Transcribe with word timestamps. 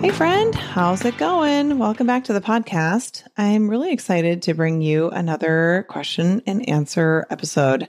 Hey, 0.00 0.08
friend, 0.08 0.54
how's 0.54 1.04
it 1.04 1.18
going? 1.18 1.78
Welcome 1.78 2.06
back 2.06 2.24
to 2.24 2.32
the 2.32 2.40
podcast. 2.40 3.22
I'm 3.36 3.68
really 3.68 3.92
excited 3.92 4.40
to 4.42 4.54
bring 4.54 4.80
you 4.80 5.10
another 5.10 5.84
question 5.90 6.40
and 6.46 6.66
answer 6.70 7.26
episode. 7.28 7.86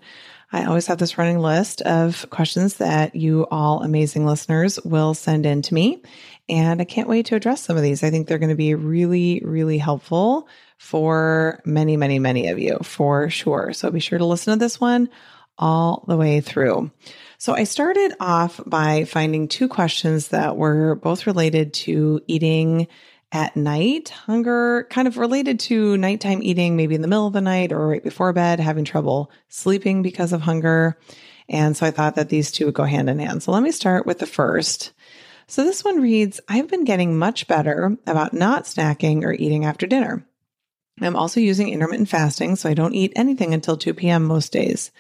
I 0.52 0.66
always 0.66 0.88
have 0.88 0.98
this 0.98 1.18
running 1.18 1.40
list 1.40 1.82
of 1.84 2.30
questions 2.30 2.76
that 2.76 3.16
you 3.16 3.48
all 3.50 3.82
amazing 3.82 4.26
listeners 4.26 4.78
will 4.84 5.14
send 5.14 5.46
in 5.46 5.62
to 5.62 5.74
me. 5.74 6.04
And 6.50 6.82
I 6.82 6.84
can't 6.84 7.08
wait 7.08 7.28
to 7.28 7.36
address 7.36 7.62
some 7.62 7.78
of 7.78 7.84
these. 7.84 8.04
I 8.04 8.10
think 8.10 8.28
they're 8.28 8.40
going 8.40 8.50
to 8.50 8.56
be 8.56 8.76
really, 8.76 9.42
really 9.46 9.78
helpful 9.78 10.50
for 10.78 11.62
many, 11.64 11.96
many, 11.96 12.20
many 12.20 12.50
of 12.50 12.60
you 12.60 12.80
for 12.84 13.30
sure. 13.30 13.72
So 13.72 13.90
be 13.90 14.02
sure 14.02 14.20
to 14.20 14.26
listen 14.26 14.52
to 14.52 14.60
this 14.60 14.82
one 14.82 15.08
all 15.58 16.04
the 16.10 16.18
way 16.18 16.42
through. 16.42 16.92
So 17.42 17.56
I 17.56 17.64
started 17.64 18.14
off 18.20 18.62
by 18.68 19.04
finding 19.06 19.48
two 19.48 19.68
questions 19.68 20.28
that 20.28 20.58
were 20.58 20.94
both 20.94 21.26
related 21.26 21.74
to 21.74 22.22
eating 22.28 22.88
at 23.32 23.56
night, 23.56 24.10
hunger, 24.10 24.86
kind 24.92 25.08
of 25.08 25.18
related 25.18 25.60
to 25.62 25.98
nighttime 25.98 26.44
eating, 26.44 26.76
maybe 26.76 26.94
in 26.94 27.02
the 27.02 27.08
middle 27.08 27.26
of 27.26 27.34
the 27.34 27.42
night 27.42 27.72
or 27.72 27.88
right 27.88 28.04
before 28.04 28.32
bed, 28.32 28.60
having 28.60 28.86
trouble 28.86 29.32
sleeping 29.50 30.04
because 30.04 30.34
of 30.34 30.42
hunger. 30.42 31.00
And 31.50 31.76
so 31.76 31.88
I 31.88 31.90
thought 31.90 32.14
that 32.14 32.30
these 32.30 32.52
two 32.52 32.66
would 32.66 32.76
go 32.76 32.84
hand 32.84 33.10
in 33.10 33.18
hand. 33.18 33.42
So 33.42 33.52
let 33.52 33.64
me 33.64 33.72
start 33.72 34.06
with 34.06 34.20
the 34.20 34.28
first. 34.28 34.92
So 35.48 35.64
this 35.64 35.84
one 35.84 36.00
reads 36.00 36.42
I've 36.48 36.68
been 36.68 36.84
getting 36.84 37.18
much 37.18 37.48
better 37.48 37.98
about 38.06 38.36
not 38.36 38.66
snacking 38.66 39.24
or 39.24 39.34
eating 39.34 39.66
after 39.66 39.88
dinner. 39.88 40.24
I'm 41.02 41.16
also 41.16 41.40
using 41.40 41.70
intermittent 41.70 42.10
fasting, 42.10 42.56
so 42.56 42.70
I 42.70 42.76
don't 42.76 42.94
eat 42.94 43.14
anything 43.16 43.56
until 43.56 43.78
2 43.78 43.96
p.m. 43.96 44.26
most 44.26 44.52
days. 44.52 44.92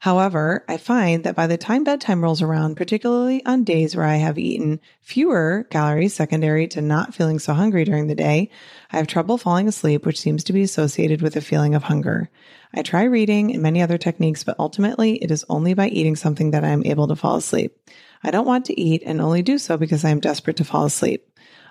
However, 0.00 0.64
I 0.68 0.76
find 0.76 1.24
that 1.24 1.34
by 1.34 1.46
the 1.46 1.56
time 1.56 1.84
bedtime 1.84 2.22
rolls 2.22 2.42
around, 2.42 2.76
particularly 2.76 3.44
on 3.44 3.64
days 3.64 3.96
where 3.96 4.06
I 4.06 4.16
have 4.16 4.38
eaten 4.38 4.80
fewer 5.00 5.66
calories 5.70 6.14
secondary 6.14 6.68
to 6.68 6.82
not 6.82 7.14
feeling 7.14 7.38
so 7.38 7.54
hungry 7.54 7.84
during 7.84 8.06
the 8.06 8.14
day, 8.14 8.50
I 8.92 8.98
have 8.98 9.06
trouble 9.06 9.38
falling 9.38 9.68
asleep, 9.68 10.04
which 10.04 10.20
seems 10.20 10.44
to 10.44 10.52
be 10.52 10.62
associated 10.62 11.22
with 11.22 11.36
a 11.36 11.40
feeling 11.40 11.74
of 11.74 11.84
hunger. 11.84 12.30
I 12.74 12.82
try 12.82 13.04
reading 13.04 13.52
and 13.52 13.62
many 13.62 13.80
other 13.82 13.98
techniques, 13.98 14.44
but 14.44 14.56
ultimately 14.58 15.16
it 15.16 15.30
is 15.30 15.44
only 15.48 15.74
by 15.74 15.88
eating 15.88 16.16
something 16.16 16.50
that 16.50 16.64
I 16.64 16.68
am 16.68 16.84
able 16.84 17.08
to 17.08 17.16
fall 17.16 17.36
asleep. 17.36 17.76
I 18.22 18.30
don't 18.30 18.46
want 18.46 18.66
to 18.66 18.80
eat 18.80 19.02
and 19.04 19.20
only 19.20 19.42
do 19.42 19.58
so 19.58 19.76
because 19.76 20.04
I 20.04 20.10
am 20.10 20.20
desperate 20.20 20.56
to 20.58 20.64
fall 20.64 20.84
asleep. 20.84 21.26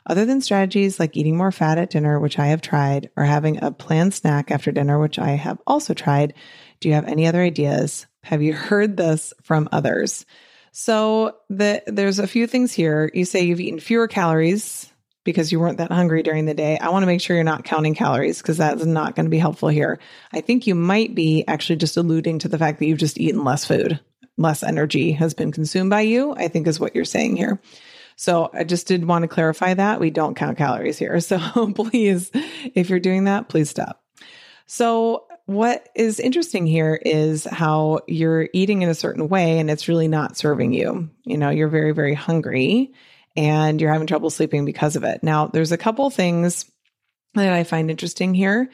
Other 0.07 0.25
than 0.25 0.41
strategies 0.41 0.99
like 0.99 1.17
eating 1.17 1.35
more 1.35 1.51
fat 1.51 1.79
at 1.79 1.89
dinner, 1.89 2.19
which 2.19 2.37
I 2.37 2.47
have 2.47 2.61
tried, 2.61 3.09
or 3.17 3.23
having 3.23 3.63
a 3.63 3.71
planned 3.71 4.13
snack 4.13 4.51
after 4.51 4.71
dinner, 4.71 4.99
which 4.99 5.17
I 5.17 5.29
have 5.31 5.59
also 5.65 5.95
tried, 5.95 6.35
do 6.79 6.87
you 6.87 6.93
have 6.93 7.07
any 7.07 7.25
other 7.25 7.41
ideas? 7.41 8.05
Have 8.25 8.41
you 8.41 8.53
heard 8.53 8.97
this 8.97 9.33
from 9.43 9.69
others? 9.71 10.25
So 10.71 11.37
the, 11.49 11.83
there's 11.85 12.17
a 12.17 12.27
few 12.27 12.47
things 12.47 12.73
here. 12.73 13.11
You 13.13 13.23
say 13.23 13.43
you've 13.43 13.59
eaten 13.59 13.79
fewer 13.79 14.07
calories 14.07 14.91
because 15.23 15.51
you 15.51 15.59
weren't 15.59 15.77
that 15.77 15.91
hungry 15.91 16.23
during 16.23 16.45
the 16.45 16.55
day. 16.55 16.79
I 16.79 16.89
want 16.89 17.03
to 17.03 17.07
make 17.07 17.21
sure 17.21 17.35
you're 17.35 17.43
not 17.43 17.65
counting 17.65 17.93
calories 17.93 18.41
because 18.41 18.57
that's 18.57 18.83
not 18.83 19.15
going 19.15 19.27
to 19.27 19.29
be 19.29 19.37
helpful 19.37 19.69
here. 19.69 19.99
I 20.33 20.41
think 20.41 20.65
you 20.65 20.73
might 20.73 21.13
be 21.13 21.43
actually 21.47 21.75
just 21.75 21.97
alluding 21.97 22.39
to 22.39 22.47
the 22.47 22.57
fact 22.57 22.79
that 22.79 22.87
you've 22.87 22.97
just 22.97 23.19
eaten 23.19 23.43
less 23.43 23.63
food, 23.63 23.99
less 24.37 24.63
energy 24.63 25.11
has 25.11 25.35
been 25.35 25.51
consumed 25.51 25.91
by 25.91 26.01
you, 26.01 26.33
I 26.33 26.47
think 26.47 26.65
is 26.65 26.79
what 26.79 26.95
you're 26.95 27.05
saying 27.05 27.35
here. 27.35 27.61
So 28.15 28.49
I 28.51 28.63
just 28.63 28.87
did 28.87 29.05
want 29.05 29.21
to 29.21 29.27
clarify 29.27 29.75
that 29.75 29.99
we 29.99 30.09
don't 30.09 30.35
count 30.35 30.57
calories 30.57 30.97
here. 30.97 31.19
So 31.21 31.39
please, 31.73 32.31
if 32.73 32.89
you're 32.89 32.99
doing 32.99 33.25
that, 33.25 33.49
please 33.49 33.69
stop. 33.69 34.03
So 34.65 35.27
what 35.45 35.89
is 35.95 36.19
interesting 36.19 36.65
here 36.65 36.99
is 37.05 37.43
how 37.43 37.99
you're 38.07 38.49
eating 38.53 38.81
in 38.81 38.89
a 38.89 38.95
certain 38.95 39.29
way 39.29 39.59
and 39.59 39.69
it's 39.69 39.87
really 39.87 40.07
not 40.07 40.37
serving 40.37 40.73
you. 40.73 41.09
You 41.23 41.37
know, 41.37 41.49
you're 41.51 41.67
very, 41.67 41.91
very 41.91 42.15
hungry 42.15 42.93
and 43.35 43.79
you're 43.79 43.91
having 43.91 44.07
trouble 44.07 44.29
sleeping 44.29 44.65
because 44.65 44.95
of 44.95 45.03
it. 45.03 45.21
Now, 45.21 45.47
there's 45.47 45.71
a 45.71 45.77
couple 45.77 46.09
things 46.09 46.65
that 47.35 47.53
I 47.53 47.63
find 47.63 47.91
interesting 47.91 48.33
here. 48.33 48.71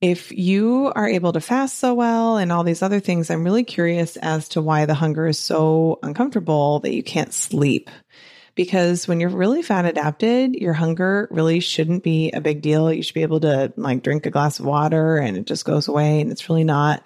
If 0.00 0.32
you 0.32 0.92
are 0.94 1.08
able 1.08 1.32
to 1.32 1.40
fast 1.40 1.78
so 1.78 1.94
well 1.94 2.36
and 2.36 2.52
all 2.52 2.64
these 2.64 2.82
other 2.82 3.00
things, 3.00 3.30
I'm 3.30 3.44
really 3.44 3.64
curious 3.64 4.16
as 4.16 4.48
to 4.50 4.60
why 4.60 4.84
the 4.84 4.94
hunger 4.94 5.26
is 5.26 5.38
so 5.38 5.98
uncomfortable 6.02 6.80
that 6.80 6.94
you 6.94 7.02
can't 7.02 7.32
sleep 7.32 7.88
because 8.54 9.08
when 9.08 9.20
you're 9.20 9.30
really 9.30 9.62
fat 9.62 9.86
adapted, 9.86 10.54
your 10.54 10.72
hunger 10.72 11.28
really 11.30 11.60
shouldn't 11.60 12.02
be 12.02 12.30
a 12.32 12.40
big 12.40 12.62
deal. 12.62 12.92
You 12.92 13.02
should 13.02 13.14
be 13.14 13.22
able 13.22 13.40
to 13.40 13.72
like 13.76 14.02
drink 14.02 14.26
a 14.26 14.30
glass 14.30 14.58
of 14.58 14.66
water 14.66 15.16
and 15.16 15.36
it 15.36 15.46
just 15.46 15.64
goes 15.64 15.88
away 15.88 16.20
and 16.20 16.30
it's 16.30 16.48
really 16.48 16.64
not 16.64 17.04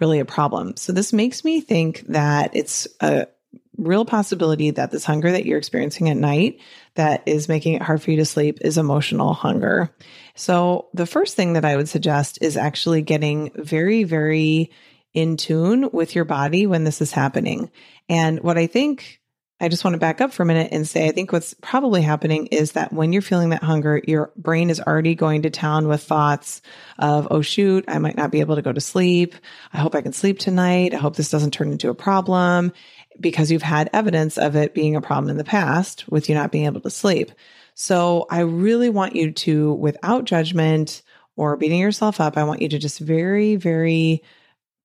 really 0.00 0.20
a 0.20 0.24
problem. 0.24 0.76
So 0.76 0.92
this 0.92 1.12
makes 1.12 1.44
me 1.44 1.60
think 1.60 2.04
that 2.08 2.54
it's 2.54 2.86
a 3.00 3.28
real 3.76 4.04
possibility 4.04 4.70
that 4.70 4.90
this 4.90 5.04
hunger 5.04 5.30
that 5.30 5.44
you're 5.44 5.58
experiencing 5.58 6.08
at 6.08 6.16
night 6.16 6.60
that 6.94 7.22
is 7.26 7.48
making 7.48 7.74
it 7.74 7.82
hard 7.82 8.02
for 8.02 8.10
you 8.10 8.16
to 8.16 8.24
sleep 8.24 8.58
is 8.62 8.78
emotional 8.78 9.34
hunger. 9.34 9.94
So 10.34 10.88
the 10.94 11.06
first 11.06 11.36
thing 11.36 11.54
that 11.54 11.64
I 11.64 11.76
would 11.76 11.88
suggest 11.88 12.38
is 12.40 12.56
actually 12.56 13.02
getting 13.02 13.50
very, 13.54 14.04
very 14.04 14.70
in 15.12 15.36
tune 15.36 15.90
with 15.92 16.14
your 16.14 16.24
body 16.24 16.66
when 16.66 16.84
this 16.84 17.00
is 17.00 17.12
happening. 17.12 17.70
And 18.08 18.40
what 18.40 18.58
I 18.58 18.66
think 18.66 19.20
I 19.58 19.68
just 19.68 19.84
want 19.84 19.94
to 19.94 19.98
back 19.98 20.20
up 20.20 20.34
for 20.34 20.42
a 20.42 20.46
minute 20.46 20.68
and 20.72 20.86
say 20.86 21.08
I 21.08 21.12
think 21.12 21.32
what's 21.32 21.54
probably 21.54 22.02
happening 22.02 22.46
is 22.46 22.72
that 22.72 22.92
when 22.92 23.14
you're 23.14 23.22
feeling 23.22 23.50
that 23.50 23.62
hunger, 23.62 24.02
your 24.06 24.30
brain 24.36 24.68
is 24.68 24.80
already 24.80 25.14
going 25.14 25.42
to 25.42 25.50
town 25.50 25.88
with 25.88 26.02
thoughts 26.02 26.60
of, 26.98 27.26
oh, 27.30 27.40
shoot, 27.40 27.86
I 27.88 27.98
might 27.98 28.18
not 28.18 28.30
be 28.30 28.40
able 28.40 28.56
to 28.56 28.62
go 28.62 28.72
to 28.72 28.80
sleep. 28.82 29.34
I 29.72 29.78
hope 29.78 29.94
I 29.94 30.02
can 30.02 30.12
sleep 30.12 30.38
tonight. 30.38 30.92
I 30.92 30.98
hope 30.98 31.16
this 31.16 31.30
doesn't 31.30 31.52
turn 31.52 31.72
into 31.72 31.88
a 31.88 31.94
problem 31.94 32.72
because 33.18 33.50
you've 33.50 33.62
had 33.62 33.88
evidence 33.94 34.36
of 34.36 34.56
it 34.56 34.74
being 34.74 34.94
a 34.94 35.00
problem 35.00 35.30
in 35.30 35.38
the 35.38 35.44
past 35.44 36.06
with 36.10 36.28
you 36.28 36.34
not 36.34 36.52
being 36.52 36.66
able 36.66 36.82
to 36.82 36.90
sleep. 36.90 37.32
So 37.72 38.26
I 38.30 38.40
really 38.40 38.90
want 38.90 39.16
you 39.16 39.32
to, 39.32 39.72
without 39.72 40.26
judgment 40.26 41.02
or 41.34 41.56
beating 41.56 41.80
yourself 41.80 42.20
up, 42.20 42.36
I 42.36 42.44
want 42.44 42.60
you 42.60 42.68
to 42.70 42.78
just 42.78 42.98
very, 42.98 43.56
very 43.56 44.22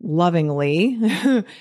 lovingly 0.01 0.97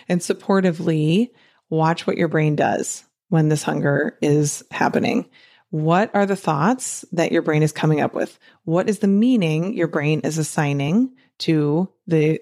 and 0.09 0.21
supportively 0.21 1.31
watch 1.71 2.07
what 2.07 2.19
your 2.19 2.29
brain 2.29 2.57
does 2.57 3.05
when 3.29 3.49
this 3.49 3.63
hunger 3.63 4.19
is 4.21 4.63
happening. 4.71 5.31
What 5.71 6.11
are 6.15 6.27
the 6.27 6.37
thoughts 6.37 7.05
that 7.13 7.33
your 7.33 7.43
brain 7.43 7.63
is 7.63 7.73
coming 7.73 8.01
up 8.01 8.13
with? 8.13 8.39
What 8.65 8.89
is 8.91 8.99
the 8.99 9.07
meaning 9.07 9.75
your 9.75 9.87
brain 9.87 10.21
is 10.21 10.37
assigning 10.37 11.15
to 11.39 11.89
the 12.09 12.41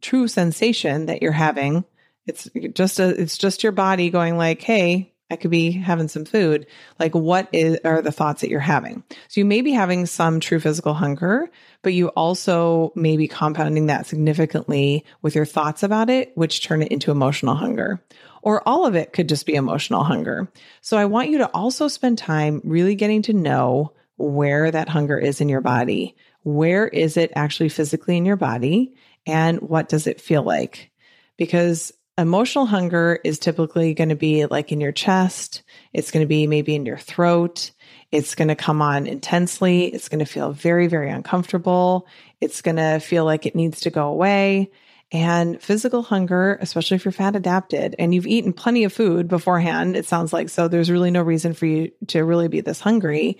true 0.00 0.28
sensation 0.28 1.06
that 1.06 1.20
you're 1.20 1.32
having? 1.32 1.84
It's 2.26 2.48
just 2.72 3.00
a, 3.00 3.08
it's 3.20 3.36
just 3.36 3.62
your 3.64 3.72
body 3.72 4.10
going 4.10 4.36
like, 4.36 4.62
"Hey, 4.62 5.14
I 5.30 5.36
could 5.36 5.50
be 5.50 5.72
having 5.72 6.06
some 6.08 6.24
food. 6.24 6.66
Like, 7.00 7.14
what 7.14 7.48
is, 7.52 7.78
are 7.84 8.00
the 8.00 8.12
thoughts 8.12 8.42
that 8.42 8.50
you're 8.50 8.60
having? 8.60 9.02
So 9.28 9.40
you 9.40 9.44
may 9.44 9.60
be 9.60 9.72
having 9.72 10.06
some 10.06 10.38
true 10.38 10.60
physical 10.60 10.94
hunger, 10.94 11.50
but 11.82 11.94
you 11.94 12.08
also 12.08 12.92
may 12.94 13.16
be 13.16 13.26
compounding 13.26 13.86
that 13.86 14.06
significantly 14.06 15.04
with 15.22 15.34
your 15.34 15.44
thoughts 15.44 15.82
about 15.82 16.10
it, 16.10 16.30
which 16.36 16.64
turn 16.64 16.82
it 16.82 16.92
into 16.92 17.10
emotional 17.10 17.56
hunger. 17.56 18.00
Or 18.42 18.62
all 18.68 18.86
of 18.86 18.94
it 18.94 19.12
could 19.12 19.28
just 19.28 19.46
be 19.46 19.54
emotional 19.54 20.04
hunger. 20.04 20.48
So 20.80 20.96
I 20.96 21.06
want 21.06 21.30
you 21.30 21.38
to 21.38 21.50
also 21.50 21.88
spend 21.88 22.18
time 22.18 22.60
really 22.62 22.94
getting 22.94 23.22
to 23.22 23.32
know 23.32 23.92
where 24.16 24.70
that 24.70 24.88
hunger 24.88 25.18
is 25.18 25.40
in 25.40 25.48
your 25.48 25.60
body. 25.60 26.14
Where 26.44 26.86
is 26.86 27.16
it 27.16 27.32
actually 27.34 27.70
physically 27.70 28.16
in 28.16 28.24
your 28.24 28.36
body? 28.36 28.94
And 29.26 29.60
what 29.60 29.88
does 29.88 30.06
it 30.06 30.20
feel 30.20 30.44
like? 30.44 30.92
Because 31.36 31.92
Emotional 32.18 32.64
hunger 32.64 33.18
is 33.24 33.38
typically 33.38 33.92
going 33.92 34.08
to 34.08 34.16
be 34.16 34.46
like 34.46 34.72
in 34.72 34.80
your 34.80 34.92
chest. 34.92 35.62
It's 35.92 36.10
going 36.10 36.24
to 36.24 36.28
be 36.28 36.46
maybe 36.46 36.74
in 36.74 36.86
your 36.86 36.96
throat. 36.96 37.72
It's 38.10 38.34
going 38.34 38.48
to 38.48 38.54
come 38.54 38.80
on 38.80 39.06
intensely. 39.06 39.84
It's 39.86 40.08
going 40.08 40.20
to 40.20 40.24
feel 40.24 40.52
very, 40.52 40.86
very 40.86 41.10
uncomfortable. 41.10 42.06
It's 42.40 42.62
going 42.62 42.76
to 42.76 43.00
feel 43.00 43.26
like 43.26 43.44
it 43.44 43.54
needs 43.54 43.80
to 43.80 43.90
go 43.90 44.08
away. 44.08 44.70
And 45.12 45.60
physical 45.62 46.02
hunger, 46.02 46.58
especially 46.60 46.96
if 46.96 47.04
you're 47.04 47.12
fat 47.12 47.36
adapted 47.36 47.94
and 47.98 48.14
you've 48.14 48.26
eaten 48.26 48.52
plenty 48.52 48.84
of 48.84 48.92
food 48.92 49.28
beforehand, 49.28 49.94
it 49.94 50.06
sounds 50.06 50.32
like 50.32 50.48
so 50.48 50.68
there's 50.68 50.90
really 50.90 51.10
no 51.10 51.22
reason 51.22 51.52
for 51.52 51.66
you 51.66 51.92
to 52.08 52.24
really 52.24 52.48
be 52.48 52.60
this 52.60 52.80
hungry. 52.80 53.38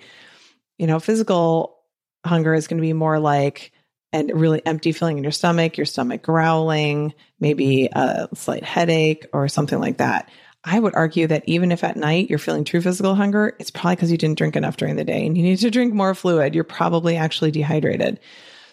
You 0.77 0.87
know, 0.87 0.99
physical 0.99 1.79
hunger 2.25 2.53
is 2.53 2.67
going 2.67 2.77
to 2.77 2.87
be 2.87 2.93
more 2.93 3.19
like 3.19 3.73
and 4.13 4.31
really 4.33 4.65
empty 4.65 4.91
feeling 4.91 5.17
in 5.17 5.23
your 5.23 5.31
stomach, 5.31 5.77
your 5.77 5.85
stomach 5.85 6.21
growling, 6.21 7.13
maybe 7.39 7.89
a 7.91 8.29
slight 8.33 8.63
headache 8.63 9.27
or 9.33 9.47
something 9.47 9.79
like 9.79 9.97
that. 9.97 10.29
I 10.63 10.79
would 10.79 10.95
argue 10.95 11.27
that 11.27 11.43
even 11.45 11.71
if 11.71 11.83
at 11.83 11.97
night 11.97 12.29
you're 12.29 12.39
feeling 12.39 12.63
true 12.63 12.81
physical 12.81 13.15
hunger, 13.15 13.55
it's 13.59 13.71
probably 13.71 13.95
because 13.95 14.11
you 14.11 14.17
didn't 14.17 14.37
drink 14.37 14.55
enough 14.55 14.77
during 14.77 14.95
the 14.95 15.05
day 15.05 15.25
and 15.25 15.37
you 15.37 15.43
need 15.43 15.59
to 15.59 15.71
drink 15.71 15.93
more 15.93 16.15
fluid. 16.15 16.55
You're 16.55 16.63
probably 16.63 17.15
actually 17.15 17.51
dehydrated. 17.51 18.19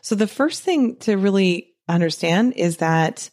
So 0.00 0.14
the 0.14 0.26
first 0.26 0.62
thing 0.62 0.96
to 1.00 1.16
really 1.16 1.74
understand 1.88 2.54
is 2.54 2.78
that 2.78 3.30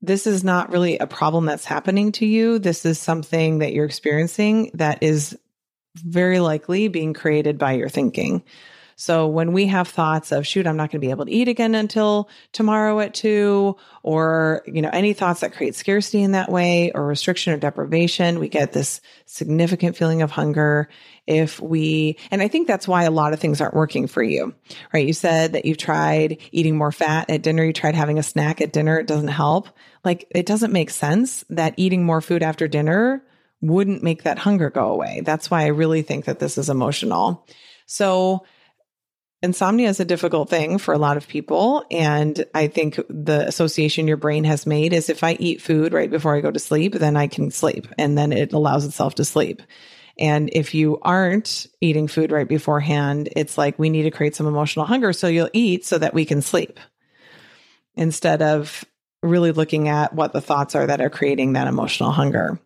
this 0.00 0.26
is 0.26 0.44
not 0.44 0.70
really 0.70 0.98
a 0.98 1.06
problem 1.06 1.46
that's 1.46 1.64
happening 1.64 2.12
to 2.12 2.26
you. 2.26 2.58
This 2.58 2.84
is 2.84 2.98
something 2.98 3.60
that 3.60 3.72
you're 3.72 3.86
experiencing 3.86 4.70
that 4.74 5.02
is 5.02 5.36
very 5.96 6.40
likely 6.40 6.88
being 6.88 7.14
created 7.14 7.58
by 7.58 7.72
your 7.72 7.88
thinking. 7.88 8.42
So 8.96 9.26
when 9.26 9.52
we 9.52 9.66
have 9.66 9.88
thoughts 9.88 10.32
of, 10.32 10.46
shoot, 10.46 10.66
I'm 10.66 10.76
not 10.76 10.90
going 10.90 11.00
to 11.00 11.06
be 11.06 11.10
able 11.10 11.26
to 11.26 11.32
eat 11.32 11.48
again 11.48 11.74
until 11.74 12.28
tomorrow 12.52 13.00
at 13.00 13.14
two, 13.14 13.76
or, 14.02 14.62
you 14.66 14.82
know, 14.82 14.90
any 14.92 15.12
thoughts 15.12 15.40
that 15.40 15.54
create 15.54 15.74
scarcity 15.74 16.22
in 16.22 16.32
that 16.32 16.50
way 16.50 16.92
or 16.92 17.06
restriction 17.06 17.52
or 17.52 17.56
deprivation, 17.56 18.38
we 18.38 18.48
get 18.48 18.72
this 18.72 19.00
significant 19.26 19.96
feeling 19.96 20.22
of 20.22 20.30
hunger. 20.30 20.88
If 21.26 21.58
we, 21.58 22.18
and 22.30 22.42
I 22.42 22.48
think 22.48 22.68
that's 22.68 22.86
why 22.86 23.04
a 23.04 23.10
lot 23.10 23.32
of 23.32 23.40
things 23.40 23.60
aren't 23.60 23.74
working 23.74 24.06
for 24.06 24.22
you, 24.22 24.54
right? 24.92 25.06
You 25.06 25.14
said 25.14 25.54
that 25.54 25.64
you've 25.64 25.78
tried 25.78 26.38
eating 26.52 26.76
more 26.76 26.92
fat 26.92 27.30
at 27.30 27.42
dinner. 27.42 27.64
You 27.64 27.72
tried 27.72 27.94
having 27.94 28.18
a 28.18 28.22
snack 28.22 28.60
at 28.60 28.72
dinner. 28.72 28.98
It 28.98 29.06
doesn't 29.06 29.28
help. 29.28 29.68
Like 30.04 30.26
it 30.30 30.44
doesn't 30.44 30.72
make 30.72 30.90
sense 30.90 31.44
that 31.48 31.74
eating 31.78 32.04
more 32.04 32.20
food 32.20 32.42
after 32.42 32.68
dinner 32.68 33.24
wouldn't 33.62 34.02
make 34.02 34.24
that 34.24 34.38
hunger 34.38 34.68
go 34.68 34.88
away. 34.88 35.22
That's 35.24 35.50
why 35.50 35.62
I 35.62 35.68
really 35.68 36.02
think 36.02 36.26
that 36.26 36.38
this 36.38 36.58
is 36.58 36.68
emotional. 36.68 37.46
So 37.86 38.44
insomnia 39.44 39.88
is 39.88 40.00
a 40.00 40.04
difficult 40.04 40.48
thing 40.50 40.78
for 40.78 40.94
a 40.94 40.98
lot 40.98 41.16
of 41.16 41.28
people. 41.28 41.84
And 41.90 42.44
I 42.54 42.66
think 42.66 42.98
the 43.08 43.46
association 43.46 44.08
your 44.08 44.16
brain 44.16 44.44
has 44.44 44.66
made 44.66 44.92
is 44.92 45.08
if 45.08 45.22
I 45.22 45.34
eat 45.34 45.62
food 45.62 45.92
right 45.92 46.10
before 46.10 46.34
I 46.34 46.40
go 46.40 46.50
to 46.50 46.58
sleep, 46.58 46.94
then 46.94 47.16
I 47.16 47.28
can 47.28 47.50
sleep 47.50 47.86
and 47.98 48.18
then 48.18 48.32
it 48.32 48.52
allows 48.52 48.84
itself 48.84 49.16
to 49.16 49.24
sleep. 49.24 49.62
And 50.18 50.48
if 50.52 50.74
you 50.74 50.98
aren't 51.02 51.66
eating 51.80 52.08
food 52.08 52.32
right 52.32 52.48
beforehand, 52.48 53.28
it's 53.36 53.58
like 53.58 53.78
we 53.78 53.90
need 53.90 54.04
to 54.04 54.10
create 54.10 54.36
some 54.36 54.46
emotional 54.46 54.86
hunger. 54.86 55.12
So 55.12 55.28
you'll 55.28 55.50
eat 55.52 55.84
so 55.84 55.98
that 55.98 56.14
we 56.14 56.24
can 56.24 56.40
sleep 56.40 56.78
instead 57.96 58.42
of 58.42 58.84
really 59.22 59.52
looking 59.52 59.88
at 59.88 60.14
what 60.14 60.32
the 60.32 60.40
thoughts 60.40 60.74
are 60.74 60.86
that 60.86 61.00
are 61.00 61.10
creating 61.10 61.54
that 61.54 61.66
emotional 61.66 62.10
hunger. 62.10 62.58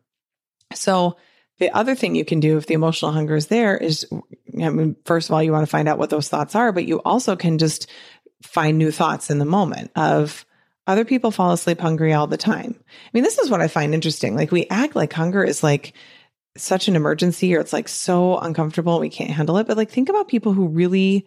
So 0.74 1.16
the 1.58 1.70
other 1.70 1.94
thing 1.94 2.14
you 2.14 2.24
can 2.24 2.40
do 2.40 2.56
if 2.56 2.66
the 2.66 2.74
emotional 2.74 3.12
hunger 3.12 3.36
is 3.36 3.46
there 3.46 3.76
is, 3.76 4.06
I 4.62 4.70
mean, 4.70 4.96
first 5.04 5.28
of 5.28 5.34
all, 5.34 5.42
you 5.42 5.52
want 5.52 5.62
to 5.62 5.70
find 5.70 5.88
out 5.88 5.98
what 5.98 6.10
those 6.10 6.28
thoughts 6.28 6.54
are, 6.54 6.72
but 6.72 6.86
you 6.86 7.00
also 7.04 7.36
can 7.36 7.58
just 7.58 7.88
find 8.42 8.78
new 8.78 8.90
thoughts 8.90 9.30
in 9.30 9.38
the 9.38 9.44
moment 9.44 9.90
of 9.96 10.44
other 10.86 11.04
people 11.04 11.30
fall 11.30 11.52
asleep 11.52 11.80
hungry 11.80 12.12
all 12.12 12.26
the 12.26 12.36
time. 12.36 12.74
I 12.78 13.10
mean, 13.12 13.22
this 13.22 13.38
is 13.38 13.50
what 13.50 13.60
I 13.60 13.68
find 13.68 13.94
interesting. 13.94 14.34
Like 14.34 14.50
we 14.50 14.66
act 14.70 14.96
like 14.96 15.12
hunger 15.12 15.44
is 15.44 15.62
like 15.62 15.92
such 16.56 16.88
an 16.88 16.96
emergency 16.96 17.54
or 17.54 17.60
it's 17.60 17.72
like 17.72 17.88
so 17.88 18.38
uncomfortable. 18.38 18.98
We 18.98 19.10
can't 19.10 19.30
handle 19.30 19.58
it. 19.58 19.66
But 19.66 19.76
like, 19.76 19.90
think 19.90 20.08
about 20.08 20.28
people 20.28 20.52
who 20.52 20.68
really 20.68 21.26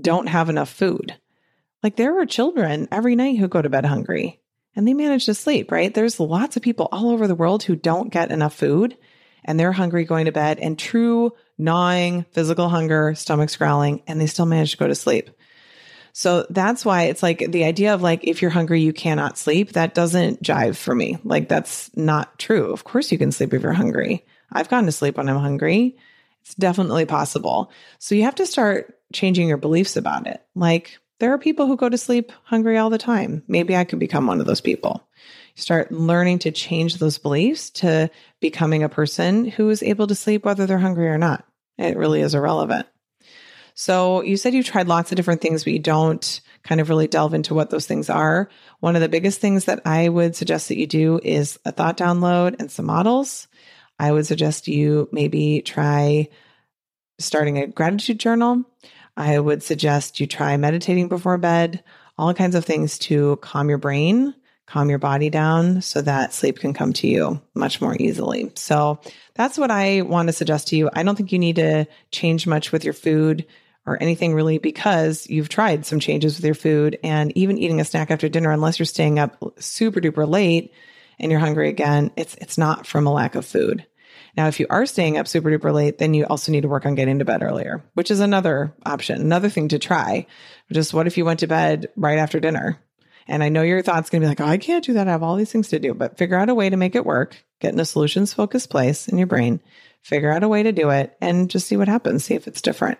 don't 0.00 0.28
have 0.28 0.48
enough 0.48 0.70
food. 0.70 1.16
Like 1.82 1.96
there 1.96 2.20
are 2.20 2.26
children 2.26 2.88
every 2.92 3.16
night 3.16 3.38
who 3.38 3.48
go 3.48 3.62
to 3.62 3.70
bed 3.70 3.84
hungry 3.84 4.40
and 4.76 4.86
they 4.86 4.94
manage 4.94 5.26
to 5.26 5.34
sleep, 5.34 5.72
right? 5.72 5.92
There's 5.92 6.20
lots 6.20 6.56
of 6.56 6.62
people 6.62 6.88
all 6.92 7.10
over 7.10 7.26
the 7.26 7.34
world 7.34 7.62
who 7.62 7.76
don't 7.76 8.12
get 8.12 8.30
enough 8.30 8.54
food 8.54 8.96
and 9.44 9.58
they're 9.58 9.72
hungry 9.72 10.04
going 10.04 10.26
to 10.26 10.32
bed 10.32 10.58
and 10.58 10.78
true 10.78 11.32
gnawing 11.58 12.24
physical 12.32 12.68
hunger, 12.68 13.14
stomachs 13.14 13.56
growling, 13.56 14.02
and 14.06 14.20
they 14.20 14.26
still 14.26 14.46
manage 14.46 14.72
to 14.72 14.76
go 14.76 14.86
to 14.86 14.94
sleep. 14.94 15.30
So 16.12 16.46
that's 16.50 16.84
why 16.84 17.04
it's 17.04 17.22
like 17.22 17.50
the 17.50 17.64
idea 17.64 17.94
of 17.94 18.02
like, 18.02 18.24
if 18.24 18.42
you're 18.42 18.50
hungry, 18.50 18.80
you 18.80 18.92
cannot 18.92 19.38
sleep. 19.38 19.72
That 19.72 19.94
doesn't 19.94 20.42
jive 20.42 20.76
for 20.76 20.94
me. 20.94 21.18
Like, 21.22 21.48
that's 21.48 21.96
not 21.96 22.38
true. 22.38 22.72
Of 22.72 22.84
course, 22.84 23.12
you 23.12 23.18
can 23.18 23.30
sleep 23.30 23.54
if 23.54 23.62
you're 23.62 23.72
hungry. 23.72 24.24
I've 24.50 24.68
gone 24.68 24.86
to 24.86 24.92
sleep 24.92 25.16
when 25.16 25.28
I'm 25.28 25.36
hungry. 25.36 25.96
It's 26.42 26.54
definitely 26.54 27.04
possible. 27.04 27.70
So 27.98 28.14
you 28.14 28.24
have 28.24 28.36
to 28.36 28.46
start 28.46 28.98
changing 29.12 29.48
your 29.48 29.58
beliefs 29.58 29.96
about 29.96 30.26
it. 30.26 30.42
Like, 30.54 30.98
there 31.20 31.32
are 31.34 31.38
people 31.38 31.66
who 31.66 31.76
go 31.76 31.88
to 31.88 31.98
sleep 31.98 32.32
hungry 32.44 32.78
all 32.78 32.90
the 32.90 32.98
time. 32.98 33.42
Maybe 33.48 33.76
I 33.76 33.84
could 33.84 33.98
become 33.98 34.26
one 34.26 34.40
of 34.40 34.46
those 34.46 34.60
people 34.60 35.06
start 35.58 35.90
learning 35.90 36.38
to 36.40 36.52
change 36.52 36.96
those 36.96 37.18
beliefs 37.18 37.70
to 37.70 38.10
becoming 38.40 38.82
a 38.82 38.88
person 38.88 39.44
who 39.44 39.68
is 39.70 39.82
able 39.82 40.06
to 40.06 40.14
sleep 40.14 40.44
whether 40.44 40.66
they're 40.66 40.78
hungry 40.78 41.08
or 41.08 41.18
not. 41.18 41.44
It 41.76 41.96
really 41.96 42.20
is 42.20 42.34
irrelevant. 42.34 42.86
So 43.74 44.22
you 44.22 44.36
said 44.36 44.54
you 44.54 44.62
tried 44.62 44.88
lots 44.88 45.12
of 45.12 45.16
different 45.16 45.40
things, 45.40 45.64
but 45.64 45.72
you 45.72 45.78
don't 45.78 46.40
kind 46.64 46.80
of 46.80 46.88
really 46.88 47.06
delve 47.06 47.34
into 47.34 47.54
what 47.54 47.70
those 47.70 47.86
things 47.86 48.10
are. 48.10 48.48
One 48.80 48.96
of 48.96 49.02
the 49.02 49.08
biggest 49.08 49.40
things 49.40 49.66
that 49.66 49.82
I 49.84 50.08
would 50.08 50.34
suggest 50.34 50.68
that 50.68 50.78
you 50.78 50.86
do 50.86 51.20
is 51.22 51.58
a 51.64 51.72
thought 51.72 51.96
download 51.96 52.56
and 52.58 52.70
some 52.70 52.86
models. 52.86 53.46
I 53.98 54.10
would 54.10 54.26
suggest 54.26 54.68
you 54.68 55.08
maybe 55.12 55.62
try 55.62 56.28
starting 57.18 57.58
a 57.58 57.66
gratitude 57.66 58.18
journal. 58.18 58.64
I 59.16 59.38
would 59.38 59.62
suggest 59.62 60.20
you 60.20 60.26
try 60.26 60.56
meditating 60.56 61.08
before 61.08 61.38
bed, 61.38 61.82
all 62.16 62.34
kinds 62.34 62.54
of 62.54 62.64
things 62.64 62.98
to 63.00 63.36
calm 63.36 63.68
your 63.68 63.78
brain 63.78 64.34
calm 64.68 64.90
your 64.90 64.98
body 64.98 65.30
down 65.30 65.80
so 65.80 66.02
that 66.02 66.34
sleep 66.34 66.58
can 66.58 66.74
come 66.74 66.92
to 66.92 67.06
you 67.06 67.40
much 67.54 67.80
more 67.80 67.96
easily. 67.98 68.52
So 68.54 69.00
that's 69.34 69.56
what 69.56 69.70
I 69.70 70.02
want 70.02 70.28
to 70.28 70.32
suggest 70.34 70.68
to 70.68 70.76
you. 70.76 70.90
I 70.92 71.02
don't 71.02 71.16
think 71.16 71.32
you 71.32 71.38
need 71.38 71.56
to 71.56 71.86
change 72.10 72.46
much 72.46 72.70
with 72.70 72.84
your 72.84 72.92
food 72.92 73.46
or 73.86 74.00
anything 74.02 74.34
really 74.34 74.58
because 74.58 75.26
you've 75.30 75.48
tried 75.48 75.86
some 75.86 76.00
changes 76.00 76.36
with 76.36 76.44
your 76.44 76.54
food 76.54 76.98
and 77.02 77.34
even 77.36 77.56
eating 77.56 77.80
a 77.80 77.84
snack 77.84 78.10
after 78.10 78.28
dinner 78.28 78.50
unless 78.50 78.78
you're 78.78 78.86
staying 78.86 79.18
up 79.18 79.42
super 79.58 80.00
duper 80.00 80.28
late 80.28 80.74
and 81.18 81.30
you're 81.32 81.40
hungry 81.40 81.70
again, 81.70 82.10
it's 82.16 82.34
it's 82.36 82.58
not 82.58 82.86
from 82.86 83.06
a 83.06 83.12
lack 83.12 83.34
of 83.34 83.46
food. 83.46 83.86
Now, 84.36 84.46
if 84.46 84.60
you 84.60 84.66
are 84.68 84.86
staying 84.86 85.16
up 85.16 85.26
super 85.26 85.50
duper 85.50 85.72
late, 85.72 85.98
then 85.98 86.14
you 86.14 86.24
also 86.26 86.52
need 86.52 86.60
to 86.60 86.68
work 86.68 86.84
on 86.86 86.94
getting 86.94 87.18
to 87.18 87.24
bed 87.24 87.42
earlier, 87.42 87.82
which 87.94 88.10
is 88.10 88.20
another 88.20 88.74
option, 88.84 89.20
another 89.20 89.48
thing 89.48 89.68
to 89.68 89.78
try. 89.78 90.26
Just 90.70 90.92
what 90.92 91.06
if 91.06 91.16
you 91.16 91.24
went 91.24 91.40
to 91.40 91.46
bed 91.46 91.88
right 91.96 92.18
after 92.18 92.38
dinner? 92.38 92.78
And 93.28 93.44
I 93.44 93.50
know 93.50 93.62
your 93.62 93.82
thoughts 93.82 94.08
going 94.08 94.22
to 94.22 94.24
be 94.24 94.28
like, 94.28 94.40
oh, 94.40 94.46
I 94.46 94.56
can't 94.56 94.84
do 94.84 94.94
that. 94.94 95.06
I 95.06 95.10
have 95.10 95.22
all 95.22 95.36
these 95.36 95.52
things 95.52 95.68
to 95.68 95.78
do, 95.78 95.92
but 95.92 96.16
figure 96.16 96.38
out 96.38 96.48
a 96.48 96.54
way 96.54 96.70
to 96.70 96.76
make 96.76 96.94
it 96.94 97.04
work. 97.04 97.44
Get 97.60 97.74
in 97.74 97.80
a 97.80 97.84
solutions 97.84 98.32
focused 98.32 98.70
place 98.70 99.06
in 99.06 99.18
your 99.18 99.26
brain, 99.26 99.60
figure 100.02 100.32
out 100.32 100.42
a 100.42 100.48
way 100.48 100.62
to 100.62 100.72
do 100.72 100.90
it 100.90 101.16
and 101.20 101.50
just 101.50 101.66
see 101.66 101.76
what 101.76 101.88
happens, 101.88 102.24
see 102.24 102.34
if 102.34 102.48
it's 102.48 102.62
different. 102.62 102.98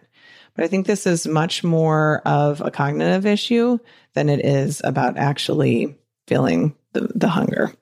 But 0.55 0.65
I 0.65 0.69
think 0.69 0.87
this 0.87 1.07
is 1.07 1.27
much 1.27 1.65
more 1.65 2.21
of 2.27 2.61
a 2.61 2.71
cognitive 2.71 3.25
issue 3.25 3.79
than 4.15 4.29
it 4.29 4.45
is 4.45 4.83
about 4.85 5.17
actually 5.17 5.97
feeling 6.27 6.75
the, 6.93 7.11
the 7.15 7.29
hunger. 7.29 7.73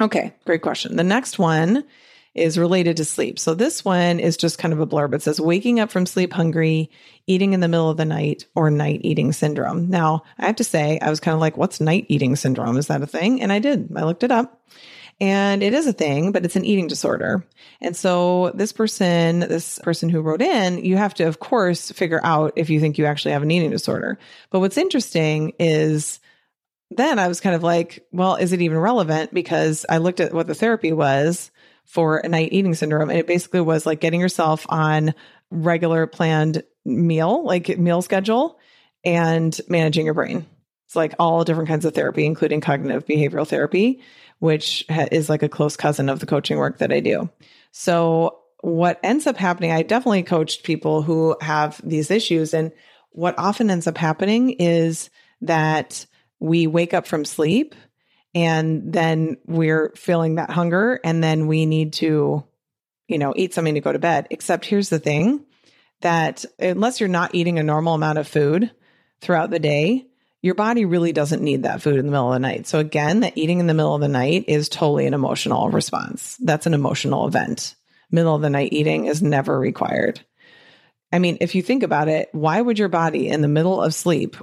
Okay, 0.00 0.34
great 0.46 0.62
question. 0.62 0.96
The 0.96 1.04
next 1.04 1.38
one 1.38 1.84
is 2.34 2.58
related 2.58 2.96
to 2.96 3.04
sleep. 3.04 3.38
So 3.38 3.54
this 3.54 3.84
one 3.84 4.18
is 4.18 4.36
just 4.36 4.58
kind 4.58 4.72
of 4.72 4.80
a 4.80 4.86
blurb. 4.86 5.14
It 5.14 5.22
says 5.22 5.40
waking 5.40 5.80
up 5.80 5.90
from 5.90 6.06
sleep 6.06 6.32
hungry, 6.32 6.90
eating 7.26 7.52
in 7.52 7.60
the 7.60 7.68
middle 7.68 7.90
of 7.90 7.98
the 7.98 8.04
night, 8.04 8.46
or 8.54 8.70
night 8.70 9.00
eating 9.04 9.32
syndrome. 9.32 9.90
Now, 9.90 10.22
I 10.38 10.46
have 10.46 10.56
to 10.56 10.64
say, 10.64 10.98
I 11.00 11.10
was 11.10 11.20
kind 11.20 11.34
of 11.34 11.40
like, 11.40 11.56
what's 11.56 11.80
night 11.80 12.06
eating 12.08 12.36
syndrome? 12.36 12.78
Is 12.78 12.86
that 12.86 13.02
a 13.02 13.06
thing? 13.06 13.42
And 13.42 13.52
I 13.52 13.58
did. 13.58 13.90
I 13.94 14.04
looked 14.04 14.24
it 14.24 14.32
up. 14.32 14.62
And 15.20 15.62
it 15.62 15.74
is 15.74 15.86
a 15.86 15.92
thing, 15.92 16.32
but 16.32 16.44
it's 16.44 16.56
an 16.56 16.64
eating 16.64 16.88
disorder. 16.88 17.46
And 17.80 17.94
so 17.94 18.50
this 18.54 18.72
person, 18.72 19.40
this 19.40 19.78
person 19.80 20.08
who 20.08 20.20
wrote 20.20 20.42
in, 20.42 20.84
you 20.84 20.96
have 20.96 21.14
to, 21.14 21.24
of 21.24 21.38
course, 21.38 21.92
figure 21.92 22.20
out 22.24 22.54
if 22.56 22.70
you 22.70 22.80
think 22.80 22.98
you 22.98 23.04
actually 23.04 23.32
have 23.32 23.42
an 23.42 23.50
eating 23.50 23.70
disorder. 23.70 24.18
But 24.50 24.60
what's 24.60 24.78
interesting 24.78 25.52
is 25.60 26.18
then 26.90 27.18
I 27.18 27.28
was 27.28 27.40
kind 27.40 27.54
of 27.54 27.62
like, 27.62 28.04
well, 28.10 28.36
is 28.36 28.52
it 28.52 28.62
even 28.62 28.78
relevant? 28.78 29.32
Because 29.32 29.86
I 29.88 29.98
looked 29.98 30.20
at 30.20 30.34
what 30.34 30.46
the 30.46 30.54
therapy 30.54 30.92
was 30.92 31.50
for 31.84 32.18
a 32.18 32.28
night 32.28 32.52
eating 32.52 32.74
syndrome. 32.74 33.10
And 33.10 33.18
it 33.18 33.26
basically 33.26 33.60
was 33.60 33.84
like 33.86 34.00
getting 34.00 34.20
yourself 34.20 34.66
on 34.68 35.14
regular 35.50 36.06
planned 36.06 36.62
meal, 36.84 37.44
like 37.44 37.78
meal 37.78 38.02
schedule 38.02 38.58
and 39.04 39.58
managing 39.68 40.06
your 40.06 40.14
brain. 40.14 40.46
It's 40.86 40.96
like 40.96 41.14
all 41.18 41.44
different 41.44 41.68
kinds 41.68 41.84
of 41.84 41.94
therapy, 41.94 42.24
including 42.26 42.60
cognitive 42.60 43.06
behavioral 43.06 43.46
therapy, 43.46 44.02
which 44.38 44.84
is 44.88 45.28
like 45.28 45.42
a 45.42 45.48
close 45.48 45.76
cousin 45.76 46.08
of 46.08 46.20
the 46.20 46.26
coaching 46.26 46.58
work 46.58 46.78
that 46.78 46.92
I 46.92 47.00
do. 47.00 47.30
So 47.70 48.38
what 48.60 49.00
ends 49.02 49.26
up 49.26 49.36
happening, 49.36 49.72
I 49.72 49.82
definitely 49.82 50.22
coached 50.22 50.64
people 50.64 51.02
who 51.02 51.36
have 51.40 51.80
these 51.82 52.10
issues. 52.10 52.54
And 52.54 52.72
what 53.10 53.38
often 53.38 53.70
ends 53.70 53.86
up 53.86 53.98
happening 53.98 54.50
is 54.50 55.10
that 55.40 56.06
we 56.38 56.66
wake 56.66 56.94
up 56.94 57.06
from 57.06 57.24
sleep 57.24 57.74
and 58.34 58.92
then 58.92 59.36
we're 59.46 59.92
feeling 59.96 60.36
that 60.36 60.50
hunger 60.50 61.00
and 61.04 61.22
then 61.22 61.46
we 61.46 61.66
need 61.66 61.94
to 61.94 62.44
you 63.08 63.18
know 63.18 63.32
eat 63.36 63.54
something 63.54 63.74
to 63.74 63.80
go 63.80 63.92
to 63.92 63.98
bed. 63.98 64.26
Except 64.30 64.64
here's 64.64 64.88
the 64.88 64.98
thing 64.98 65.44
that 66.00 66.44
unless 66.58 67.00
you're 67.00 67.08
not 67.08 67.34
eating 67.34 67.58
a 67.58 67.62
normal 67.62 67.94
amount 67.94 68.18
of 68.18 68.28
food 68.28 68.70
throughout 69.20 69.50
the 69.50 69.58
day 69.58 70.06
your 70.42 70.56
body 70.56 70.84
really 70.84 71.12
doesn't 71.12 71.40
need 71.40 71.62
that 71.62 71.80
food 71.80 71.96
in 71.96 72.04
the 72.04 72.10
middle 72.10 72.32
of 72.32 72.34
the 72.34 72.40
night. 72.40 72.66
So 72.66 72.80
again 72.80 73.20
that 73.20 73.38
eating 73.38 73.60
in 73.60 73.68
the 73.68 73.74
middle 73.74 73.94
of 73.94 74.00
the 74.00 74.08
night 74.08 74.46
is 74.48 74.68
totally 74.68 75.06
an 75.06 75.14
emotional 75.14 75.70
response. 75.70 76.36
That's 76.42 76.66
an 76.66 76.74
emotional 76.74 77.28
event. 77.28 77.76
Middle 78.10 78.34
of 78.34 78.42
the 78.42 78.50
night 78.50 78.72
eating 78.72 79.06
is 79.06 79.22
never 79.22 79.58
required. 79.58 80.20
I 81.12 81.20
mean 81.20 81.38
if 81.40 81.54
you 81.54 81.62
think 81.62 81.82
about 81.82 82.08
it 82.08 82.28
why 82.32 82.60
would 82.60 82.78
your 82.78 82.88
body 82.88 83.28
in 83.28 83.40
the 83.40 83.48
middle 83.48 83.80
of 83.80 83.94
sleep 83.94 84.36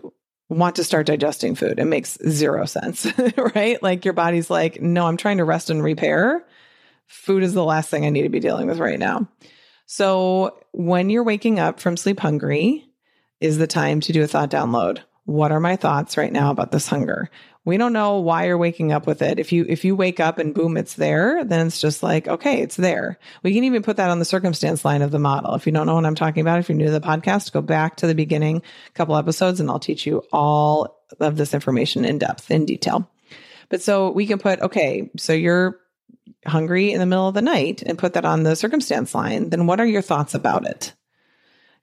want 0.50 0.76
to 0.76 0.84
start 0.84 1.06
digesting 1.06 1.56
food. 1.56 1.80
It 1.80 1.86
makes 1.86 2.18
zero 2.28 2.66
sense, 2.66 3.08
right? 3.56 3.82
Like 3.82 4.04
your 4.04 4.14
body's 4.14 4.50
like, 4.50 4.82
no, 4.82 5.06
I'm 5.06 5.18
trying 5.18 5.38
to 5.38 5.46
rest 5.46 5.70
and 5.70 5.84
repair. 5.84 6.46
Food 7.08 7.44
is 7.44 7.54
the 7.54 7.64
last 7.64 7.90
thing 7.90 8.06
I 8.06 8.10
need 8.10 8.24
to 8.24 8.30
be 8.30 8.40
dealing 8.40 8.68
with 8.68 8.80
right 8.80 9.00
now. 9.00 9.28
So 9.86 10.60
when 10.72 11.10
you're 11.10 11.24
waking 11.24 11.60
up 11.60 11.80
from 11.80 11.98
sleep 11.98 12.20
hungry, 12.20 12.90
is 13.40 13.58
the 13.58 13.68
time 13.68 14.02
to 14.02 14.14
do 14.14 14.24
a 14.24 14.28
thought 14.28 14.52
download. 14.52 15.00
What 15.26 15.52
are 15.52 15.60
my 15.60 15.76
thoughts 15.76 16.18
right 16.18 16.32
now 16.32 16.52
about 16.52 16.72
this 16.72 16.88
hunger? 16.88 17.30
We 17.70 17.78
don't 17.78 17.94
know 17.94 18.20
why 18.20 18.48
you're 18.48 18.58
waking 18.58 18.92
up 18.92 19.08
with 19.08 19.22
it. 19.22 19.40
If 19.40 19.52
you 19.52 19.66
if 19.70 19.86
you 19.86 19.96
wake 19.96 20.20
up 20.20 20.38
and 20.38 20.54
boom, 20.54 20.76
it's 20.76 20.96
there, 20.96 21.44
then 21.46 21.68
it's 21.68 21.80
just 21.80 22.04
like, 22.04 22.28
okay, 22.28 22.62
it's 22.62 22.76
there. 22.76 23.18
We 23.44 23.54
can 23.54 23.64
even 23.64 23.84
put 23.84 23.98
that 23.98 24.10
on 24.10 24.20
the 24.20 24.26
circumstance 24.26 24.84
line 24.84 25.02
of 25.02 25.12
the 25.12 25.20
model. 25.20 25.56
If 25.56 25.66
you 25.66 25.72
don't 25.72 25.88
know 25.88 25.96
what 25.96 26.06
I'm 26.06 26.16
talking 26.16 26.42
about, 26.42 26.60
if 26.60 26.68
you're 26.68 26.78
new 26.78 26.86
to 26.86 26.92
the 26.92 27.00
podcast, 27.00 27.54
go 27.54 27.62
back 27.62 27.98
to 27.98 28.08
the 28.08 28.16
beginning 28.16 28.58
a 28.88 28.92
couple 28.92 29.16
episodes 29.16 29.60
and 29.60 29.70
I'll 29.70 29.80
teach 29.80 30.06
you 30.06 30.24
all 30.34 31.00
of 31.20 31.38
this 31.38 31.54
information 31.54 32.04
in 32.04 32.18
depth, 32.18 32.52
in 32.52 32.66
detail. 32.66 33.10
But 33.70 33.82
so 33.82 34.12
we 34.12 34.26
can 34.26 34.40
put, 34.40 34.60
okay, 34.62 35.12
so 35.18 35.34
you're 35.34 35.80
hungry 36.46 36.92
in 36.92 37.00
the 37.00 37.06
middle 37.06 37.28
of 37.28 37.34
the 37.34 37.42
night 37.42 37.82
and 37.84 37.98
put 37.98 38.14
that 38.14 38.26
on 38.26 38.44
the 38.44 38.56
circumstance 38.56 39.14
line, 39.14 39.50
then 39.50 39.68
what 39.68 39.80
are 39.80 39.86
your 39.86 40.02
thoughts 40.02 40.34
about 40.34 40.66
it? 40.66 40.94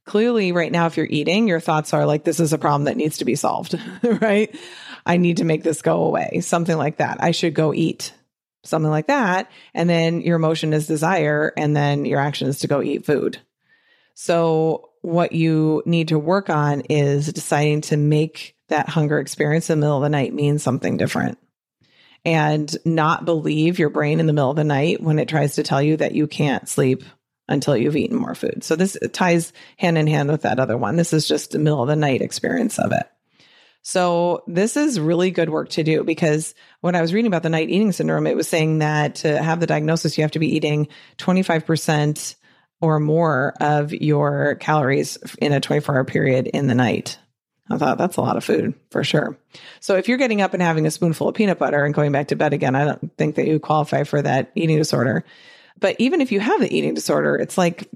Clearly, 0.05 0.52
right 0.52 0.71
now, 0.71 0.87
if 0.87 0.97
you're 0.97 1.07
eating, 1.09 1.49
your 1.49 1.59
thoughts 1.59 1.93
are 1.93 2.07
like, 2.07 2.23
this 2.23 2.38
is 2.38 2.52
a 2.52 2.59
problem 2.59 2.85
that 2.85 2.97
needs 2.97 3.19
to 3.19 3.25
be 3.25 3.35
solved, 3.35 3.78
right? 4.02 4.55
I 5.07 5.17
need 5.17 5.39
to 5.39 5.45
make 5.45 5.63
this 5.63 5.83
go 5.83 6.05
away, 6.05 6.41
something 6.41 6.77
like 6.77 6.99
that. 6.99 7.19
I 7.21 7.31
should 7.31 7.55
go 7.55 7.73
eat, 7.73 8.13
something 8.65 8.91
like 8.91 9.07
that. 9.07 9.51
And 9.73 9.89
then 9.89 10.21
your 10.21 10.37
emotion 10.37 10.73
is 10.73 10.87
desire, 10.87 11.53
and 11.57 11.75
then 11.75 12.05
your 12.05 12.21
action 12.21 12.49
is 12.49 12.59
to 12.61 12.67
go 12.67 12.83
eat 12.83 13.07
food. 13.07 13.39
So, 14.15 14.91
what 15.03 15.33
you 15.33 15.83
need 15.87 16.09
to 16.09 16.19
work 16.19 16.51
on 16.51 16.81
is 16.83 17.33
deciding 17.33 17.83
to 17.83 17.97
make 17.97 18.57
that 18.69 18.89
hunger 18.89 19.21
experience 19.21 19.71
in 19.71 19.79
the 19.79 19.87
middle 19.87 19.99
of 19.99 20.03
the 20.03 20.09
night 20.09 20.35
mean 20.35 20.59
something 20.59 20.97
different 20.97 21.39
and 22.25 22.77
not 22.85 23.25
believe 23.25 23.79
your 23.79 23.91
brain 23.91 24.19
in 24.19 24.27
the 24.27 24.33
middle 24.33 24.51
of 24.51 24.57
the 24.57 24.65
night 24.65 25.01
when 25.01 25.21
it 25.21 25.29
tries 25.29 25.55
to 25.55 25.63
tell 25.63 25.81
you 25.81 25.97
that 25.97 26.17
you 26.17 26.27
can't 26.27 26.69
sleep 26.69 27.05
until 27.49 27.77
you've 27.77 27.95
eaten 27.95 28.17
more 28.17 28.35
food. 28.35 28.65
So 28.65 28.75
this 28.75 28.99
ties 29.13 29.53
hand 29.77 29.97
in 29.97 30.09
hand 30.09 30.29
with 30.29 30.43
that 30.43 30.59
other 30.59 30.77
one. 30.77 30.97
This 30.97 31.13
is 31.13 31.29
just 31.29 31.53
the 31.53 31.61
middle 31.61 31.83
of 31.83 31.89
the 31.89 31.95
night 31.95 32.23
experience 32.23 32.81
of 32.81 32.91
it. 32.91 33.07
So 33.87 34.43
this 34.49 34.76
is 34.76 34.99
really 34.99 35.31
good 35.31 35.49
work 35.49 35.69
to 35.71 35.85
do 35.85 36.02
because 36.02 36.57
when 36.81 36.97
I 36.97 37.02
was 37.02 37.14
reading 37.14 37.28
about 37.28 37.45
the 37.45 37.50
night 37.50 37.71
eating 37.71 37.93
syndrome, 37.93 38.26
it 38.26 38.35
was 38.35 38.49
saying 38.49 38.81
that 38.81 39.14
to 39.16 39.40
have 39.40 39.61
the 39.61 39.66
diagnosis, 39.69 40.19
you 40.19 40.23
have 40.23 40.33
to 40.33 40.40
be 40.40 40.57
eating 40.57 40.88
25% 41.19 42.35
or 42.81 42.99
more 42.99 43.55
of 43.61 43.93
your 43.93 44.57
calories 44.57 45.19
in 45.38 45.52
a 45.52 45.61
24 45.61 45.95
hour 45.95 46.05
period 46.05 46.49
in 46.49 46.66
the 46.66 46.75
night. 46.75 47.16
I 47.71 47.78
thought 47.78 47.97
that's 47.97 48.16
a 48.16 48.23
lot 48.23 48.37
of 48.37 48.43
food 48.43 48.75
for 48.90 49.05
sure. 49.05 49.38
So 49.78 49.95
if 49.95 50.09
you're 50.09 50.19
getting 50.19 50.43
up 50.43 50.52
and 50.52 50.64
having 50.64 50.85
a 50.88 50.90
spoonful 50.90 51.28
of 51.28 51.37
peanut 51.37 51.61
butter 51.61 51.85
and 51.85 51.95
going 51.95 52.11
back 52.11 52.26
to 52.28 52.37
bed 52.37 52.55
again, 52.55 52.75
I 52.75 52.87
don't 52.87 53.16
think 53.16 53.37
that 53.37 53.47
you 53.47 53.61
qualify 53.61 54.02
for 54.02 54.21
that 54.21 54.50
eating 54.57 54.78
disorder. 54.78 55.25
But 55.78 55.95
even 56.00 56.21
if 56.21 56.33
you 56.33 56.40
have 56.40 56.59
the 56.59 56.76
eating 56.76 56.95
disorder, 56.95 57.37
it's 57.37 57.57
like 57.57 57.88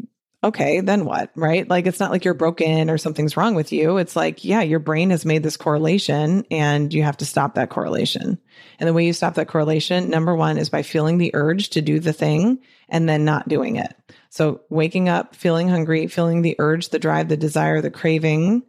okay, 0.42 0.80
then 0.80 1.04
what? 1.04 1.30
Right? 1.34 1.68
Like 1.68 1.86
it's 1.86 2.00
not 2.00 2.10
like 2.10 2.24
you're 2.24 2.34
broken 2.34 2.90
or 2.90 2.98
something's 2.98 3.36
wrong 3.36 3.54
with 3.54 3.72
you. 3.72 3.98
It's 3.98 4.16
like, 4.16 4.44
yeah, 4.44 4.62
your 4.62 4.78
brain 4.78 5.10
has 5.10 5.24
made 5.24 5.42
this 5.42 5.56
correlation 5.56 6.44
and 6.50 6.92
you 6.92 7.02
have 7.02 7.18
to 7.18 7.26
stop 7.26 7.54
that 7.54 7.70
correlation. 7.70 8.38
And 8.78 8.88
the 8.88 8.92
way 8.92 9.06
you 9.06 9.12
stop 9.12 9.34
that 9.34 9.48
correlation, 9.48 10.10
number 10.10 10.34
one, 10.34 10.58
is 10.58 10.70
by 10.70 10.82
feeling 10.82 11.18
the 11.18 11.32
urge 11.34 11.70
to 11.70 11.82
do 11.82 12.00
the 12.00 12.12
thing 12.12 12.60
and 12.88 13.08
then 13.08 13.24
not 13.24 13.48
doing 13.48 13.76
it. 13.76 13.94
So 14.30 14.62
waking 14.70 15.08
up, 15.08 15.34
feeling 15.34 15.68
hungry, 15.68 16.06
feeling 16.06 16.42
the 16.42 16.56
urge, 16.58 16.88
the 16.88 16.98
drive, 16.98 17.28
the 17.28 17.36
desire, 17.36 17.80
the 17.80 17.90
craving 17.90 18.62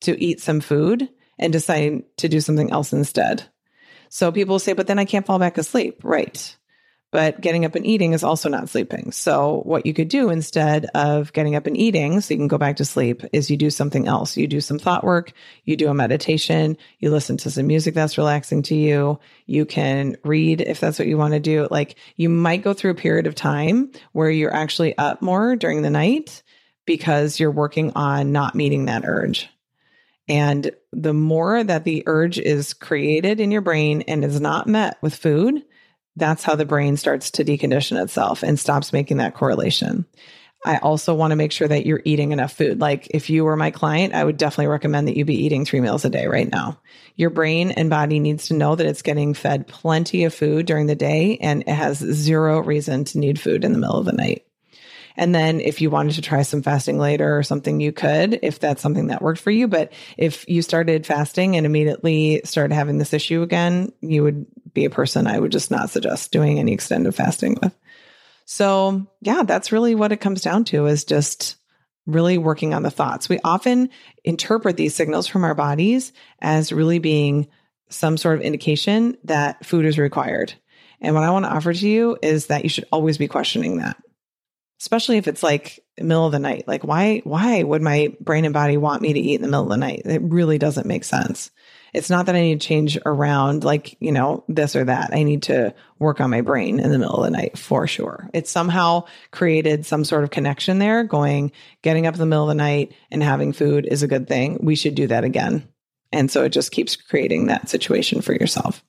to 0.00 0.22
eat 0.22 0.40
some 0.40 0.60
food 0.60 1.08
and 1.38 1.52
deciding 1.52 2.04
to 2.18 2.28
do 2.28 2.40
something 2.40 2.70
else 2.70 2.92
instead. 2.92 3.44
So 4.08 4.32
people 4.32 4.58
say, 4.58 4.72
but 4.72 4.86
then 4.86 4.98
I 4.98 5.04
can't 5.04 5.26
fall 5.26 5.38
back 5.38 5.58
asleep. 5.58 6.00
Right. 6.02 6.56
But 7.10 7.40
getting 7.40 7.64
up 7.64 7.74
and 7.74 7.86
eating 7.86 8.12
is 8.12 8.22
also 8.22 8.50
not 8.50 8.68
sleeping. 8.68 9.12
So, 9.12 9.62
what 9.64 9.86
you 9.86 9.94
could 9.94 10.08
do 10.08 10.28
instead 10.28 10.86
of 10.94 11.32
getting 11.32 11.56
up 11.56 11.66
and 11.66 11.76
eating 11.76 12.20
so 12.20 12.34
you 12.34 12.38
can 12.38 12.48
go 12.48 12.58
back 12.58 12.76
to 12.76 12.84
sleep 12.84 13.22
is 13.32 13.50
you 13.50 13.56
do 13.56 13.70
something 13.70 14.06
else. 14.06 14.36
You 14.36 14.46
do 14.46 14.60
some 14.60 14.78
thought 14.78 15.04
work, 15.04 15.32
you 15.64 15.76
do 15.76 15.88
a 15.88 15.94
meditation, 15.94 16.76
you 16.98 17.10
listen 17.10 17.38
to 17.38 17.50
some 17.50 17.66
music 17.66 17.94
that's 17.94 18.18
relaxing 18.18 18.62
to 18.64 18.74
you. 18.74 19.20
You 19.46 19.64
can 19.64 20.16
read 20.22 20.60
if 20.60 20.80
that's 20.80 20.98
what 20.98 21.08
you 21.08 21.16
want 21.16 21.32
to 21.32 21.40
do. 21.40 21.66
Like, 21.70 21.96
you 22.16 22.28
might 22.28 22.62
go 22.62 22.74
through 22.74 22.90
a 22.90 22.94
period 22.96 23.26
of 23.26 23.34
time 23.34 23.90
where 24.12 24.30
you're 24.30 24.54
actually 24.54 24.96
up 24.98 25.22
more 25.22 25.56
during 25.56 25.80
the 25.80 25.90
night 25.90 26.42
because 26.84 27.40
you're 27.40 27.50
working 27.50 27.92
on 27.94 28.32
not 28.32 28.54
meeting 28.54 28.84
that 28.84 29.04
urge. 29.06 29.48
And 30.28 30.70
the 30.92 31.14
more 31.14 31.64
that 31.64 31.84
the 31.84 32.02
urge 32.06 32.38
is 32.38 32.74
created 32.74 33.40
in 33.40 33.50
your 33.50 33.62
brain 33.62 34.02
and 34.02 34.24
is 34.24 34.40
not 34.40 34.66
met 34.66 34.98
with 35.00 35.14
food, 35.14 35.62
that's 36.18 36.44
how 36.44 36.54
the 36.54 36.64
brain 36.64 36.96
starts 36.96 37.30
to 37.32 37.44
decondition 37.44 38.02
itself 38.02 38.42
and 38.42 38.58
stops 38.58 38.92
making 38.92 39.18
that 39.18 39.34
correlation. 39.34 40.06
I 40.64 40.78
also 40.78 41.14
want 41.14 41.30
to 41.30 41.36
make 41.36 41.52
sure 41.52 41.68
that 41.68 41.86
you're 41.86 42.02
eating 42.04 42.32
enough 42.32 42.52
food. 42.52 42.80
Like 42.80 43.06
if 43.10 43.30
you 43.30 43.44
were 43.44 43.56
my 43.56 43.70
client, 43.70 44.12
I 44.12 44.24
would 44.24 44.36
definitely 44.36 44.66
recommend 44.66 45.06
that 45.06 45.16
you 45.16 45.24
be 45.24 45.44
eating 45.44 45.64
three 45.64 45.80
meals 45.80 46.04
a 46.04 46.10
day 46.10 46.26
right 46.26 46.50
now. 46.50 46.80
Your 47.14 47.30
brain 47.30 47.70
and 47.70 47.88
body 47.88 48.18
needs 48.18 48.48
to 48.48 48.54
know 48.54 48.74
that 48.74 48.86
it's 48.86 49.02
getting 49.02 49.34
fed 49.34 49.68
plenty 49.68 50.24
of 50.24 50.34
food 50.34 50.66
during 50.66 50.86
the 50.86 50.96
day 50.96 51.38
and 51.40 51.62
it 51.62 51.68
has 51.68 51.98
zero 51.98 52.60
reason 52.60 53.04
to 53.04 53.18
need 53.18 53.40
food 53.40 53.64
in 53.64 53.72
the 53.72 53.78
middle 53.78 53.98
of 53.98 54.06
the 54.06 54.12
night. 54.12 54.47
And 55.18 55.34
then 55.34 55.60
if 55.60 55.80
you 55.80 55.90
wanted 55.90 56.14
to 56.14 56.22
try 56.22 56.42
some 56.42 56.62
fasting 56.62 56.96
later 56.96 57.36
or 57.36 57.42
something, 57.42 57.80
you 57.80 57.90
could, 57.90 58.38
if 58.40 58.60
that's 58.60 58.80
something 58.80 59.08
that 59.08 59.20
worked 59.20 59.40
for 59.40 59.50
you. 59.50 59.66
But 59.66 59.92
if 60.16 60.48
you 60.48 60.62
started 60.62 61.04
fasting 61.04 61.56
and 61.56 61.66
immediately 61.66 62.40
started 62.44 62.72
having 62.72 62.98
this 62.98 63.12
issue 63.12 63.42
again, 63.42 63.92
you 64.00 64.22
would 64.22 64.46
be 64.72 64.84
a 64.84 64.90
person 64.90 65.26
I 65.26 65.40
would 65.40 65.50
just 65.50 65.72
not 65.72 65.90
suggest 65.90 66.30
doing 66.30 66.60
any 66.60 66.72
extended 66.72 67.16
fasting 67.16 67.58
with. 67.60 67.74
So, 68.44 69.08
yeah, 69.20 69.42
that's 69.42 69.72
really 69.72 69.96
what 69.96 70.12
it 70.12 70.20
comes 70.20 70.40
down 70.40 70.62
to 70.66 70.86
is 70.86 71.02
just 71.02 71.56
really 72.06 72.38
working 72.38 72.72
on 72.72 72.84
the 72.84 72.90
thoughts. 72.90 73.28
We 73.28 73.40
often 73.42 73.90
interpret 74.22 74.76
these 74.76 74.94
signals 74.94 75.26
from 75.26 75.42
our 75.42 75.54
bodies 75.54 76.12
as 76.40 76.72
really 76.72 77.00
being 77.00 77.48
some 77.88 78.16
sort 78.16 78.36
of 78.36 78.42
indication 78.42 79.18
that 79.24 79.66
food 79.66 79.84
is 79.84 79.98
required. 79.98 80.54
And 81.00 81.16
what 81.16 81.24
I 81.24 81.30
want 81.32 81.44
to 81.44 81.52
offer 81.52 81.72
to 81.72 81.88
you 81.88 82.16
is 82.22 82.46
that 82.46 82.62
you 82.62 82.68
should 82.68 82.86
always 82.92 83.18
be 83.18 83.26
questioning 83.26 83.78
that. 83.78 83.96
Especially 84.80 85.16
if 85.16 85.28
it's 85.28 85.42
like 85.42 85.80
middle 85.98 86.26
of 86.26 86.32
the 86.32 86.38
night. 86.38 86.64
Like 86.66 86.84
why 86.84 87.20
why 87.24 87.62
would 87.62 87.82
my 87.82 88.14
brain 88.20 88.44
and 88.44 88.54
body 88.54 88.76
want 88.76 89.02
me 89.02 89.12
to 89.12 89.20
eat 89.20 89.36
in 89.36 89.42
the 89.42 89.48
middle 89.48 89.64
of 89.64 89.70
the 89.70 89.76
night? 89.76 90.02
It 90.04 90.22
really 90.22 90.58
doesn't 90.58 90.86
make 90.86 91.04
sense. 91.04 91.50
It's 91.94 92.10
not 92.10 92.26
that 92.26 92.36
I 92.36 92.40
need 92.40 92.60
to 92.60 92.66
change 92.66 92.98
around 93.06 93.64
like, 93.64 93.96
you 93.98 94.12
know, 94.12 94.44
this 94.48 94.76
or 94.76 94.84
that. 94.84 95.10
I 95.12 95.22
need 95.22 95.44
to 95.44 95.74
work 95.98 96.20
on 96.20 96.30
my 96.30 96.42
brain 96.42 96.80
in 96.80 96.90
the 96.90 96.98
middle 96.98 97.16
of 97.16 97.24
the 97.24 97.36
night 97.36 97.56
for 97.56 97.86
sure. 97.86 98.28
It's 98.34 98.50
somehow 98.50 99.04
created 99.30 99.86
some 99.86 100.04
sort 100.04 100.24
of 100.24 100.30
connection 100.30 100.78
there 100.78 101.02
going, 101.02 101.52
getting 101.82 102.06
up 102.06 102.14
in 102.14 102.20
the 102.20 102.26
middle 102.26 102.44
of 102.44 102.48
the 102.48 102.54
night 102.54 102.92
and 103.10 103.22
having 103.22 103.52
food 103.52 103.86
is 103.86 104.02
a 104.02 104.08
good 104.08 104.28
thing. 104.28 104.58
We 104.62 104.76
should 104.76 104.94
do 104.94 105.06
that 105.06 105.24
again. 105.24 105.66
And 106.12 106.30
so 106.30 106.44
it 106.44 106.50
just 106.50 106.72
keeps 106.72 106.96
creating 106.96 107.46
that 107.46 107.68
situation 107.68 108.20
for 108.20 108.32
yourself. 108.32 108.84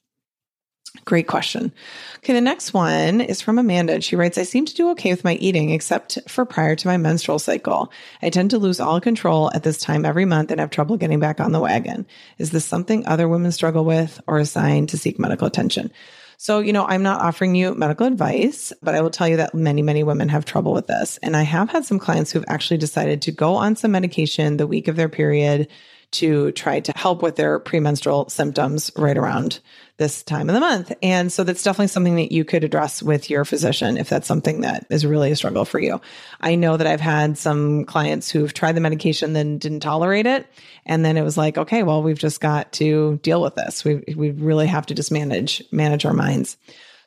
Great 1.10 1.25
question. 1.25 1.74
Okay, 2.18 2.34
the 2.34 2.39
next 2.39 2.72
one 2.72 3.20
is 3.20 3.42
from 3.42 3.58
Amanda. 3.58 4.00
She 4.00 4.16
writes, 4.16 4.38
I 4.38 4.44
seem 4.44 4.66
to 4.66 4.75
do 4.75 4.92
okay 4.92 5.10
with 5.10 5.24
my 5.24 5.34
eating 5.38 5.72
except 5.72 6.20
for 6.30 6.46
prior 6.46 6.75
to 6.75 6.88
my 6.88 6.98
menstrual 6.98 7.39
cycle. 7.39 7.92
I 8.22 8.30
tend 8.30 8.51
to 8.51 8.60
lose 8.60 8.80
all 8.80 9.01
control 9.01 9.50
at 9.56 9.63
this 9.63 9.80
time 9.80 10.06
every 10.06 10.25
month 10.25 10.51
and 10.51 10.60
have 10.60 10.70
trouble 10.70 10.98
getting 10.98 11.20
back 11.20 11.39
on 11.39 11.51
the 11.51 11.60
wagon. 11.60 12.06
Is 12.38 12.51
this 12.51 12.63
something 12.63 13.08
other 13.08 13.28
women 13.28 13.51
struggle 13.51 13.86
with 13.86 14.22
or 14.28 14.38
a 14.38 14.46
sign 14.46 14.86
to 14.86 15.00
seek 15.00 15.18
medical 15.18 15.48
attention? 15.48 15.92
So, 16.38 16.60
you 16.60 16.74
know, 16.74 16.86
I'm 16.86 17.01
not 17.01 17.22
offering 17.22 17.56
you 17.56 17.74
medical 17.74 18.06
advice, 18.06 18.72
but 18.84 18.94
I 18.94 19.01
will 19.01 19.10
tell 19.10 19.28
you 19.28 19.38
that 19.38 19.56
many, 19.56 19.82
many 19.82 20.04
women 20.04 20.30
have 20.30 20.46
trouble 20.46 20.74
with 20.74 20.86
this. 20.86 21.18
And 21.24 21.36
I 21.36 21.42
have 21.42 21.72
had 21.72 21.86
some 21.86 21.98
clients 21.98 22.32
who've 22.32 22.46
actually 22.48 22.78
decided 22.78 23.24
to 23.24 23.32
go 23.32 23.56
on 23.56 23.75
some 23.75 23.89
medication 23.89 24.58
the 24.58 24.68
week 24.68 24.88
of 24.88 24.96
their 24.96 25.10
period 25.10 25.70
to 26.12 26.51
try 26.54 26.80
to 26.80 26.92
help 26.96 27.22
with 27.22 27.36
their 27.36 27.60
premenstrual 27.60 28.30
symptoms 28.30 28.92
right 28.96 29.18
around 29.18 29.60
this 29.98 30.24
time 30.24 30.50
of 30.50 30.56
the 30.56 30.62
month. 30.62 30.94
And 31.04 31.32
so 31.32 31.44
that's 31.44 31.62
definitely 31.62 31.88
something 31.88 32.16
that 32.16 32.32
you 32.32 32.46
could 32.46 32.63
address 32.63 33.04
with 33.04 33.30
your 33.30 33.46
physician 33.46 33.98
if 33.98 34.10
that's 34.10 34.28
something 34.28 34.62
that 34.62 34.86
is 34.89 35.06
really 35.06 35.32
a 35.32 35.36
struggle 35.36 35.66
for 35.66 35.80
you. 35.80 36.00
I 36.39 36.56
know 36.56 36.78
that 36.78 36.88
I've 36.88 37.01
had 37.01 37.38
some 37.38 37.84
clients 37.86 38.32
who've 38.32 38.54
tried 38.54 38.74
the 38.74 38.82
medication 38.82 39.34
then 39.34 39.58
didn't 39.58 39.82
tolerate 39.82 40.25
it 40.25 40.48
and 40.86 41.04
then 41.04 41.18
it 41.18 41.24
was 41.24 41.38
like, 41.38 41.58
okay, 41.58 41.84
well, 41.84 42.01
we've 42.01 42.18
just 42.18 42.39
got 42.39 42.72
to 42.74 43.20
deal 43.22 43.42
with 43.42 43.56
this. 43.56 43.84
We 43.84 44.04
we 44.16 44.32
really 44.32 44.68
have 44.68 44.86
to 44.88 44.96
just 44.96 45.12
manage 45.12 45.62
manage 45.72 46.06
our 46.06 46.13
minds. 46.13 46.58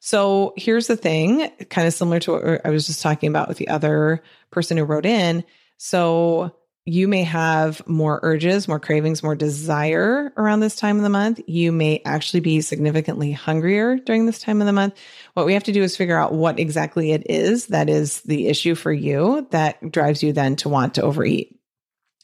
So 0.00 0.52
here's 0.56 0.88
the 0.88 0.96
thing, 0.96 1.48
kind 1.70 1.86
of 1.86 1.94
similar 1.94 2.18
to 2.20 2.32
what 2.32 2.66
I 2.66 2.70
was 2.70 2.86
just 2.86 3.02
talking 3.02 3.28
about 3.28 3.48
with 3.48 3.56
the 3.56 3.68
other 3.68 4.22
person 4.50 4.76
who 4.76 4.84
wrote 4.84 5.06
in. 5.06 5.44
So 5.78 6.54
you 6.84 7.06
may 7.06 7.22
have 7.22 7.86
more 7.86 8.18
urges, 8.22 8.66
more 8.66 8.80
cravings, 8.80 9.22
more 9.22 9.36
desire 9.36 10.32
around 10.36 10.60
this 10.60 10.74
time 10.74 10.96
of 10.96 11.04
the 11.04 11.08
month. 11.08 11.40
You 11.46 11.70
may 11.70 12.02
actually 12.04 12.40
be 12.40 12.60
significantly 12.60 13.30
hungrier 13.30 13.96
during 13.98 14.26
this 14.26 14.40
time 14.40 14.60
of 14.60 14.66
the 14.66 14.72
month. 14.72 14.98
What 15.34 15.46
we 15.46 15.54
have 15.54 15.64
to 15.64 15.72
do 15.72 15.82
is 15.82 15.96
figure 15.96 16.18
out 16.18 16.34
what 16.34 16.58
exactly 16.58 17.12
it 17.12 17.30
is 17.30 17.68
that 17.68 17.88
is 17.88 18.22
the 18.22 18.48
issue 18.48 18.74
for 18.74 18.92
you 18.92 19.46
that 19.50 19.92
drives 19.92 20.24
you 20.24 20.32
then 20.32 20.56
to 20.56 20.68
want 20.68 20.94
to 20.94 21.02
overeat. 21.02 21.56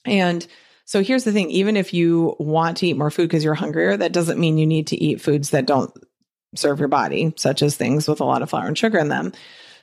And 0.05 0.45
so 0.85 1.05
here's 1.05 1.25
the 1.25 1.33
thing 1.33 1.51
even 1.51 1.77
if 1.77 1.95
you 1.95 2.35
want 2.41 2.79
to 2.79 2.89
eat 2.89 2.97
more 2.97 3.13
food 3.13 3.29
because 3.29 3.45
you're 3.45 3.55
hungrier, 3.55 3.97
that 3.97 4.13
doesn't 4.13 4.41
mean 4.41 4.59
you 4.59 4.67
need 4.67 4.89
to 4.89 4.97
eat 4.97 5.21
foods 5.21 5.51
that 5.51 5.67
don't 5.67 5.93
serve 6.57 6.81
your 6.81 6.89
body, 6.89 7.33
such 7.37 7.63
as 7.63 7.77
things 7.77 8.09
with 8.09 8.21
a 8.21 8.25
lot 8.25 8.43
of 8.43 8.51
flour 8.51 8.67
and 8.67 8.79
sugar 8.79 8.99
in 8.99 9.09
them. 9.09 9.33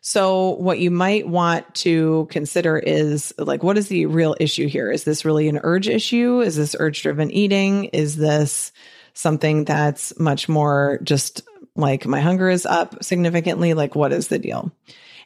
So, 0.08 0.50
what 0.50 0.78
you 0.78 0.92
might 0.92 1.28
want 1.28 1.74
to 1.78 2.28
consider 2.30 2.78
is 2.78 3.34
like, 3.40 3.64
what 3.64 3.76
is 3.76 3.88
the 3.88 4.06
real 4.06 4.36
issue 4.40 4.68
here? 4.68 4.92
Is 4.92 5.04
this 5.04 5.26
really 5.26 5.50
an 5.50 5.60
urge 5.64 5.88
issue? 5.88 6.42
Is 6.42 6.56
this 6.56 6.76
urge 6.78 7.02
driven 7.02 7.32
eating? 7.32 7.86
Is 7.86 8.16
this 8.16 8.72
something 9.16 9.66
that's 9.66 10.18
much 10.20 10.48
more 10.48 11.00
just 11.02 11.42
like 11.76 12.06
my 12.06 12.20
hunger 12.20 12.52
is 12.52 12.68
up 12.68 13.04
significantly? 13.04 13.74
Like, 13.74 13.96
what 13.96 14.14
is 14.14 14.28
the 14.28 14.38
deal? 14.38 14.72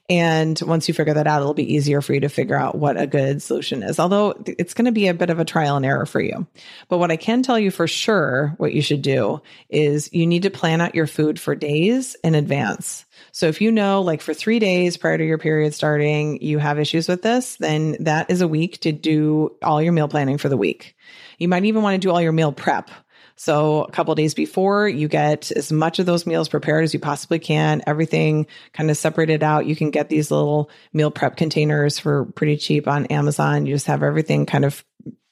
And 0.09 0.57
once 0.61 0.87
you 0.87 0.93
figure 0.93 1.13
that 1.13 1.27
out, 1.27 1.41
it'll 1.41 1.53
be 1.53 1.73
easier 1.73 1.99
for 1.99 2.13
you 2.13 2.21
to 2.21 2.29
figure 2.29 2.55
out 2.55 2.75
what 2.75 2.97
a 2.97 3.05
good 3.05 3.41
solution 3.41 3.83
is. 3.83 3.99
Although 3.99 4.41
it's 4.45 4.73
going 4.73 4.85
to 4.85 4.93
be 4.93 5.07
a 5.07 5.13
bit 5.13 5.29
of 5.29 5.39
a 5.39 5.45
trial 5.45 5.75
and 5.75 5.85
error 5.85 6.05
for 6.05 6.21
you. 6.21 6.47
But 6.87 6.99
what 6.99 7.11
I 7.11 7.17
can 7.17 7.43
tell 7.43 7.59
you 7.59 7.69
for 7.69 7.85
sure, 7.85 8.53
what 8.55 8.73
you 8.73 8.81
should 8.81 9.01
do 9.01 9.41
is 9.67 10.09
you 10.13 10.25
need 10.25 10.43
to 10.43 10.49
plan 10.49 10.79
out 10.79 10.95
your 10.95 11.05
food 11.05 11.37
for 11.37 11.53
days 11.53 12.15
in 12.23 12.33
advance. 12.33 13.03
So 13.39 13.47
if 13.47 13.61
you 13.61 13.71
know, 13.71 14.01
like 14.01 14.21
for 14.21 14.33
three 14.33 14.59
days 14.59 14.97
prior 14.97 15.17
to 15.17 15.25
your 15.25 15.37
period 15.37 15.73
starting, 15.73 16.41
you 16.41 16.57
have 16.57 16.77
issues 16.77 17.07
with 17.07 17.21
this, 17.21 17.55
then 17.55 17.95
that 18.01 18.29
is 18.29 18.41
a 18.41 18.47
week 18.47 18.81
to 18.81 18.91
do 18.91 19.55
all 19.63 19.81
your 19.81 19.93
meal 19.93 20.09
planning 20.09 20.37
for 20.37 20.49
the 20.49 20.57
week. 20.57 20.95
You 21.37 21.47
might 21.47 21.63
even 21.63 21.81
want 21.81 21.95
to 21.95 22.05
do 22.05 22.11
all 22.11 22.21
your 22.21 22.33
meal 22.33 22.51
prep 22.51 22.91
so 23.39 23.83
a 23.83 23.91
couple 23.91 24.13
days 24.15 24.33
before, 24.33 24.89
you 24.89 25.07
get 25.07 25.49
as 25.53 25.71
much 25.71 25.99
of 25.99 26.05
those 26.05 26.25
meals 26.25 26.49
prepared 26.49 26.83
as 26.83 26.93
you 26.93 26.99
possibly 26.99 27.39
can. 27.39 27.81
Everything 27.87 28.47
kind 28.73 28.91
of 28.91 28.97
separated 28.97 29.43
out. 29.43 29.65
You 29.65 29.77
can 29.77 29.91
get 29.91 30.09
these 30.09 30.29
little 30.29 30.69
meal 30.91 31.09
prep 31.09 31.37
containers 31.37 31.97
for 31.97 32.25
pretty 32.25 32.57
cheap 32.57 32.85
on 32.85 33.05
Amazon. 33.05 33.65
You 33.65 33.73
just 33.73 33.85
have 33.85 34.03
everything 34.03 34.45
kind 34.45 34.65
of 34.65 34.83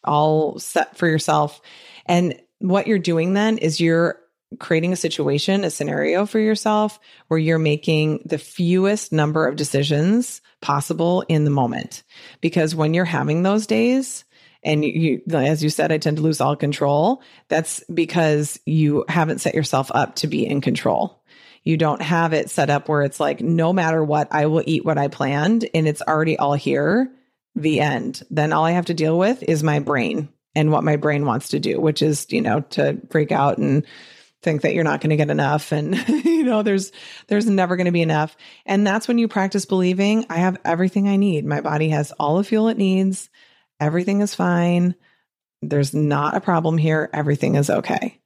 all 0.05 0.57
set 0.57 0.95
for 0.95 1.05
yourself. 1.05 1.59
And 2.05 2.41
what 2.59 2.87
you're 2.87 2.97
doing 2.97 3.33
then 3.33 3.57
is 3.57 3.81
you're 3.81 4.21
creating 4.59 4.93
a 4.93 4.97
situation, 4.97 5.63
a 5.63 5.69
scenario 5.69 6.25
for 6.25 6.39
yourself 6.39 6.99
where 7.27 7.39
you're 7.39 7.59
making 7.59 8.21
the 8.25 8.37
fewest 8.37 9.11
number 9.11 9.47
of 9.47 9.55
decisions 9.55 10.41
possible 10.61 11.23
in 11.27 11.43
the 11.43 11.51
moment. 11.51 12.03
Because 12.41 12.73
when 12.73 12.93
you're 12.93 13.05
having 13.05 13.43
those 13.43 13.67
days, 13.67 14.23
and 14.63 14.83
you 14.83 15.21
as 15.31 15.63
you 15.63 15.69
said 15.69 15.91
i 15.91 15.99
tend 15.99 16.17
to 16.17 16.23
lose 16.23 16.41
all 16.41 16.55
control 16.55 17.21
that's 17.47 17.83
because 17.93 18.59
you 18.65 19.05
haven't 19.07 19.39
set 19.39 19.53
yourself 19.53 19.91
up 19.93 20.15
to 20.15 20.27
be 20.27 20.45
in 20.45 20.61
control. 20.61 21.21
You 21.63 21.77
don't 21.77 22.01
have 22.01 22.33
it 22.33 22.49
set 22.49 22.69
up 22.69 22.87
where 22.87 23.03
it's 23.03 23.19
like 23.19 23.39
no 23.39 23.71
matter 23.71 24.03
what 24.03 24.27
i 24.31 24.47
will 24.47 24.63
eat 24.65 24.83
what 24.83 24.97
i 24.97 25.07
planned 25.07 25.69
and 25.73 25.87
it's 25.87 26.01
already 26.01 26.37
all 26.37 26.53
here. 26.53 27.11
The 27.55 27.79
end. 27.79 28.23
Then 28.29 28.51
all 28.51 28.65
i 28.65 28.71
have 28.71 28.87
to 28.87 28.93
deal 28.93 29.17
with 29.17 29.43
is 29.43 29.63
my 29.63 29.79
brain 29.79 30.29
and 30.55 30.71
what 30.71 30.83
my 30.83 30.95
brain 30.95 31.25
wants 31.25 31.49
to 31.49 31.59
do 31.59 31.79
which 31.79 32.01
is 32.01 32.25
you 32.29 32.41
know 32.41 32.61
to 32.61 32.99
freak 33.09 33.31
out 33.31 33.57
and 33.57 33.85
think 34.47 34.61
that 34.61 34.73
you're 34.73 34.83
not 34.83 35.01
going 35.01 35.09
to 35.09 35.17
get 35.17 35.29
enough 35.29 35.71
and 35.71 35.95
you 36.25 36.43
know 36.43 36.63
there's 36.63 36.91
there's 37.27 37.49
never 37.49 37.75
going 37.75 37.85
to 37.85 37.91
be 37.91 38.01
enough 38.01 38.37
and 38.65 38.87
that's 38.87 39.07
when 39.07 39.17
you 39.17 39.27
practice 39.27 39.65
believing 39.65 40.25
i 40.29 40.37
have 40.37 40.57
everything 40.63 41.07
i 41.07 41.17
need 41.17 41.45
my 41.45 41.59
body 41.59 41.89
has 41.89 42.11
all 42.13 42.37
the 42.37 42.43
fuel 42.43 42.69
it 42.69 42.77
needs 42.77 43.29
everything 43.79 44.21
is 44.21 44.35
fine. 44.35 44.95
There's 45.61 45.93
not 45.93 46.35
a 46.35 46.41
problem 46.41 46.77
here. 46.77 47.09
Everything 47.13 47.55
is 47.55 47.69
okay. 47.69 48.19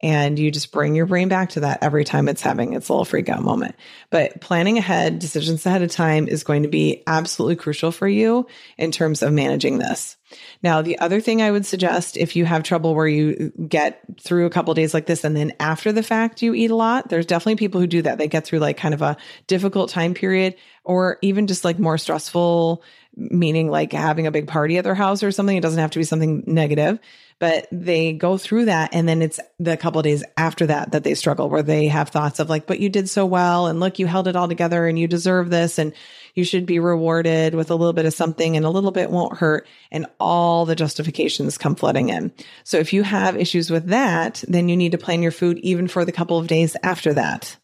And 0.00 0.38
you 0.38 0.50
just 0.50 0.70
bring 0.70 0.94
your 0.94 1.06
brain 1.06 1.28
back 1.28 1.50
to 1.50 1.60
that 1.60 1.82
every 1.82 2.04
time 2.04 2.28
it's 2.28 2.42
having 2.42 2.72
its 2.72 2.88
little 2.88 3.04
freak 3.04 3.28
out 3.28 3.42
moment. 3.42 3.74
But 4.10 4.40
planning 4.40 4.78
ahead, 4.78 5.18
decisions 5.18 5.66
ahead 5.66 5.82
of 5.82 5.90
time 5.90 6.28
is 6.28 6.44
going 6.44 6.62
to 6.62 6.68
be 6.68 7.02
absolutely 7.06 7.56
crucial 7.56 7.90
for 7.90 8.06
you 8.06 8.46
in 8.76 8.92
terms 8.92 9.22
of 9.22 9.32
managing 9.32 9.78
this. 9.78 10.16
Now, 10.62 10.82
the 10.82 10.98
other 10.98 11.20
thing 11.20 11.40
I 11.40 11.50
would 11.50 11.66
suggest 11.66 12.16
if 12.16 12.36
you 12.36 12.44
have 12.44 12.62
trouble 12.62 12.94
where 12.94 13.06
you 13.06 13.52
get 13.68 14.02
through 14.20 14.46
a 14.46 14.50
couple 14.50 14.74
days 14.74 14.92
like 14.92 15.06
this 15.06 15.24
and 15.24 15.36
then 15.36 15.52
after 15.60 15.92
the 15.92 16.02
fact 16.02 16.42
you 16.42 16.54
eat 16.54 16.70
a 16.70 16.76
lot, 16.76 17.08
there's 17.08 17.26
definitely 17.26 17.56
people 17.56 17.80
who 17.80 17.86
do 17.86 18.02
that. 18.02 18.18
They 18.18 18.28
get 18.28 18.44
through 18.44 18.58
like 18.58 18.76
kind 18.76 18.94
of 18.94 19.02
a 19.02 19.16
difficult 19.46 19.90
time 19.90 20.14
period 20.14 20.56
or 20.84 21.18
even 21.22 21.46
just 21.46 21.64
like 21.64 21.78
more 21.78 21.98
stressful 21.98 22.82
meaning 23.18 23.68
like 23.70 23.92
having 23.92 24.26
a 24.26 24.30
big 24.30 24.46
party 24.46 24.78
at 24.78 24.84
their 24.84 24.94
house 24.94 25.22
or 25.22 25.32
something. 25.32 25.56
It 25.56 25.62
doesn't 25.62 25.80
have 25.80 25.90
to 25.90 25.98
be 25.98 26.04
something 26.04 26.44
negative, 26.46 26.98
but 27.38 27.66
they 27.72 28.12
go 28.12 28.38
through 28.38 28.66
that. 28.66 28.90
And 28.92 29.08
then 29.08 29.20
it's 29.20 29.40
the 29.58 29.76
couple 29.76 29.98
of 29.98 30.04
days 30.04 30.24
after 30.36 30.66
that 30.66 30.92
that 30.92 31.04
they 31.04 31.14
struggle 31.14 31.50
where 31.50 31.62
they 31.62 31.88
have 31.88 32.10
thoughts 32.10 32.38
of 32.38 32.48
like, 32.48 32.66
but 32.66 32.80
you 32.80 32.88
did 32.88 33.08
so 33.08 33.26
well. 33.26 33.66
And 33.66 33.80
look, 33.80 33.98
you 33.98 34.06
held 34.06 34.28
it 34.28 34.36
all 34.36 34.48
together 34.48 34.86
and 34.86 34.98
you 34.98 35.08
deserve 35.08 35.50
this. 35.50 35.78
And 35.78 35.92
you 36.34 36.44
should 36.44 36.66
be 36.66 36.78
rewarded 36.78 37.54
with 37.56 37.70
a 37.70 37.74
little 37.74 37.92
bit 37.92 38.06
of 38.06 38.14
something 38.14 38.56
and 38.56 38.64
a 38.64 38.70
little 38.70 38.92
bit 38.92 39.10
won't 39.10 39.38
hurt. 39.38 39.66
And 39.90 40.06
all 40.20 40.66
the 40.66 40.76
justifications 40.76 41.58
come 41.58 41.74
flooding 41.74 42.10
in. 42.10 42.32
So 42.62 42.78
if 42.78 42.92
you 42.92 43.02
have 43.02 43.36
issues 43.36 43.70
with 43.70 43.86
that, 43.86 44.44
then 44.46 44.68
you 44.68 44.76
need 44.76 44.92
to 44.92 44.98
plan 44.98 45.22
your 45.22 45.32
food 45.32 45.58
even 45.58 45.88
for 45.88 46.04
the 46.04 46.12
couple 46.12 46.38
of 46.38 46.46
days 46.46 46.76
after 46.82 47.14
that. 47.14 47.56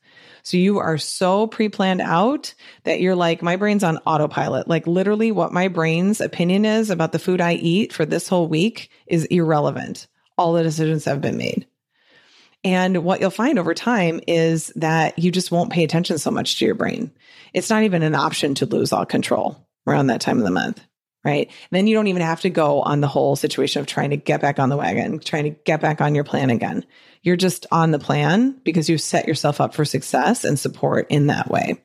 So 0.44 0.58
you 0.58 0.78
are 0.78 0.98
so 0.98 1.46
pre 1.46 1.68
planned 1.68 2.02
out 2.02 2.54
that 2.84 3.00
you're 3.00 3.16
like, 3.16 3.42
my 3.42 3.56
brain's 3.56 3.82
on 3.82 3.98
autopilot. 3.98 4.68
Like 4.68 4.86
literally 4.86 5.32
what 5.32 5.52
my 5.52 5.68
brain's 5.68 6.20
opinion 6.20 6.66
is 6.66 6.90
about 6.90 7.12
the 7.12 7.18
food 7.18 7.40
I 7.40 7.54
eat 7.54 7.92
for 7.92 8.04
this 8.04 8.28
whole 8.28 8.46
week 8.46 8.90
is 9.06 9.24
irrelevant. 9.24 10.06
All 10.36 10.52
the 10.52 10.62
decisions 10.62 11.06
have 11.06 11.22
been 11.22 11.38
made. 11.38 11.66
And 12.62 13.04
what 13.04 13.20
you'll 13.20 13.30
find 13.30 13.58
over 13.58 13.74
time 13.74 14.20
is 14.26 14.72
that 14.76 15.18
you 15.18 15.30
just 15.30 15.50
won't 15.50 15.72
pay 15.72 15.84
attention 15.84 16.18
so 16.18 16.30
much 16.30 16.58
to 16.58 16.66
your 16.66 16.74
brain. 16.74 17.10
It's 17.52 17.70
not 17.70 17.82
even 17.82 18.02
an 18.02 18.14
option 18.14 18.54
to 18.56 18.66
lose 18.66 18.92
all 18.92 19.06
control 19.06 19.66
around 19.86 20.06
that 20.08 20.20
time 20.20 20.38
of 20.38 20.44
the 20.44 20.50
month 20.50 20.82
right? 21.24 21.50
Then 21.70 21.86
you 21.86 21.94
don't 21.94 22.06
even 22.08 22.22
have 22.22 22.42
to 22.42 22.50
go 22.50 22.82
on 22.82 23.00
the 23.00 23.08
whole 23.08 23.34
situation 23.34 23.80
of 23.80 23.86
trying 23.86 24.10
to 24.10 24.16
get 24.16 24.40
back 24.40 24.58
on 24.58 24.68
the 24.68 24.76
wagon, 24.76 25.18
trying 25.18 25.44
to 25.44 25.50
get 25.64 25.80
back 25.80 26.00
on 26.00 26.14
your 26.14 26.24
plan 26.24 26.50
again. 26.50 26.84
You're 27.24 27.36
just 27.36 27.66
on 27.72 27.90
the 27.90 27.98
plan 27.98 28.52
because 28.62 28.88
you've 28.88 29.00
set 29.00 29.26
yourself 29.26 29.60
up 29.60 29.74
for 29.74 29.84
success 29.84 30.44
and 30.44 30.56
support 30.56 31.06
in 31.10 31.26
that 31.26 31.50
way. 31.50 31.82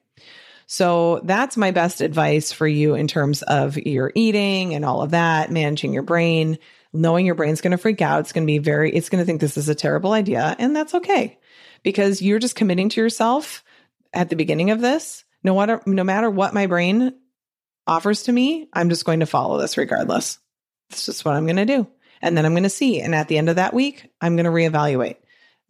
So 0.67 1.21
that's 1.23 1.57
my 1.57 1.71
best 1.71 2.01
advice 2.01 2.51
for 2.51 2.67
you 2.67 2.93
in 2.93 3.07
terms 3.07 3.41
of 3.41 3.75
your 3.77 4.11
eating 4.13 4.75
and 4.75 4.85
all 4.85 5.01
of 5.01 5.11
that, 5.11 5.49
managing 5.49 5.93
your 5.93 6.03
brain. 6.03 6.59
knowing 6.93 7.25
your 7.25 7.35
brain's 7.35 7.61
going 7.61 7.71
to 7.71 7.77
freak 7.77 8.01
out. 8.01 8.21
It's 8.21 8.33
going 8.33 8.45
to 8.45 8.51
be 8.51 8.57
very, 8.57 8.91
it's 8.91 9.09
going 9.09 9.21
to 9.21 9.25
think 9.25 9.41
this 9.41 9.57
is 9.57 9.69
a 9.69 9.75
terrible 9.75 10.11
idea. 10.11 10.55
And 10.57 10.75
that's 10.75 10.95
okay 10.95 11.37
because 11.83 12.21
you're 12.21 12.39
just 12.39 12.55
committing 12.55 12.89
to 12.89 13.01
yourself 13.01 13.63
at 14.13 14.29
the 14.29 14.35
beginning 14.35 14.71
of 14.71 14.81
this. 14.81 15.23
No 15.43 15.55
matter, 15.55 15.81
no 15.85 16.03
matter 16.03 16.29
what 16.29 16.53
my 16.53 16.67
brain 16.67 17.13
offers 17.87 18.23
to 18.23 18.31
me, 18.31 18.67
I'm 18.73 18.89
just 18.89 19.05
going 19.05 19.21
to 19.21 19.25
follow 19.25 19.59
this 19.59 19.77
regardless. 19.77 20.39
It's 20.89 21.05
just 21.05 21.23
what 21.23 21.35
I'm 21.35 21.45
going 21.45 21.55
to 21.57 21.65
do. 21.65 21.87
And 22.21 22.35
then 22.35 22.45
I'm 22.45 22.53
going 22.53 22.63
to 22.63 22.69
see. 22.69 22.99
And 23.01 23.15
at 23.15 23.27
the 23.27 23.37
end 23.37 23.49
of 23.49 23.55
that 23.55 23.73
week, 23.73 24.11
I'm 24.19 24.35
going 24.35 24.45
to 24.45 24.51
reevaluate 24.51 25.17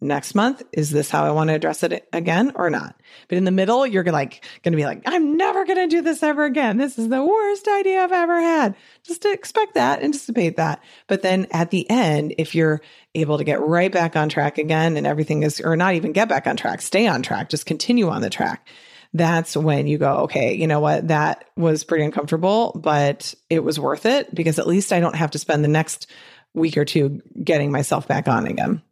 next 0.00 0.34
month 0.34 0.62
is 0.72 0.90
this 0.90 1.10
how 1.10 1.24
i 1.24 1.30
want 1.30 1.48
to 1.48 1.54
address 1.54 1.82
it 1.82 2.08
again 2.12 2.52
or 2.54 2.70
not 2.70 3.00
but 3.28 3.36
in 3.36 3.44
the 3.44 3.50
middle 3.50 3.86
you're 3.86 4.04
like 4.04 4.44
going 4.62 4.72
to 4.72 4.76
be 4.76 4.84
like 4.84 5.02
i'm 5.06 5.36
never 5.36 5.64
going 5.64 5.78
to 5.78 5.86
do 5.86 6.00
this 6.02 6.22
ever 6.22 6.44
again 6.44 6.76
this 6.76 6.98
is 6.98 7.08
the 7.08 7.24
worst 7.24 7.68
idea 7.68 8.00
i've 8.00 8.12
ever 8.12 8.40
had 8.40 8.74
just 9.02 9.24
expect 9.24 9.74
that 9.74 10.02
anticipate 10.02 10.56
that 10.56 10.82
but 11.06 11.22
then 11.22 11.46
at 11.50 11.70
the 11.70 11.88
end 11.90 12.34
if 12.38 12.54
you're 12.54 12.80
able 13.14 13.38
to 13.38 13.44
get 13.44 13.60
right 13.60 13.92
back 13.92 14.16
on 14.16 14.28
track 14.28 14.58
again 14.58 14.96
and 14.96 15.06
everything 15.06 15.42
is 15.42 15.60
or 15.60 15.76
not 15.76 15.94
even 15.94 16.12
get 16.12 16.28
back 16.28 16.46
on 16.46 16.56
track 16.56 16.80
stay 16.80 17.06
on 17.06 17.22
track 17.22 17.50
just 17.50 17.66
continue 17.66 18.08
on 18.08 18.22
the 18.22 18.30
track 18.30 18.66
that's 19.12 19.56
when 19.56 19.86
you 19.86 19.98
go, 19.98 20.18
okay, 20.18 20.54
you 20.54 20.66
know 20.66 20.80
what? 20.80 21.08
That 21.08 21.44
was 21.56 21.82
pretty 21.82 22.04
uncomfortable, 22.04 22.72
but 22.80 23.34
it 23.48 23.64
was 23.64 23.80
worth 23.80 24.06
it 24.06 24.32
because 24.32 24.58
at 24.58 24.68
least 24.68 24.92
I 24.92 25.00
don't 25.00 25.16
have 25.16 25.32
to 25.32 25.38
spend 25.38 25.64
the 25.64 25.68
next 25.68 26.06
week 26.54 26.76
or 26.76 26.84
two 26.84 27.20
getting 27.42 27.72
myself 27.72 28.06
back 28.06 28.28
on 28.28 28.46
again. 28.46 28.82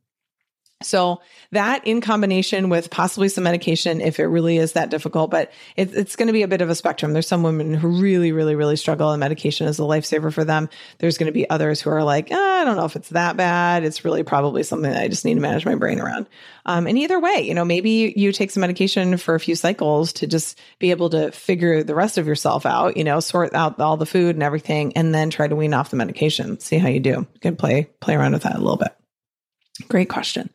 So 0.81 1.21
that 1.51 1.85
in 1.89 2.01
combination 2.01 2.69
with 2.69 2.89
possibly 2.89 3.29
some 3.29 3.43
medication, 3.43 4.01
if 4.01 4.21
it 4.21 4.27
really 4.27 4.59
is 4.59 4.75
that 4.75 4.91
difficult, 4.91 5.29
but 5.29 5.51
it, 5.77 5.93
it's 5.93 6.15
going 6.15 6.29
to 6.29 6.33
be 6.33 6.43
a 6.43 6.49
bit 6.49 6.61
of 6.61 6.71
a 6.71 6.75
spectrum. 6.77 7.13
There's 7.13 7.27
some 7.27 7.43
women 7.43 7.75
who 7.75 8.01
really, 8.01 8.31
really, 8.31 8.55
really 8.55 8.77
struggle 8.77 9.11
and 9.11 9.19
medication 9.19 9.67
is 9.67 9.81
a 9.81 9.83
lifesaver 9.83 10.33
for 10.33 10.45
them. 10.45 10.69
There's 10.99 11.19
going 11.19 11.27
to 11.27 11.33
be 11.33 11.51
others 11.51 11.81
who 11.81 11.91
are 11.91 12.05
like, 12.05 12.29
oh, 12.31 12.61
I 12.61 12.65
don't 12.65 12.77
know 12.77 12.85
if 12.85 12.95
it's 12.95 13.09
that 13.09 13.37
bad. 13.37 13.83
It's 13.83 14.05
really 14.05 14.23
probably 14.23 14.63
something 14.63 14.93
that 14.93 15.03
I 15.03 15.09
just 15.09 15.25
need 15.25 15.35
to 15.35 15.41
manage 15.41 15.67
my 15.67 15.75
brain 15.75 15.99
around. 15.99 16.29
Um, 16.65 16.87
and 16.87 16.97
either 16.97 17.19
way, 17.19 17.41
you 17.41 17.55
know, 17.55 17.65
maybe 17.65 18.13
you 18.15 18.31
take 18.31 18.53
some 18.53 18.61
medication 18.61 19.17
for 19.17 19.35
a 19.35 19.41
few 19.41 19.57
cycles 19.57 20.13
to 20.15 20.29
just 20.29 20.61
be 20.79 20.93
able 20.93 21.11
to 21.11 21.33
figure 21.33 21.83
the 21.83 21.95
rest 21.97 22.19
of 22.19 22.29
yourself 22.29 22.67
out, 22.67 22.97
you 22.97 23.03
know, 23.03 23.19
sort 23.19 23.53
out 23.53 23.81
all 23.81 23.97
the 23.97 24.07
food 24.07 24.37
and 24.37 24.45
everything, 24.45 24.97
and 24.97 25.13
then 25.13 25.31
try 25.31 25.49
to 25.49 25.57
wean 25.57 25.75
off 25.75 25.91
the 25.91 25.97
medication. 25.97 26.61
See 26.61 26.79
how 26.79 26.89
you 26.89 27.01
do. 27.01 27.11
You 27.11 27.41
can 27.41 27.57
play, 27.57 27.89
play 28.01 28.15
around 28.15 28.35
with 28.35 28.45
that 28.45 28.55
a 28.55 28.61
little 28.61 28.77
bit. 28.77 28.95
Great 29.87 30.09
question. 30.09 30.51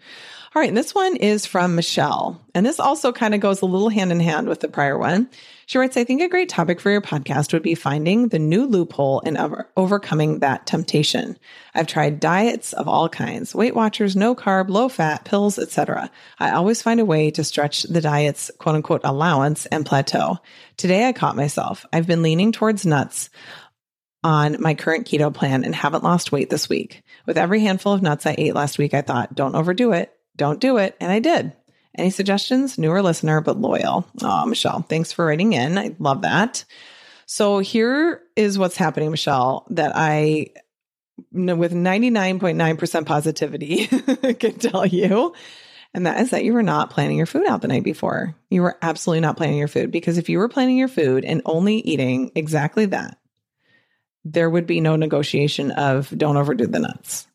All 0.56 0.62
right, 0.62 0.70
and 0.70 0.78
this 0.78 0.94
one 0.94 1.16
is 1.16 1.48
from 1.48 1.74
Michelle. 1.74 2.40
And 2.54 2.64
this 2.64 2.80
also 2.80 3.12
kind 3.12 3.34
of 3.34 3.40
goes 3.40 3.62
a 3.62 3.66
little 3.66 3.90
hand 3.90 4.12
in 4.12 4.20
hand 4.20 4.48
with 4.48 4.60
the 4.60 4.68
prior 4.68 5.00
one. 5.00 5.28
She 5.66 5.80
writes, 5.80 5.98
I 5.98 6.04
think 6.04 6.22
a 6.22 6.30
great 6.30 6.50
topic 6.50 6.80
for 6.80 6.92
your 6.92 7.02
podcast 7.02 7.54
would 7.54 7.64
be 7.64 7.74
finding 7.74 8.28
the 8.28 8.38
new 8.38 8.68
loophole 8.68 9.22
in 9.22 9.36
over- 9.36 9.68
overcoming 9.76 10.40
that 10.40 10.68
temptation. 10.68 11.40
I've 11.74 11.88
tried 11.88 12.20
diets 12.20 12.74
of 12.74 12.88
all 12.88 13.10
kinds, 13.10 13.56
Weight 13.56 13.74
Watchers, 13.74 14.16
no 14.16 14.36
carb, 14.36 14.70
low 14.70 14.90
fat, 14.90 15.26
pills, 15.26 15.58
etc. 15.58 16.12
I 16.38 16.52
always 16.52 16.84
find 16.84 17.00
a 17.00 17.06
way 17.06 17.32
to 17.32 17.44
stretch 17.44 17.84
the 17.84 18.02
diet's 18.02 18.52
quote 18.60 18.76
unquote 18.76 19.02
allowance 19.04 19.66
and 19.68 19.86
plateau. 19.86 20.38
Today 20.78 21.08
I 21.08 21.14
caught 21.14 21.36
myself. 21.36 21.84
I've 21.92 22.08
been 22.08 22.22
leaning 22.22 22.52
towards 22.52 22.86
nuts 22.86 23.32
on 24.24 24.62
my 24.62 24.74
current 24.74 25.08
keto 25.08 25.34
plan 25.34 25.64
and 25.64 25.76
haven't 25.76 26.04
lost 26.04 26.32
weight 26.32 26.50
this 26.50 26.70
week. 26.70 27.04
With 27.26 27.38
every 27.38 27.62
handful 27.62 27.94
of 27.94 28.02
nuts 28.02 28.26
I 28.26 28.36
ate 28.38 28.56
last 28.56 28.78
week, 28.78 28.94
I 28.94 29.02
thought, 29.02 29.36
don't 29.36 29.56
overdo 29.56 29.92
it, 29.92 30.14
don't 30.36 30.60
do 30.60 30.78
it. 30.78 30.96
And 31.00 31.12
I 31.12 31.20
did. 31.20 31.54
Any 31.96 32.10
suggestions? 32.10 32.78
Newer 32.78 33.02
listener, 33.02 33.42
but 33.42 33.60
loyal. 33.60 34.08
Oh, 34.22 34.46
Michelle, 34.46 34.82
thanks 34.82 35.12
for 35.12 35.26
writing 35.26 35.54
in. 35.54 35.78
I 35.78 35.96
love 36.00 36.24
that. 36.24 36.66
So 37.26 37.60
here 37.60 38.22
is 38.36 38.58
what's 38.58 38.78
happening, 38.78 39.12
Michelle, 39.12 39.66
that 39.70 39.92
I, 39.96 40.48
with 41.32 41.74
99.9% 41.74 43.06
positivity, 43.06 43.88
can 44.34 44.58
tell 44.58 44.86
you. 44.86 45.34
And 45.94 46.08
that 46.08 46.20
is 46.22 46.32
that 46.32 46.44
you 46.44 46.54
were 46.54 46.64
not 46.64 46.90
planning 46.90 47.18
your 47.18 47.28
food 47.28 47.48
out 47.48 47.62
the 47.62 47.68
night 47.68 47.84
before. 47.84 48.36
You 48.50 48.64
were 48.64 48.78
absolutely 48.82 49.22
not 49.22 49.38
planning 49.38 49.58
your 49.58 49.68
food 49.68 49.92
because 49.92 50.18
if 50.18 50.28
you 50.28 50.40
were 50.40 50.50
planning 50.50 50.78
your 50.78 50.88
food 50.88 51.24
and 51.24 51.44
only 51.46 51.78
eating 51.78 52.32
exactly 52.34 52.88
that, 52.88 53.20
there 54.26 54.50
would 54.50 54.68
be 54.68 54.82
no 54.82 54.96
negotiation 54.96 55.72
of 55.72 56.10
don't 56.18 56.38
overdo 56.38 56.68
the 56.68 56.80
nuts 56.80 57.28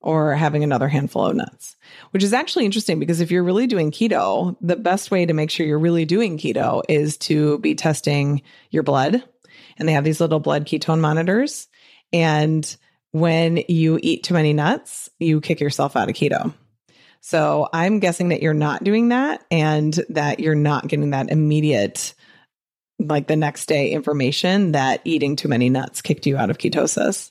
or 0.00 0.34
having 0.34 0.64
another 0.64 0.88
handful 0.88 1.26
of 1.26 1.36
nuts, 1.36 1.76
which 2.10 2.22
is 2.22 2.32
actually 2.32 2.64
interesting 2.64 2.98
because 2.98 3.20
if 3.20 3.30
you're 3.30 3.44
really 3.44 3.66
doing 3.66 3.90
keto, 3.90 4.56
the 4.60 4.76
best 4.76 5.10
way 5.10 5.26
to 5.26 5.34
make 5.34 5.50
sure 5.50 5.66
you're 5.66 5.78
really 5.78 6.04
doing 6.04 6.38
keto 6.38 6.82
is 6.88 7.16
to 7.18 7.58
be 7.58 7.74
testing 7.74 8.42
your 8.70 8.82
blood. 8.82 9.22
And 9.76 9.88
they 9.88 9.92
have 9.92 10.04
these 10.04 10.20
little 10.20 10.40
blood 10.40 10.66
ketone 10.66 11.00
monitors. 11.00 11.68
And 12.12 12.76
when 13.12 13.62
you 13.68 13.98
eat 14.02 14.24
too 14.24 14.34
many 14.34 14.52
nuts, 14.52 15.08
you 15.18 15.40
kick 15.40 15.60
yourself 15.60 15.96
out 15.96 16.08
of 16.08 16.16
keto. 16.16 16.52
So 17.20 17.68
I'm 17.72 17.98
guessing 17.98 18.30
that 18.30 18.42
you're 18.42 18.54
not 18.54 18.82
doing 18.82 19.08
that 19.08 19.44
and 19.50 19.92
that 20.08 20.40
you're 20.40 20.54
not 20.54 20.88
getting 20.88 21.10
that 21.10 21.30
immediate 21.30 22.14
like 23.08 23.26
the 23.26 23.36
next 23.36 23.66
day 23.66 23.90
information 23.90 24.72
that 24.72 25.00
eating 25.04 25.36
too 25.36 25.48
many 25.48 25.68
nuts 25.68 26.02
kicked 26.02 26.26
you 26.26 26.36
out 26.36 26.50
of 26.50 26.58
ketosis. 26.58 27.30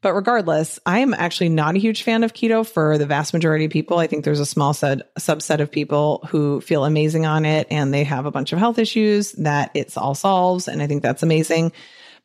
But 0.00 0.14
regardless, 0.14 0.78
I 0.86 1.00
am 1.00 1.12
actually 1.12 1.48
not 1.48 1.74
a 1.74 1.80
huge 1.80 2.04
fan 2.04 2.22
of 2.22 2.32
keto 2.32 2.64
for 2.64 2.98
the 2.98 3.06
vast 3.06 3.32
majority 3.32 3.64
of 3.64 3.72
people. 3.72 3.98
I 3.98 4.06
think 4.06 4.24
there's 4.24 4.38
a 4.38 4.46
small 4.46 4.72
set, 4.72 5.12
subset 5.16 5.58
of 5.58 5.72
people 5.72 6.24
who 6.28 6.60
feel 6.60 6.84
amazing 6.84 7.26
on 7.26 7.44
it 7.44 7.66
and 7.70 7.92
they 7.92 8.04
have 8.04 8.24
a 8.24 8.30
bunch 8.30 8.52
of 8.52 8.60
health 8.60 8.78
issues 8.78 9.32
that 9.32 9.72
it's 9.74 9.96
all 9.96 10.14
solves. 10.14 10.68
And 10.68 10.80
I 10.80 10.86
think 10.86 11.02
that's 11.02 11.24
amazing. 11.24 11.72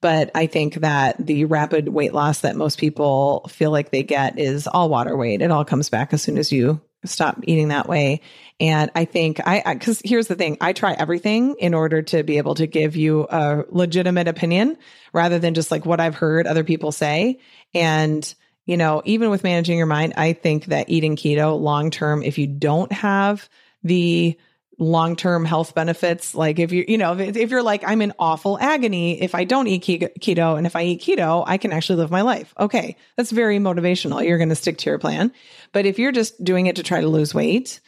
But 0.01 0.29
I 0.35 0.45
think 0.45 0.75
that 0.75 1.15
the 1.17 1.45
rapid 1.45 1.87
weight 1.87 2.13
loss 2.13 2.41
that 2.41 2.55
most 2.55 2.77
people 2.77 3.47
feel 3.49 3.71
like 3.71 3.89
they 3.89 4.03
get 4.03 4.37
is 4.37 4.67
all 4.67 4.89
water 4.89 5.17
weight. 5.17 5.41
It 5.41 5.49
all 5.49 5.65
comes 5.65 5.89
back 5.89 6.13
as 6.13 6.21
soon 6.21 6.37
as 6.37 6.51
you 6.51 6.79
stop 7.05 7.39
eating 7.43 7.69
that 7.69 7.87
way. 7.87 8.21
And 8.59 8.91
I 8.95 9.05
think 9.05 9.45
I, 9.45 9.73
because 9.73 10.01
here's 10.03 10.27
the 10.27 10.35
thing 10.35 10.57
I 10.61 10.73
try 10.73 10.93
everything 10.93 11.55
in 11.59 11.73
order 11.73 12.01
to 12.03 12.23
be 12.23 12.37
able 12.37 12.55
to 12.55 12.67
give 12.67 12.95
you 12.95 13.27
a 13.29 13.65
legitimate 13.69 14.27
opinion 14.27 14.77
rather 15.11 15.39
than 15.39 15.53
just 15.53 15.71
like 15.71 15.85
what 15.85 15.99
I've 15.99 16.15
heard 16.15 16.47
other 16.47 16.63
people 16.63 16.91
say. 16.91 17.39
And, 17.73 18.33
you 18.65 18.77
know, 18.77 19.01
even 19.05 19.29
with 19.29 19.43
managing 19.43 19.77
your 19.77 19.87
mind, 19.87 20.13
I 20.17 20.33
think 20.33 20.65
that 20.65 20.89
eating 20.89 21.15
keto 21.15 21.59
long 21.59 21.91
term, 21.91 22.23
if 22.23 22.37
you 22.37 22.47
don't 22.47 22.91
have 22.91 23.49
the 23.83 24.37
long-term 24.83 25.45
health 25.45 25.73
benefits. 25.73 26.35
Like 26.35 26.59
if 26.59 26.71
you 26.71 26.85
you 26.87 26.97
know 26.97 27.17
if, 27.17 27.35
if, 27.35 27.49
you're 27.49 27.63
like 27.63 27.83
i'm 27.85 28.01
in 28.01 28.13
awful 28.19 28.57
agony 28.59 29.21
if 29.21 29.33
i 29.35 29.43
don't 29.43 29.67
eat 29.67 29.83
keto 29.83 30.57
and 30.57 30.67
if 30.67 30.75
i 30.75 30.83
eat 30.83 31.01
keto 31.01 31.43
i 31.47 31.57
can 31.57 31.71
actually 31.71 31.97
live 31.97 32.11
my 32.11 32.21
life. 32.21 32.53
Okay 32.59 32.97
that's 33.15 33.31
very 33.31 33.59
motivational. 33.59 34.25
You're 34.25 34.37
going 34.37 34.49
to 34.49 34.55
stick 34.55 34.77
to 34.79 34.89
your 34.89 34.99
plan. 34.99 35.31
But 35.71 35.85
if 35.85 35.99
you're 35.99 36.11
just 36.11 36.43
doing 36.43 36.67
it 36.67 36.75
to 36.75 36.83
try 36.83 37.01
to 37.01 37.07
lose 37.07 37.33
weight 37.33 37.79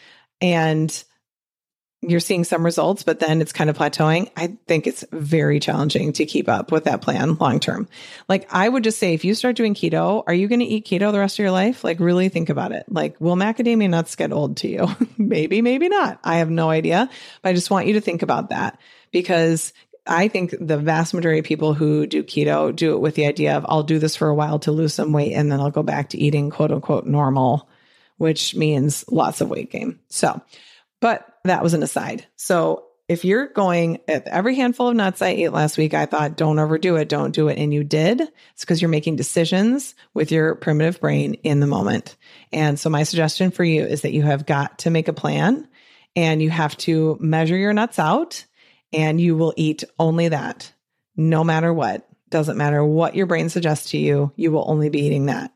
and 0.41 1.03
you're 2.09 2.19
seeing 2.19 2.43
some 2.43 2.63
results, 2.63 3.03
but 3.03 3.19
then 3.19 3.41
it's 3.41 3.53
kind 3.53 3.69
of 3.69 3.77
plateauing. 3.77 4.29
I 4.35 4.57
think 4.67 4.87
it's 4.87 5.03
very 5.11 5.59
challenging 5.59 6.13
to 6.13 6.25
keep 6.25 6.47
up 6.47 6.71
with 6.71 6.85
that 6.85 7.01
plan 7.01 7.35
long 7.35 7.59
term. 7.59 7.87
Like, 8.27 8.47
I 8.53 8.67
would 8.67 8.83
just 8.83 8.99
say, 8.99 9.13
if 9.13 9.25
you 9.25 9.35
start 9.35 9.55
doing 9.55 9.73
keto, 9.73 10.23
are 10.27 10.33
you 10.33 10.47
going 10.47 10.59
to 10.59 10.65
eat 10.65 10.85
keto 10.85 11.11
the 11.11 11.19
rest 11.19 11.35
of 11.35 11.43
your 11.43 11.51
life? 11.51 11.83
Like, 11.83 11.99
really 11.99 12.29
think 12.29 12.49
about 12.49 12.71
it. 12.71 12.85
Like, 12.89 13.19
will 13.19 13.35
macadamia 13.35 13.89
nuts 13.89 14.15
get 14.15 14.31
old 14.31 14.57
to 14.57 14.67
you? 14.67 14.87
maybe, 15.17 15.61
maybe 15.61 15.89
not. 15.89 16.19
I 16.23 16.37
have 16.37 16.49
no 16.49 16.69
idea, 16.69 17.09
but 17.41 17.49
I 17.49 17.53
just 17.53 17.71
want 17.71 17.87
you 17.87 17.93
to 17.93 18.01
think 18.01 18.21
about 18.21 18.49
that 18.49 18.79
because 19.11 19.73
I 20.07 20.27
think 20.27 20.53
the 20.59 20.77
vast 20.77 21.13
majority 21.13 21.39
of 21.39 21.45
people 21.45 21.73
who 21.73 22.05
do 22.05 22.23
keto 22.23 22.75
do 22.75 22.93
it 22.93 22.99
with 22.99 23.15
the 23.15 23.25
idea 23.25 23.57
of, 23.57 23.65
I'll 23.67 23.83
do 23.83 23.99
this 23.99 24.15
for 24.15 24.27
a 24.27 24.35
while 24.35 24.59
to 24.59 24.71
lose 24.71 24.93
some 24.93 25.11
weight 25.11 25.33
and 25.33 25.51
then 25.51 25.59
I'll 25.59 25.71
go 25.71 25.83
back 25.83 26.09
to 26.09 26.17
eating 26.17 26.51
quote 26.51 26.71
unquote 26.71 27.05
normal, 27.05 27.67
which 28.17 28.55
means 28.55 29.03
lots 29.09 29.41
of 29.41 29.49
weight 29.49 29.71
gain. 29.71 29.99
So, 30.09 30.41
but 31.01 31.27
that 31.49 31.63
was 31.63 31.73
an 31.73 31.83
aside. 31.83 32.25
So 32.35 32.85
if 33.07 33.23
you're 33.23 33.47
going 33.47 33.99
every 34.07 34.55
handful 34.55 34.87
of 34.87 34.95
nuts 34.95 35.21
I 35.21 35.29
ate 35.29 35.53
last 35.53 35.77
week, 35.77 35.93
I 35.93 36.07
thought, 36.07 36.37
don't 36.37 36.57
overdo 36.57 36.95
it, 36.95 37.07
don't 37.07 37.35
do 37.35 37.49
it. 37.49 37.59
And 37.59 37.73
you 37.73 37.83
did. 37.83 38.21
It's 38.21 38.61
because 38.61 38.81
you're 38.81 38.89
making 38.89 39.15
decisions 39.15 39.93
with 40.13 40.31
your 40.31 40.55
primitive 40.55 40.99
brain 40.99 41.35
in 41.43 41.59
the 41.59 41.67
moment. 41.67 42.17
And 42.51 42.79
so 42.79 42.89
my 42.89 43.03
suggestion 43.03 43.51
for 43.51 43.63
you 43.63 43.83
is 43.83 44.01
that 44.01 44.13
you 44.13 44.23
have 44.23 44.45
got 44.45 44.79
to 44.79 44.89
make 44.89 45.07
a 45.07 45.13
plan 45.13 45.67
and 46.15 46.41
you 46.41 46.49
have 46.49 46.75
to 46.77 47.17
measure 47.19 47.57
your 47.57 47.73
nuts 47.73 47.99
out 47.99 48.43
and 48.91 49.21
you 49.21 49.35
will 49.35 49.53
eat 49.55 49.83
only 49.99 50.29
that 50.29 50.71
no 51.15 51.43
matter 51.43 51.73
what. 51.73 52.07
Doesn't 52.29 52.57
matter 52.57 52.83
what 52.83 53.15
your 53.15 53.27
brain 53.27 53.49
suggests 53.49 53.91
to 53.91 53.97
you, 53.97 54.31
you 54.35 54.51
will 54.51 54.65
only 54.67 54.89
be 54.89 55.01
eating 55.01 55.27
that. 55.27 55.53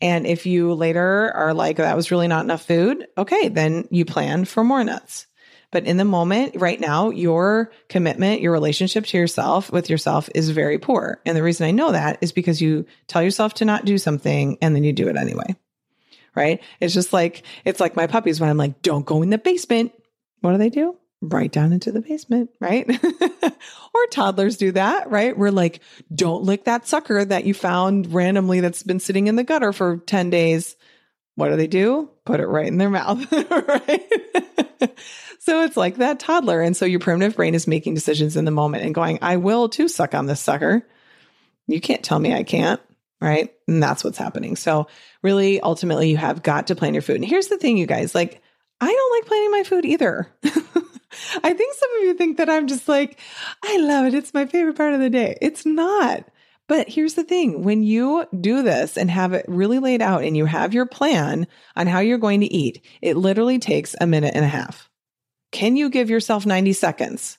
And 0.00 0.26
if 0.26 0.46
you 0.46 0.74
later 0.74 1.32
are 1.34 1.54
like, 1.54 1.76
that 1.78 1.96
was 1.96 2.10
really 2.10 2.28
not 2.28 2.44
enough 2.44 2.66
food, 2.66 3.06
okay, 3.16 3.48
then 3.48 3.88
you 3.90 4.04
plan 4.04 4.44
for 4.44 4.62
more 4.62 4.84
nuts. 4.84 5.26
But 5.72 5.84
in 5.84 5.96
the 5.96 6.04
moment, 6.04 6.56
right 6.56 6.78
now, 6.78 7.10
your 7.10 7.72
commitment, 7.88 8.40
your 8.40 8.52
relationship 8.52 9.04
to 9.06 9.18
yourself 9.18 9.70
with 9.70 9.90
yourself 9.90 10.28
is 10.34 10.50
very 10.50 10.78
poor. 10.78 11.20
And 11.26 11.36
the 11.36 11.42
reason 11.42 11.66
I 11.66 11.72
know 11.72 11.92
that 11.92 12.18
is 12.20 12.32
because 12.32 12.62
you 12.62 12.86
tell 13.08 13.22
yourself 13.22 13.54
to 13.54 13.64
not 13.64 13.84
do 13.84 13.98
something 13.98 14.58
and 14.62 14.74
then 14.74 14.84
you 14.84 14.92
do 14.92 15.08
it 15.08 15.16
anyway. 15.16 15.56
Right? 16.34 16.62
It's 16.80 16.94
just 16.94 17.12
like, 17.12 17.42
it's 17.64 17.80
like 17.80 17.96
my 17.96 18.06
puppies 18.06 18.40
when 18.40 18.50
I'm 18.50 18.58
like, 18.58 18.82
don't 18.82 19.06
go 19.06 19.22
in 19.22 19.30
the 19.30 19.38
basement. 19.38 19.92
What 20.40 20.52
do 20.52 20.58
they 20.58 20.70
do? 20.70 20.96
Right 21.22 21.50
down 21.50 21.72
into 21.72 21.92
the 21.92 22.00
basement, 22.00 22.50
right? 22.60 22.88
or 23.94 24.06
toddlers 24.10 24.56
do 24.56 24.72
that, 24.72 25.10
right? 25.10 25.36
We're 25.36 25.50
like, 25.50 25.80
don't 26.14 26.44
lick 26.44 26.64
that 26.64 26.86
sucker 26.86 27.24
that 27.24 27.44
you 27.44 27.54
found 27.54 28.12
randomly 28.12 28.60
that's 28.60 28.82
been 28.82 29.00
sitting 29.00 29.26
in 29.26 29.36
the 29.36 29.44
gutter 29.44 29.72
for 29.72 29.98
10 29.98 30.30
days. 30.30 30.76
What 31.34 31.48
do 31.48 31.56
they 31.56 31.66
do? 31.66 32.10
Put 32.24 32.40
it 32.40 32.46
right 32.46 32.66
in 32.66 32.78
their 32.78 32.90
mouth, 32.90 33.30
right? 33.50 34.12
so 35.38 35.62
it's 35.62 35.76
like 35.76 35.96
that 35.96 36.20
toddler. 36.20 36.60
And 36.60 36.76
so 36.76 36.84
your 36.84 37.00
primitive 37.00 37.36
brain 37.36 37.54
is 37.54 37.66
making 37.66 37.94
decisions 37.94 38.36
in 38.36 38.44
the 38.44 38.50
moment 38.50 38.84
and 38.84 38.94
going, 38.94 39.18
I 39.22 39.36
will 39.36 39.68
too 39.68 39.88
suck 39.88 40.14
on 40.14 40.26
this 40.26 40.40
sucker. 40.40 40.86
You 41.66 41.80
can't 41.80 42.02
tell 42.02 42.18
me 42.18 42.32
I 42.32 42.42
can't, 42.42 42.80
right? 43.20 43.52
And 43.66 43.82
that's 43.82 44.04
what's 44.04 44.18
happening. 44.18 44.56
So 44.56 44.86
really, 45.22 45.60
ultimately, 45.60 46.10
you 46.10 46.16
have 46.16 46.42
got 46.42 46.68
to 46.68 46.76
plan 46.76 46.94
your 46.94 47.02
food. 47.02 47.16
And 47.16 47.24
here's 47.24 47.48
the 47.48 47.58
thing, 47.58 47.76
you 47.76 47.86
guys, 47.86 48.14
like, 48.14 48.40
I 48.80 48.92
don't 48.92 49.18
like 49.18 49.26
planning 49.26 49.50
my 49.50 49.62
food 49.62 49.84
either. 49.84 50.28
I 51.42 51.52
think 51.52 51.74
some 51.74 51.96
of 51.98 52.04
you 52.04 52.14
think 52.14 52.38
that 52.38 52.50
I'm 52.50 52.66
just 52.66 52.88
like, 52.88 53.18
I 53.62 53.78
love 53.78 54.06
it. 54.06 54.14
It's 54.14 54.34
my 54.34 54.46
favorite 54.46 54.76
part 54.76 54.94
of 54.94 55.00
the 55.00 55.10
day. 55.10 55.36
It's 55.40 55.66
not. 55.66 56.28
But 56.68 56.88
here's 56.88 57.14
the 57.14 57.24
thing 57.24 57.62
when 57.62 57.82
you 57.82 58.26
do 58.40 58.62
this 58.62 58.96
and 58.96 59.10
have 59.10 59.32
it 59.32 59.44
really 59.46 59.78
laid 59.78 60.02
out 60.02 60.24
and 60.24 60.36
you 60.36 60.46
have 60.46 60.74
your 60.74 60.86
plan 60.86 61.46
on 61.76 61.86
how 61.86 62.00
you're 62.00 62.18
going 62.18 62.40
to 62.40 62.52
eat, 62.52 62.84
it 63.00 63.16
literally 63.16 63.58
takes 63.58 63.94
a 64.00 64.06
minute 64.06 64.34
and 64.34 64.44
a 64.44 64.48
half. 64.48 64.90
Can 65.52 65.76
you 65.76 65.88
give 65.90 66.10
yourself 66.10 66.44
90 66.44 66.72
seconds 66.72 67.38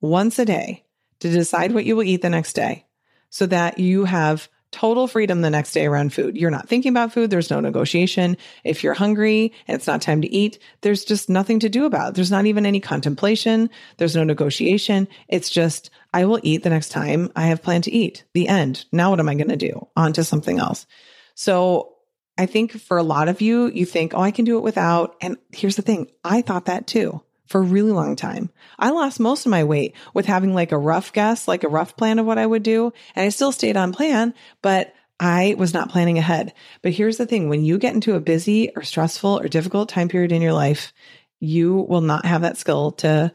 once 0.00 0.38
a 0.38 0.44
day 0.44 0.84
to 1.18 1.30
decide 1.30 1.72
what 1.72 1.84
you 1.84 1.96
will 1.96 2.04
eat 2.04 2.22
the 2.22 2.30
next 2.30 2.52
day 2.52 2.86
so 3.28 3.46
that 3.46 3.78
you 3.78 4.04
have 4.04 4.48
total 4.72 5.06
freedom 5.06 5.40
the 5.40 5.50
next 5.50 5.72
day 5.72 5.86
around 5.86 6.12
food. 6.12 6.36
You're 6.36 6.50
not 6.50 6.68
thinking 6.68 6.90
about 6.90 7.12
food. 7.12 7.30
There's 7.30 7.50
no 7.50 7.60
negotiation. 7.60 8.36
If 8.64 8.82
you're 8.82 8.94
hungry 8.94 9.52
and 9.66 9.74
it's 9.74 9.86
not 9.86 10.02
time 10.02 10.22
to 10.22 10.32
eat, 10.32 10.58
there's 10.80 11.04
just 11.04 11.28
nothing 11.28 11.60
to 11.60 11.68
do 11.68 11.84
about 11.84 12.10
it. 12.10 12.14
There's 12.14 12.30
not 12.30 12.46
even 12.46 12.66
any 12.66 12.80
contemplation. 12.80 13.70
There's 13.96 14.16
no 14.16 14.24
negotiation. 14.24 15.08
It's 15.28 15.50
just, 15.50 15.90
I 16.12 16.24
will 16.24 16.40
eat 16.42 16.62
the 16.62 16.70
next 16.70 16.90
time 16.90 17.30
I 17.34 17.46
have 17.46 17.62
planned 17.62 17.84
to 17.84 17.92
eat. 17.92 18.24
The 18.34 18.48
end. 18.48 18.84
Now 18.92 19.10
what 19.10 19.20
am 19.20 19.28
I 19.28 19.34
going 19.34 19.48
to 19.48 19.56
do? 19.56 19.88
On 19.96 20.12
to 20.12 20.24
something 20.24 20.58
else. 20.58 20.86
So 21.34 21.96
I 22.38 22.46
think 22.46 22.72
for 22.72 22.96
a 22.96 23.02
lot 23.02 23.28
of 23.28 23.40
you, 23.40 23.66
you 23.66 23.84
think, 23.84 24.14
oh, 24.14 24.20
I 24.20 24.30
can 24.30 24.44
do 24.44 24.56
it 24.56 24.62
without. 24.62 25.16
And 25.20 25.36
here's 25.52 25.76
the 25.76 25.82
thing. 25.82 26.10
I 26.24 26.42
thought 26.42 26.66
that 26.66 26.86
too 26.86 27.22
for 27.50 27.58
a 27.58 27.64
really 27.64 27.90
long 27.90 28.14
time. 28.14 28.48
I 28.78 28.90
lost 28.90 29.18
most 29.18 29.44
of 29.44 29.50
my 29.50 29.64
weight 29.64 29.96
with 30.14 30.24
having 30.24 30.54
like 30.54 30.70
a 30.70 30.78
rough 30.78 31.12
guess, 31.12 31.48
like 31.48 31.64
a 31.64 31.68
rough 31.68 31.96
plan 31.96 32.20
of 32.20 32.24
what 32.24 32.38
I 32.38 32.46
would 32.46 32.62
do. 32.62 32.92
And 33.16 33.26
I 33.26 33.30
still 33.30 33.50
stayed 33.50 33.76
on 33.76 33.92
plan, 33.92 34.34
but 34.62 34.94
I 35.18 35.56
was 35.58 35.74
not 35.74 35.90
planning 35.90 36.16
ahead. 36.16 36.54
But 36.80 36.92
here's 36.92 37.16
the 37.16 37.26
thing 37.26 37.48
when 37.48 37.64
you 37.64 37.76
get 37.76 37.92
into 37.92 38.14
a 38.14 38.20
busy 38.20 38.70
or 38.76 38.84
stressful 38.84 39.40
or 39.40 39.48
difficult 39.48 39.88
time 39.88 40.08
period 40.08 40.30
in 40.30 40.42
your 40.42 40.52
life, 40.52 40.92
you 41.40 41.74
will 41.74 42.02
not 42.02 42.24
have 42.24 42.42
that 42.42 42.56
skill 42.56 42.92
to 42.92 43.32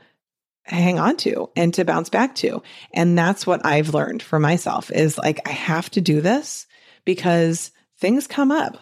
hang 0.63 0.97
on 0.97 1.17
to 1.17 1.49
and 1.57 1.73
to 1.73 1.83
bounce 1.83 2.07
back 2.07 2.35
to. 2.35 2.63
And 2.93 3.17
that's 3.17 3.45
what 3.45 3.65
I've 3.65 3.93
learned 3.93 4.23
for 4.23 4.39
myself 4.39 4.91
is 4.91 5.17
like, 5.17 5.45
I 5.45 5.51
have 5.51 5.91
to 5.91 5.99
do 5.99 6.21
this 6.21 6.67
because 7.03 7.71
things 7.97 8.27
come 8.27 8.49
up. 8.49 8.77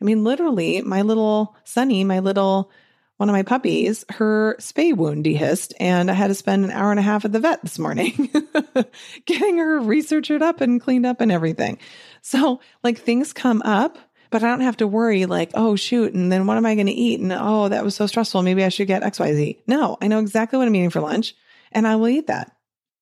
I 0.00 0.04
mean, 0.04 0.22
literally, 0.22 0.82
my 0.82 1.02
little 1.02 1.56
Sunny, 1.64 2.04
my 2.04 2.20
little 2.20 2.70
one 3.18 3.28
of 3.28 3.32
my 3.32 3.42
puppies, 3.42 4.04
her 4.10 4.56
spay 4.60 4.96
wound 4.96 5.24
dehisced, 5.24 5.72
and 5.80 6.08
I 6.08 6.14
had 6.14 6.28
to 6.28 6.34
spend 6.34 6.64
an 6.64 6.70
hour 6.70 6.92
and 6.92 7.00
a 7.00 7.02
half 7.02 7.24
at 7.24 7.32
the 7.32 7.40
vet 7.40 7.60
this 7.62 7.78
morning 7.78 8.30
getting 9.26 9.58
her 9.58 9.80
researched 9.80 10.30
up 10.30 10.60
and 10.60 10.80
cleaned 10.80 11.04
up 11.04 11.20
and 11.20 11.32
everything. 11.32 11.78
So, 12.22 12.60
like, 12.84 12.98
things 12.98 13.32
come 13.32 13.60
up, 13.62 13.98
but 14.30 14.44
I 14.44 14.46
don't 14.46 14.60
have 14.60 14.76
to 14.78 14.86
worry, 14.86 15.26
like, 15.26 15.50
oh, 15.54 15.74
shoot, 15.74 16.14
and 16.14 16.30
then 16.30 16.46
what 16.46 16.58
am 16.58 16.66
I 16.66 16.76
going 16.76 16.86
to 16.86 16.92
eat? 16.92 17.18
And 17.18 17.32
oh, 17.32 17.68
that 17.68 17.84
was 17.84 17.96
so 17.96 18.06
stressful. 18.06 18.42
Maybe 18.42 18.62
I 18.62 18.68
should 18.68 18.86
get 18.86 19.02
XYZ. 19.02 19.58
No, 19.66 19.98
I 20.00 20.06
know 20.06 20.20
exactly 20.20 20.56
what 20.56 20.68
I'm 20.68 20.76
eating 20.76 20.90
for 20.90 21.00
lunch, 21.00 21.34
and 21.72 21.88
I 21.88 21.96
will 21.96 22.08
eat 22.08 22.28
that 22.28 22.52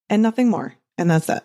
and 0.09 0.22
nothing 0.22 0.48
more. 0.48 0.74
And 0.96 1.11
that's 1.11 1.29
it. 1.29 1.42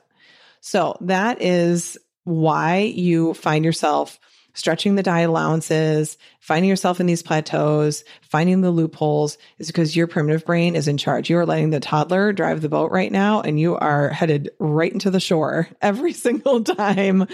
So, 0.62 0.98
that 1.02 1.42
is 1.42 1.98
why 2.24 2.78
you 2.78 3.34
find 3.34 3.66
yourself 3.66 4.18
stretching 4.54 4.96
the 4.96 5.04
diet 5.04 5.30
allowances, 5.30 6.18
finding 6.40 6.70
yourself 6.70 7.00
in 7.00 7.06
these 7.06 7.24
plateaus, 7.24 8.04
finding 8.22 8.62
the 8.62 8.72
loopholes 8.72 9.38
is 9.58 9.68
because 9.68 9.96
your 9.96 10.08
primitive 10.08 10.46
brain 10.46 10.76
is 10.76 10.88
in 10.88 10.98
charge. 10.98 11.30
You 11.30 11.38
are 11.38 11.46
letting 11.46 11.70
the 11.70 11.80
toddler 11.80 12.34
drive 12.34 12.62
the 12.62 12.70
boat 12.70 12.92
right 12.92 13.12
now, 13.12 13.42
and 13.42 13.60
you 13.60 13.76
are 13.76 14.10
headed 14.10 14.52
right 14.60 14.92
into 14.92 15.12
the 15.12 15.20
shore 15.20 15.70
every 15.82 16.14
single 16.14 16.64
time 16.64 17.28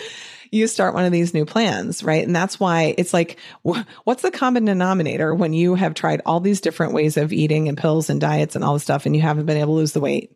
you 0.51 0.67
start 0.67 0.93
one 0.93 1.05
of 1.05 1.11
these 1.11 1.33
new 1.33 1.45
plans, 1.45 2.03
right? 2.03 2.25
And 2.25 2.35
that's 2.35 2.59
why 2.59 2.95
it's 2.97 3.13
like, 3.13 3.37
what's 3.63 4.21
the 4.21 4.31
common 4.31 4.65
denominator 4.65 5.33
when 5.33 5.53
you 5.53 5.75
have 5.75 5.93
tried 5.93 6.21
all 6.25 6.39
these 6.39 6.61
different 6.61 6.93
ways 6.93 7.17
of 7.17 7.33
eating 7.33 7.67
and 7.67 7.77
pills 7.77 8.09
and 8.09 8.21
diets 8.21 8.55
and 8.55 8.63
all 8.63 8.73
this 8.73 8.83
stuff 8.83 9.05
and 9.05 9.15
you 9.15 9.21
haven't 9.21 9.45
been 9.45 9.57
able 9.57 9.73
to 9.73 9.79
lose 9.79 9.93
the 9.93 9.99
weight? 9.99 10.31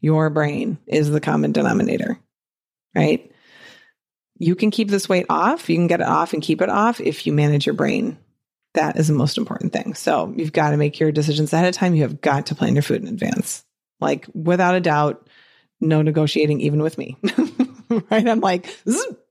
Your 0.00 0.30
brain 0.30 0.78
is 0.86 1.10
the 1.10 1.20
common 1.20 1.52
denominator, 1.52 2.18
right? 2.94 3.31
You 4.42 4.56
can 4.56 4.72
keep 4.72 4.88
this 4.88 5.08
weight 5.08 5.26
off. 5.28 5.70
You 5.70 5.76
can 5.76 5.86
get 5.86 6.00
it 6.00 6.06
off 6.06 6.32
and 6.32 6.42
keep 6.42 6.60
it 6.60 6.68
off 6.68 7.00
if 7.00 7.26
you 7.26 7.32
manage 7.32 7.64
your 7.64 7.76
brain. 7.76 8.18
That 8.74 8.96
is 8.96 9.06
the 9.06 9.14
most 9.14 9.38
important 9.38 9.72
thing. 9.72 9.94
So 9.94 10.34
you've 10.36 10.52
got 10.52 10.70
to 10.70 10.76
make 10.76 10.98
your 10.98 11.12
decisions 11.12 11.52
ahead 11.52 11.68
of 11.68 11.74
time. 11.74 11.94
You 11.94 12.02
have 12.02 12.20
got 12.20 12.46
to 12.46 12.56
plan 12.56 12.74
your 12.74 12.82
food 12.82 13.02
in 13.02 13.08
advance. 13.08 13.64
Like 14.00 14.26
without 14.34 14.74
a 14.74 14.80
doubt, 14.80 15.28
no 15.80 16.02
negotiating 16.02 16.60
even 16.60 16.82
with 16.82 16.98
me. 16.98 17.16
right? 18.10 18.26
I'm 18.26 18.40
like, 18.40 18.76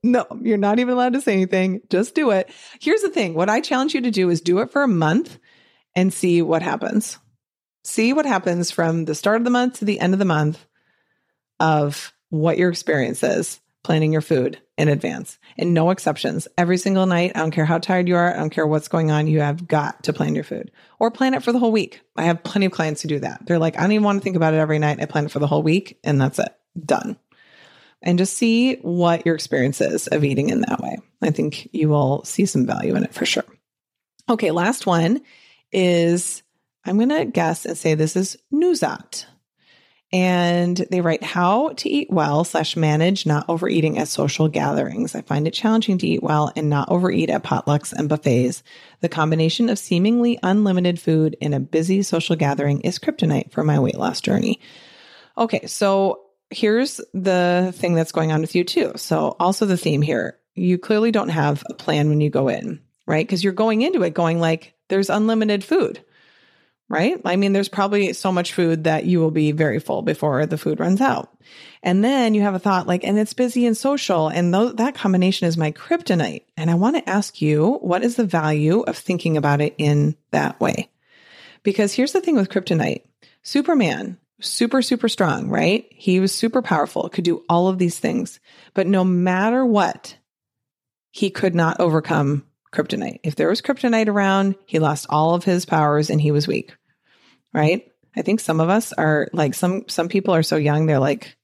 no, 0.02 0.26
you're 0.40 0.56
not 0.56 0.78
even 0.78 0.94
allowed 0.94 1.12
to 1.12 1.20
say 1.20 1.34
anything. 1.34 1.82
Just 1.90 2.14
do 2.14 2.30
it. 2.30 2.50
Here's 2.80 3.02
the 3.02 3.10
thing. 3.10 3.34
What 3.34 3.50
I 3.50 3.60
challenge 3.60 3.94
you 3.94 4.00
to 4.00 4.10
do 4.10 4.30
is 4.30 4.40
do 4.40 4.60
it 4.60 4.70
for 4.70 4.82
a 4.82 4.88
month 4.88 5.38
and 5.94 6.10
see 6.10 6.40
what 6.40 6.62
happens. 6.62 7.18
See 7.84 8.14
what 8.14 8.24
happens 8.24 8.70
from 8.70 9.04
the 9.04 9.14
start 9.14 9.36
of 9.36 9.44
the 9.44 9.50
month 9.50 9.80
to 9.80 9.84
the 9.84 10.00
end 10.00 10.14
of 10.14 10.18
the 10.18 10.24
month 10.24 10.64
of 11.60 12.14
what 12.30 12.56
your 12.56 12.70
experience 12.70 13.22
is 13.22 13.60
planning 13.82 14.12
your 14.12 14.22
food 14.22 14.58
in 14.82 14.88
advance 14.88 15.38
and 15.56 15.72
no 15.72 15.90
exceptions. 15.90 16.48
Every 16.58 16.76
single 16.76 17.06
night, 17.06 17.30
I 17.36 17.38
don't 17.38 17.52
care 17.52 17.64
how 17.64 17.78
tired 17.78 18.08
you 18.08 18.16
are, 18.16 18.34
I 18.34 18.38
don't 18.38 18.50
care 18.50 18.66
what's 18.66 18.88
going 18.88 19.12
on, 19.12 19.28
you 19.28 19.40
have 19.40 19.68
got 19.68 20.02
to 20.02 20.12
plan 20.12 20.34
your 20.34 20.42
food 20.42 20.72
or 20.98 21.12
plan 21.12 21.34
it 21.34 21.44
for 21.44 21.52
the 21.52 21.60
whole 21.60 21.70
week. 21.70 22.00
I 22.16 22.24
have 22.24 22.42
plenty 22.42 22.66
of 22.66 22.72
clients 22.72 23.00
who 23.00 23.08
do 23.08 23.20
that. 23.20 23.46
They're 23.46 23.60
like, 23.60 23.78
I 23.78 23.82
don't 23.82 23.92
even 23.92 24.02
want 24.02 24.18
to 24.18 24.24
think 24.24 24.34
about 24.34 24.54
it 24.54 24.58
every 24.58 24.80
night. 24.80 25.00
I 25.00 25.04
plan 25.04 25.26
it 25.26 25.30
for 25.30 25.38
the 25.38 25.46
whole 25.46 25.62
week 25.62 26.00
and 26.02 26.20
that's 26.20 26.40
it. 26.40 26.52
Done. 26.84 27.16
And 28.02 28.18
just 28.18 28.36
see 28.36 28.74
what 28.76 29.24
your 29.24 29.36
experience 29.36 29.80
is 29.80 30.08
of 30.08 30.24
eating 30.24 30.50
in 30.50 30.62
that 30.62 30.80
way. 30.80 30.98
I 31.22 31.30
think 31.30 31.68
you 31.72 31.88
will 31.88 32.24
see 32.24 32.44
some 32.44 32.66
value 32.66 32.96
in 32.96 33.04
it 33.04 33.14
for 33.14 33.24
sure. 33.24 33.44
Okay, 34.28 34.50
last 34.50 34.84
one 34.84 35.20
is 35.70 36.42
I'm 36.84 36.96
going 36.96 37.10
to 37.10 37.24
guess 37.24 37.66
and 37.66 37.78
say 37.78 37.94
this 37.94 38.16
is 38.16 38.36
Nuzat 38.52 39.26
and 40.12 40.76
they 40.90 41.00
write 41.00 41.22
how 41.22 41.70
to 41.70 41.88
eat 41.88 42.10
well 42.10 42.44
slash 42.44 42.76
manage 42.76 43.24
not 43.24 43.46
overeating 43.48 43.98
at 43.98 44.08
social 44.08 44.46
gatherings. 44.48 45.14
I 45.14 45.22
find 45.22 45.46
it 45.46 45.52
challenging 45.54 45.96
to 45.98 46.06
eat 46.06 46.22
well 46.22 46.52
and 46.54 46.68
not 46.68 46.90
overeat 46.90 47.30
at 47.30 47.42
potlucks 47.42 47.92
and 47.92 48.08
buffets. 48.08 48.62
The 49.00 49.08
combination 49.08 49.70
of 49.70 49.78
seemingly 49.78 50.38
unlimited 50.42 51.00
food 51.00 51.36
in 51.40 51.54
a 51.54 51.60
busy 51.60 52.02
social 52.02 52.36
gathering 52.36 52.82
is 52.82 52.98
kryptonite 52.98 53.52
for 53.52 53.64
my 53.64 53.78
weight 53.78 53.96
loss 53.96 54.20
journey. 54.20 54.60
Okay, 55.38 55.66
so 55.66 56.24
here's 56.50 57.00
the 57.14 57.72
thing 57.76 57.94
that's 57.94 58.12
going 58.12 58.32
on 58.32 58.42
with 58.42 58.54
you 58.54 58.64
too. 58.64 58.92
So 58.96 59.34
also 59.40 59.64
the 59.64 59.78
theme 59.78 60.02
here, 60.02 60.38
you 60.54 60.76
clearly 60.76 61.10
don't 61.10 61.30
have 61.30 61.64
a 61.70 61.74
plan 61.74 62.10
when 62.10 62.20
you 62.20 62.28
go 62.28 62.48
in, 62.48 62.82
right? 63.06 63.26
Because 63.26 63.42
you're 63.42 63.54
going 63.54 63.80
into 63.80 64.02
it 64.02 64.12
going 64.12 64.40
like 64.40 64.74
there's 64.88 65.08
unlimited 65.08 65.64
food 65.64 66.04
right? 66.88 67.20
I 67.24 67.36
mean, 67.36 67.52
there's 67.52 67.68
probably 67.68 68.12
so 68.12 68.30
much 68.30 68.52
food 68.52 68.84
that 68.84 69.06
you 69.06 69.18
will 69.20 69.30
be 69.30 69.52
very 69.52 69.78
full 69.78 70.02
before 70.02 70.44
the 70.46 70.58
food 70.58 70.78
runs 70.78 71.00
out. 71.00 71.34
And 71.82 72.04
then 72.04 72.34
you 72.34 72.42
have 72.42 72.54
a 72.54 72.58
thought 72.58 72.86
like, 72.86 73.04
and 73.04 73.18
it's 73.18 73.32
busy 73.32 73.66
and 73.66 73.76
social. 73.76 74.28
And 74.28 74.52
th- 74.52 74.76
that 74.76 74.94
combination 74.94 75.48
is 75.48 75.56
my 75.56 75.72
kryptonite. 75.72 76.42
And 76.56 76.70
I 76.70 76.74
want 76.74 76.96
to 76.96 77.08
ask 77.08 77.40
you, 77.40 77.78
what 77.80 78.04
is 78.04 78.16
the 78.16 78.26
value 78.26 78.80
of 78.80 78.96
thinking 78.96 79.36
about 79.36 79.60
it 79.60 79.74
in 79.78 80.16
that 80.32 80.60
way? 80.60 80.90
Because 81.62 81.92
here's 81.92 82.12
the 82.12 82.20
thing 82.20 82.36
with 82.36 82.50
kryptonite 82.50 83.02
Superman, 83.42 84.18
super, 84.40 84.82
super 84.82 85.08
strong, 85.08 85.48
right? 85.48 85.86
He 85.90 86.20
was 86.20 86.32
super 86.32 86.62
powerful, 86.62 87.08
could 87.08 87.24
do 87.24 87.44
all 87.48 87.68
of 87.68 87.78
these 87.78 87.98
things. 87.98 88.38
But 88.74 88.86
no 88.86 89.04
matter 89.04 89.64
what, 89.64 90.16
he 91.10 91.30
could 91.30 91.54
not 91.54 91.80
overcome 91.80 92.46
kryptonite. 92.72 93.20
If 93.22 93.36
there 93.36 93.48
was 93.48 93.62
kryptonite 93.62 94.08
around, 94.08 94.54
he 94.66 94.78
lost 94.78 95.06
all 95.10 95.34
of 95.34 95.44
his 95.44 95.64
powers 95.64 96.10
and 96.10 96.20
he 96.20 96.30
was 96.30 96.48
weak 96.48 96.72
right? 97.52 97.90
I 98.16 98.22
think 98.22 98.40
some 98.40 98.60
of 98.60 98.68
us 98.68 98.92
are 98.92 99.28
like 99.32 99.54
some 99.54 99.88
some 99.88 100.08
people 100.08 100.34
are 100.34 100.42
so 100.42 100.56
young 100.56 100.86
they're 100.86 100.98
like 100.98 101.36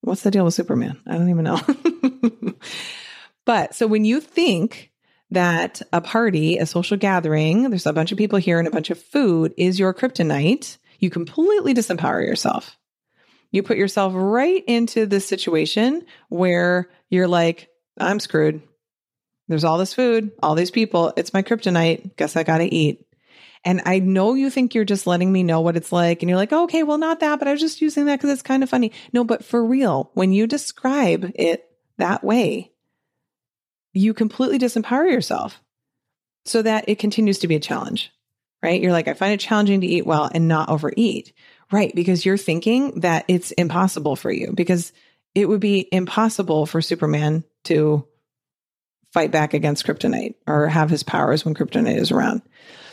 what's 0.00 0.22
the 0.22 0.30
deal 0.30 0.44
with 0.44 0.54
Superman? 0.54 1.00
I 1.06 1.12
don't 1.14 1.28
even 1.28 1.44
know. 1.44 1.60
but 3.44 3.74
so 3.74 3.86
when 3.86 4.04
you 4.04 4.20
think 4.20 4.92
that 5.30 5.82
a 5.92 6.00
party, 6.00 6.56
a 6.58 6.66
social 6.66 6.96
gathering, 6.96 7.68
there's 7.68 7.84
a 7.84 7.92
bunch 7.92 8.12
of 8.12 8.18
people 8.18 8.38
here 8.38 8.58
and 8.58 8.68
a 8.68 8.70
bunch 8.70 8.90
of 8.90 9.02
food 9.02 9.52
is 9.56 9.78
your 9.78 9.92
kryptonite, 9.92 10.78
you 11.00 11.10
completely 11.10 11.74
disempower 11.74 12.24
yourself. 12.24 12.76
You 13.50 13.62
put 13.62 13.76
yourself 13.76 14.12
right 14.14 14.62
into 14.66 15.04
this 15.04 15.26
situation 15.26 16.06
where 16.28 16.88
you're 17.10 17.28
like, 17.28 17.68
I'm 17.98 18.20
screwed. 18.20 18.62
There's 19.48 19.64
all 19.64 19.78
this 19.78 19.94
food, 19.94 20.30
all 20.42 20.54
these 20.54 20.70
people. 20.70 21.12
It's 21.16 21.32
my 21.32 21.42
kryptonite. 21.42 22.16
Guess 22.16 22.36
I 22.36 22.42
got 22.42 22.58
to 22.58 22.72
eat. 22.72 23.04
And 23.64 23.82
I 23.86 23.98
know 23.98 24.34
you 24.34 24.50
think 24.50 24.74
you're 24.74 24.84
just 24.84 25.06
letting 25.06 25.32
me 25.32 25.42
know 25.42 25.60
what 25.60 25.76
it's 25.76 25.90
like. 25.90 26.22
And 26.22 26.28
you're 26.28 26.38
like, 26.38 26.52
okay, 26.52 26.82
well, 26.82 26.98
not 26.98 27.20
that, 27.20 27.38
but 27.38 27.48
I 27.48 27.52
was 27.52 27.60
just 27.60 27.80
using 27.80 28.06
that 28.06 28.16
because 28.16 28.30
it's 28.30 28.42
kind 28.42 28.62
of 28.62 28.70
funny. 28.70 28.92
No, 29.12 29.24
but 29.24 29.44
for 29.44 29.64
real, 29.64 30.10
when 30.14 30.32
you 30.32 30.46
describe 30.46 31.32
it 31.34 31.68
that 31.96 32.22
way, 32.22 32.72
you 33.92 34.14
completely 34.14 34.58
disempower 34.58 35.10
yourself 35.10 35.60
so 36.44 36.62
that 36.62 36.88
it 36.88 36.98
continues 36.98 37.40
to 37.40 37.48
be 37.48 37.56
a 37.56 37.60
challenge, 37.60 38.12
right? 38.62 38.80
You're 38.80 38.92
like, 38.92 39.08
I 39.08 39.14
find 39.14 39.32
it 39.32 39.40
challenging 39.40 39.80
to 39.80 39.86
eat 39.86 40.06
well 40.06 40.30
and 40.32 40.46
not 40.46 40.68
overeat. 40.68 41.32
Right. 41.70 41.94
Because 41.94 42.24
you're 42.24 42.38
thinking 42.38 43.00
that 43.00 43.26
it's 43.28 43.50
impossible 43.52 44.16
for 44.16 44.32
you 44.32 44.52
because 44.54 44.92
it 45.34 45.46
would 45.46 45.60
be 45.60 45.86
impossible 45.92 46.64
for 46.64 46.80
Superman 46.80 47.44
to 47.64 48.06
fight 49.12 49.30
back 49.30 49.54
against 49.54 49.86
kryptonite 49.86 50.34
or 50.46 50.68
have 50.68 50.90
his 50.90 51.02
powers 51.02 51.44
when 51.44 51.54
kryptonite 51.54 51.96
is 51.96 52.10
around. 52.10 52.42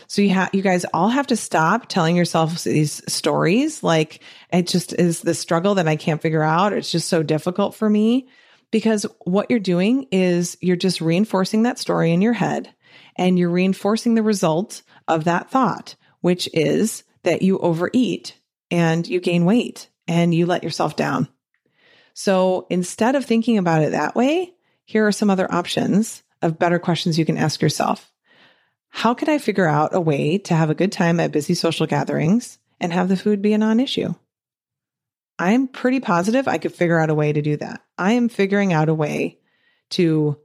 So 0.07 0.21
you 0.21 0.29
have 0.29 0.51
you 0.53 0.61
guys 0.61 0.85
all 0.93 1.09
have 1.09 1.27
to 1.27 1.35
stop 1.35 1.87
telling 1.87 2.15
yourselves 2.15 2.63
these 2.63 3.01
stories 3.11 3.83
like 3.83 4.21
it 4.51 4.67
just 4.67 4.93
is 4.93 5.21
the 5.21 5.33
struggle 5.33 5.75
that 5.75 5.87
I 5.87 5.95
can't 5.95 6.21
figure 6.21 6.43
out. 6.43 6.73
It's 6.73 6.91
just 6.91 7.09
so 7.09 7.23
difficult 7.23 7.75
for 7.75 7.89
me 7.89 8.27
because 8.71 9.05
what 9.23 9.49
you're 9.49 9.59
doing 9.59 10.07
is 10.11 10.57
you're 10.61 10.75
just 10.75 11.01
reinforcing 11.01 11.63
that 11.63 11.79
story 11.79 12.11
in 12.11 12.21
your 12.21 12.33
head 12.33 12.73
and 13.15 13.39
you're 13.39 13.49
reinforcing 13.49 14.15
the 14.15 14.23
result 14.23 14.83
of 15.07 15.23
that 15.23 15.49
thought, 15.49 15.95
which 16.21 16.49
is 16.53 17.03
that 17.23 17.41
you 17.41 17.57
overeat 17.59 18.37
and 18.69 19.07
you 19.07 19.19
gain 19.19 19.45
weight 19.45 19.89
and 20.07 20.33
you 20.33 20.45
let 20.45 20.63
yourself 20.63 20.95
down. 20.95 21.27
So 22.13 22.67
instead 22.69 23.15
of 23.15 23.25
thinking 23.25 23.57
about 23.57 23.81
it 23.81 23.91
that 23.91 24.15
way, 24.15 24.53
here 24.85 25.05
are 25.05 25.11
some 25.11 25.29
other 25.29 25.51
options 25.51 26.23
of 26.41 26.59
better 26.59 26.79
questions 26.79 27.19
you 27.19 27.25
can 27.25 27.37
ask 27.37 27.61
yourself. 27.61 28.11
How 28.89 29.13
could 29.13 29.27
I 29.27 29.39
figure 29.39 29.67
out 29.67 29.93
a 29.93 29.99
way 29.99 30.37
to 30.37 30.53
have 30.53 30.69
a 30.69 30.75
good 30.75 30.91
time 30.91 31.19
at 31.19 31.31
busy 31.31 31.53
social 31.53 31.85
gatherings 31.87 32.59
and 32.79 32.93
have 32.93 33.09
the 33.09 33.17
food 33.17 33.41
be 33.41 33.53
a 33.53 33.57
non 33.57 33.79
issue? 33.79 34.13
I'm 35.37 35.67
pretty 35.67 35.99
positive 35.99 36.47
I 36.47 36.59
could 36.59 36.73
figure 36.73 36.99
out 36.99 37.09
a 37.09 37.15
way 37.15 37.33
to 37.33 37.41
do 37.41 37.57
that. 37.57 37.81
I 37.97 38.13
am 38.13 38.29
figuring 38.29 38.71
out 38.71 38.87
a 38.87 38.93
way 38.93 39.39
to 39.91 40.37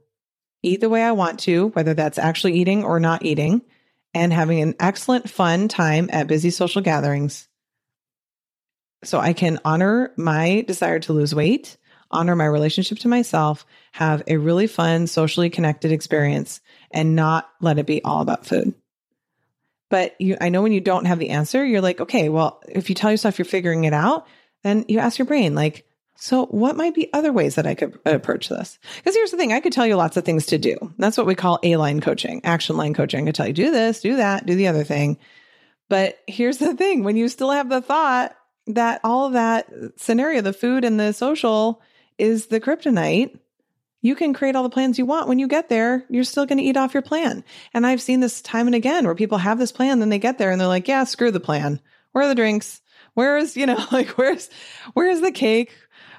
eat 0.63 0.81
the 0.81 0.89
way 0.89 1.01
I 1.01 1.13
want 1.13 1.39
to, 1.41 1.69
whether 1.69 1.93
that's 1.93 2.17
actually 2.17 2.53
eating 2.53 2.83
or 2.83 2.99
not 2.99 3.23
eating, 3.23 3.61
and 4.13 4.33
having 4.33 4.59
an 4.59 4.75
excellent, 4.79 5.29
fun 5.29 5.67
time 5.67 6.09
at 6.11 6.27
busy 6.27 6.49
social 6.49 6.81
gatherings. 6.81 7.47
So 9.03 9.19
I 9.19 9.33
can 9.33 9.59
honor 9.63 10.11
my 10.17 10.63
desire 10.67 10.99
to 10.99 11.13
lose 11.13 11.33
weight, 11.33 11.77
honor 12.11 12.35
my 12.35 12.45
relationship 12.45 12.99
to 12.99 13.07
myself, 13.07 13.65
have 13.91 14.23
a 14.27 14.37
really 14.37 14.67
fun, 14.67 15.07
socially 15.07 15.49
connected 15.49 15.91
experience, 15.91 16.61
and 16.91 17.15
not 17.15 17.49
let 17.61 17.79
it 17.79 17.85
be 17.85 18.03
all 18.03 18.21
about 18.21 18.45
food. 18.45 18.73
But 19.89 20.15
you, 20.19 20.37
I 20.39 20.49
know 20.49 20.61
when 20.61 20.71
you 20.71 20.81
don't 20.81 21.05
have 21.05 21.19
the 21.19 21.31
answer, 21.31 21.65
you're 21.65 21.81
like, 21.81 21.99
okay, 21.99 22.29
well, 22.29 22.61
if 22.69 22.89
you 22.89 22.95
tell 22.95 23.11
yourself 23.11 23.37
you're 23.37 23.45
figuring 23.45 23.83
it 23.83 23.93
out, 23.93 24.25
then 24.63 24.85
you 24.87 24.99
ask 24.99 25.19
your 25.19 25.25
brain, 25.25 25.53
like, 25.53 25.85
so 26.15 26.45
what 26.45 26.77
might 26.77 26.93
be 26.93 27.11
other 27.13 27.33
ways 27.33 27.55
that 27.55 27.65
I 27.65 27.73
could 27.73 27.97
approach 28.05 28.47
this? 28.47 28.77
Because 28.97 29.15
here's 29.15 29.31
the 29.31 29.37
thing, 29.37 29.53
I 29.53 29.59
could 29.59 29.73
tell 29.73 29.87
you 29.87 29.95
lots 29.95 30.17
of 30.17 30.23
things 30.23 30.45
to 30.47 30.57
do. 30.57 30.93
That's 30.97 31.17
what 31.17 31.25
we 31.25 31.35
call 31.35 31.59
A 31.63 31.77
line 31.77 31.99
coaching, 31.99 32.41
action 32.45 32.77
line 32.77 32.93
coaching. 32.93 33.23
I 33.23 33.25
could 33.25 33.35
tell 33.35 33.47
you, 33.47 33.53
do 33.53 33.71
this, 33.71 34.01
do 34.01 34.17
that, 34.17 34.45
do 34.45 34.55
the 34.55 34.67
other 34.67 34.83
thing. 34.83 35.17
But 35.89 36.19
here's 36.27 36.59
the 36.59 36.75
thing 36.75 37.03
when 37.03 37.17
you 37.17 37.27
still 37.27 37.51
have 37.51 37.69
the 37.69 37.81
thought 37.81 38.35
that 38.67 39.01
all 39.03 39.25
of 39.25 39.33
that 39.33 39.67
scenario, 39.97 40.41
the 40.41 40.53
food 40.53 40.85
and 40.85 40.99
the 40.99 41.11
social, 41.11 41.81
is 42.21 42.47
the 42.47 42.61
kryptonite, 42.61 43.37
you 44.01 44.15
can 44.15 44.33
create 44.33 44.55
all 44.55 44.63
the 44.63 44.69
plans 44.69 44.97
you 44.97 45.05
want. 45.05 45.27
When 45.27 45.39
you 45.39 45.47
get 45.47 45.69
there, 45.69 46.05
you're 46.09 46.23
still 46.23 46.45
going 46.45 46.57
to 46.57 46.63
eat 46.63 46.77
off 46.77 46.93
your 46.93 47.03
plan. 47.03 47.43
And 47.73 47.85
I've 47.85 48.01
seen 48.01 48.19
this 48.19 48.41
time 48.41 48.67
and 48.67 48.75
again 48.75 49.05
where 49.05 49.15
people 49.15 49.37
have 49.37 49.59
this 49.59 49.71
plan, 49.71 49.99
then 49.99 50.09
they 50.09 50.19
get 50.19 50.37
there 50.37 50.51
and 50.51 50.59
they're 50.59 50.67
like, 50.67 50.87
yeah, 50.87 51.03
screw 51.03 51.31
the 51.31 51.39
plan. 51.39 51.79
Where 52.11 52.25
are 52.25 52.27
the 52.27 52.35
drinks? 52.35 52.81
Where 53.13 53.37
is, 53.37 53.57
you 53.57 53.65
know, 53.65 53.83
like 53.91 54.09
where's 54.09 54.49
where's 54.93 55.21
the 55.21 55.31
cake? 55.31 55.71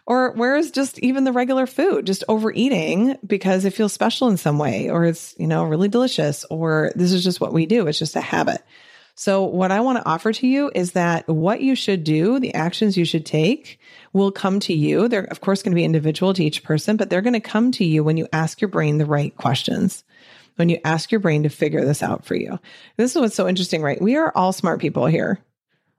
Or 0.04 0.32
where 0.32 0.56
is 0.56 0.72
just 0.72 0.98
even 0.98 1.22
the 1.22 1.32
regular 1.32 1.64
food? 1.66 2.06
Just 2.06 2.24
overeating 2.28 3.16
because 3.24 3.64
it 3.64 3.72
feels 3.72 3.92
special 3.92 4.26
in 4.28 4.36
some 4.36 4.58
way, 4.58 4.90
or 4.90 5.04
it's, 5.04 5.32
you 5.38 5.46
know, 5.46 5.62
really 5.62 5.88
delicious, 5.88 6.44
or 6.50 6.90
this 6.96 7.12
is 7.12 7.22
just 7.22 7.40
what 7.40 7.52
we 7.52 7.66
do. 7.66 7.86
It's 7.86 8.00
just 8.00 8.16
a 8.16 8.20
habit. 8.20 8.64
So, 9.14 9.44
what 9.44 9.70
I 9.70 9.80
want 9.80 9.98
to 9.98 10.08
offer 10.08 10.32
to 10.32 10.46
you 10.46 10.70
is 10.74 10.92
that 10.92 11.28
what 11.28 11.60
you 11.60 11.74
should 11.74 12.02
do, 12.02 12.40
the 12.40 12.54
actions 12.54 12.96
you 12.96 13.04
should 13.04 13.26
take, 13.26 13.78
will 14.12 14.32
come 14.32 14.58
to 14.60 14.72
you. 14.72 15.06
They're, 15.06 15.24
of 15.24 15.40
course, 15.40 15.62
going 15.62 15.72
to 15.72 15.76
be 15.76 15.84
individual 15.84 16.32
to 16.34 16.44
each 16.44 16.64
person, 16.64 16.96
but 16.96 17.10
they're 17.10 17.20
going 17.20 17.34
to 17.34 17.40
come 17.40 17.72
to 17.72 17.84
you 17.84 18.02
when 18.02 18.16
you 18.16 18.26
ask 18.32 18.60
your 18.60 18.68
brain 18.68 18.96
the 18.96 19.04
right 19.04 19.36
questions, 19.36 20.02
when 20.56 20.70
you 20.70 20.78
ask 20.84 21.12
your 21.12 21.20
brain 21.20 21.42
to 21.42 21.50
figure 21.50 21.84
this 21.84 22.02
out 22.02 22.24
for 22.24 22.34
you. 22.34 22.58
This 22.96 23.14
is 23.14 23.20
what's 23.20 23.34
so 23.34 23.46
interesting, 23.46 23.82
right? 23.82 24.00
We 24.00 24.16
are 24.16 24.32
all 24.34 24.52
smart 24.52 24.80
people 24.80 25.04
here. 25.06 25.38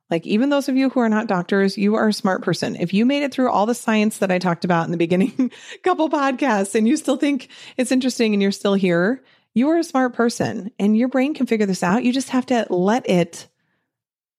Like, 0.09 0.25
even 0.25 0.49
those 0.49 0.67
of 0.67 0.75
you 0.75 0.89
who 0.89 0.99
are 0.99 1.09
not 1.09 1.27
doctors, 1.27 1.77
you 1.77 1.95
are 1.95 2.07
a 2.07 2.13
smart 2.13 2.43
person. 2.43 2.75
If 2.75 2.93
you 2.93 3.05
made 3.05 3.23
it 3.23 3.31
through 3.31 3.51
all 3.51 3.65
the 3.65 3.75
science 3.75 4.17
that 4.19 4.31
I 4.31 4.39
talked 4.39 4.65
about 4.65 4.85
in 4.85 4.91
the 4.91 4.97
beginning 4.97 5.51
couple 5.83 6.09
podcasts 6.09 6.75
and 6.75 6.87
you 6.87 6.97
still 6.97 7.17
think 7.17 7.49
it's 7.77 7.91
interesting 7.91 8.33
and 8.33 8.41
you're 8.41 8.51
still 8.51 8.73
here, 8.73 9.23
you 9.53 9.69
are 9.69 9.77
a 9.77 9.83
smart 9.83 10.13
person 10.13 10.71
and 10.79 10.97
your 10.97 11.07
brain 11.07 11.33
can 11.33 11.45
figure 11.45 11.65
this 11.65 11.83
out. 11.83 12.03
You 12.03 12.13
just 12.13 12.29
have 12.29 12.45
to 12.47 12.65
let 12.69 13.09
it 13.09 13.47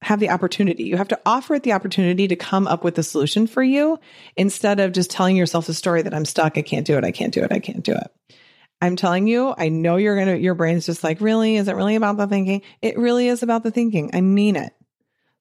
have 0.03 0.21
the 0.21 0.31
opportunity. 0.31 0.85
You 0.85 0.97
have 0.97 1.09
to 1.09 1.21
offer 1.25 1.55
it 1.55 1.63
the 1.63 1.73
opportunity 1.73 2.29
to 2.29 2.37
come 2.37 2.67
up 2.67 2.85
with 2.85 2.99
a 2.99 3.03
solution 3.03 3.47
for 3.47 3.63
you 3.63 3.99
instead 4.37 4.81
of 4.81 4.93
just 4.93 5.11
telling 5.11 5.37
yourself 5.37 5.67
the 5.67 5.75
story 5.75 6.03
that 6.03 6.13
I'm 6.13 6.27
stuck, 6.27 6.59
I 6.59 6.63
can't 6.63 6.87
do 6.87 6.99
it, 6.99 7.05
I 7.05 7.11
can't 7.11 7.33
do 7.33 7.43
it, 7.43 7.53
I 7.53 7.59
can't 7.59 7.83
do 7.83 7.93
it. 7.93 8.37
I'm 8.83 8.97
telling 8.97 9.27
you, 9.27 9.55
I 9.57 9.71
know 9.71 9.97
you're 9.97 10.17
going 10.17 10.37
to, 10.37 10.39
your 10.39 10.55
brain's 10.55 10.85
just 10.85 11.03
like, 11.03 11.23
really? 11.23 11.57
Is 11.57 11.69
it 11.69 11.77
really 11.77 11.95
about 11.95 12.19
the 12.19 12.27
thinking? 12.27 12.61
It 12.83 12.99
really 12.99 13.29
is 13.29 13.43
about 13.43 13.63
the 13.63 13.71
thinking. 13.71 14.11
I 14.13 14.21
mean 14.21 14.57
it. 14.57 14.75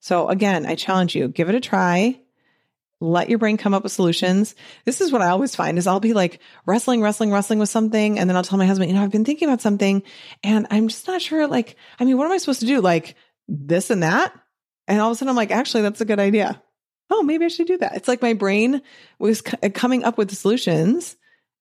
So 0.00 0.28
again, 0.28 0.64
I 0.64 0.76
challenge 0.76 1.14
you, 1.14 1.28
give 1.28 1.50
it 1.50 1.54
a 1.54 1.60
try 1.60 2.20
let 3.04 3.28
your 3.28 3.38
brain 3.38 3.56
come 3.56 3.74
up 3.74 3.82
with 3.82 3.92
solutions. 3.92 4.54
This 4.84 5.00
is 5.00 5.12
what 5.12 5.22
I 5.22 5.28
always 5.28 5.54
find 5.54 5.78
is 5.78 5.86
I'll 5.86 6.00
be 6.00 6.14
like 6.14 6.40
wrestling, 6.66 7.02
wrestling, 7.02 7.30
wrestling 7.30 7.58
with 7.58 7.68
something. 7.68 8.18
And 8.18 8.28
then 8.28 8.36
I'll 8.36 8.42
tell 8.42 8.58
my 8.58 8.66
husband, 8.66 8.90
you 8.90 8.96
know, 8.96 9.02
I've 9.02 9.10
been 9.10 9.24
thinking 9.24 9.48
about 9.48 9.60
something 9.60 10.02
and 10.42 10.66
I'm 10.70 10.88
just 10.88 11.06
not 11.06 11.20
sure. 11.20 11.46
Like, 11.46 11.76
I 12.00 12.04
mean, 12.04 12.16
what 12.16 12.24
am 12.26 12.32
I 12.32 12.38
supposed 12.38 12.60
to 12.60 12.66
do? 12.66 12.80
Like 12.80 13.14
this 13.46 13.90
and 13.90 14.02
that? 14.02 14.32
And 14.88 15.00
all 15.00 15.10
of 15.10 15.12
a 15.12 15.18
sudden 15.18 15.28
I'm 15.30 15.36
like, 15.36 15.50
actually, 15.50 15.82
that's 15.82 16.00
a 16.00 16.06
good 16.06 16.20
idea. 16.20 16.62
Oh, 17.10 17.22
maybe 17.22 17.44
I 17.44 17.48
should 17.48 17.66
do 17.66 17.78
that. 17.78 17.96
It's 17.96 18.08
like 18.08 18.22
my 18.22 18.32
brain 18.32 18.80
was 19.18 19.40
c- 19.40 19.56
uh, 19.62 19.68
coming 19.68 20.04
up 20.04 20.16
with 20.16 20.34
solutions 20.34 21.16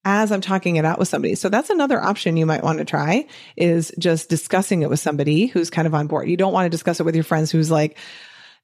as 0.06 0.32
I'm 0.32 0.42
talking 0.42 0.78
it 0.78 0.86
out 0.86 1.00
with 1.00 1.08
somebody. 1.08 1.36
So 1.36 1.50
that's 1.50 1.70
another 1.70 2.02
option 2.02 2.38
you 2.38 2.46
might 2.46 2.64
want 2.64 2.80
to 2.80 2.86
try 2.86 3.28
is 3.56 3.92
just 3.98 4.30
discussing 4.30 4.82
it 4.82 4.90
with 4.90 5.00
somebody 5.00 5.48
who's 5.48 5.70
kind 5.70 5.88
of 5.88 5.94
on 5.94 6.08
board. 6.08 6.30
You 6.30 6.38
don't 6.38 6.54
want 6.54 6.66
to 6.66 6.70
discuss 6.70 7.00
it 7.00 7.04
with 7.04 7.16
your 7.16 7.24
friends 7.24 7.52
who's 7.52 7.72
like, 7.72 7.98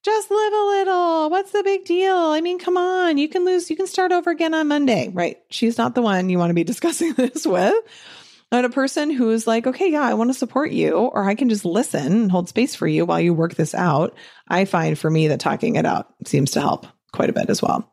just 0.04 0.32
live 0.32 0.54
a 0.54 0.66
little. 0.66 1.30
What's 1.30 1.52
the 1.52 1.64
big 1.64 1.86
deal? 1.86 2.16
I 2.16 2.42
mean, 2.42 2.60
come 2.60 2.78
on. 2.78 3.18
You 3.18 3.28
can 3.28 3.46
lose, 3.46 3.70
you 3.70 3.76
can 3.76 3.88
start 3.88 4.12
over 4.12 4.30
again 4.30 4.54
on 4.54 4.68
Monday, 4.68 5.10
right? 5.14 5.38
She's 5.50 5.78
not 5.78 5.96
the 5.96 6.02
one 6.02 6.30
you 6.30 6.38
want 6.38 6.50
to 6.50 6.56
be 6.56 6.64
discussing 6.66 7.14
this 7.14 7.46
with. 7.46 7.76
But 8.50 8.66
a 8.66 8.70
person 8.70 9.12
who 9.12 9.30
is 9.30 9.46
like, 9.46 9.68
okay, 9.68 9.92
yeah, 9.92 10.02
I 10.02 10.16
want 10.16 10.32
to 10.32 10.34
support 10.34 10.72
you, 10.72 10.94
or 10.94 11.24
I 11.24 11.36
can 11.36 11.50
just 11.50 11.66
listen 11.66 12.12
and 12.12 12.32
hold 12.32 12.50
space 12.50 12.74
for 12.74 12.88
you 12.88 13.06
while 13.06 13.22
you 13.22 13.32
work 13.32 13.54
this 13.54 13.76
out. 13.76 14.16
I 14.48 14.66
find 14.66 14.98
for 14.98 15.10
me 15.12 15.28
that 15.28 15.40
talking 15.40 15.76
it 15.76 15.86
out 15.86 16.12
seems 16.26 16.52
to 16.52 16.62
help 16.62 16.88
quite 17.12 17.30
a 17.30 17.34
bit 17.34 17.50
as 17.50 17.62
well. 17.62 17.92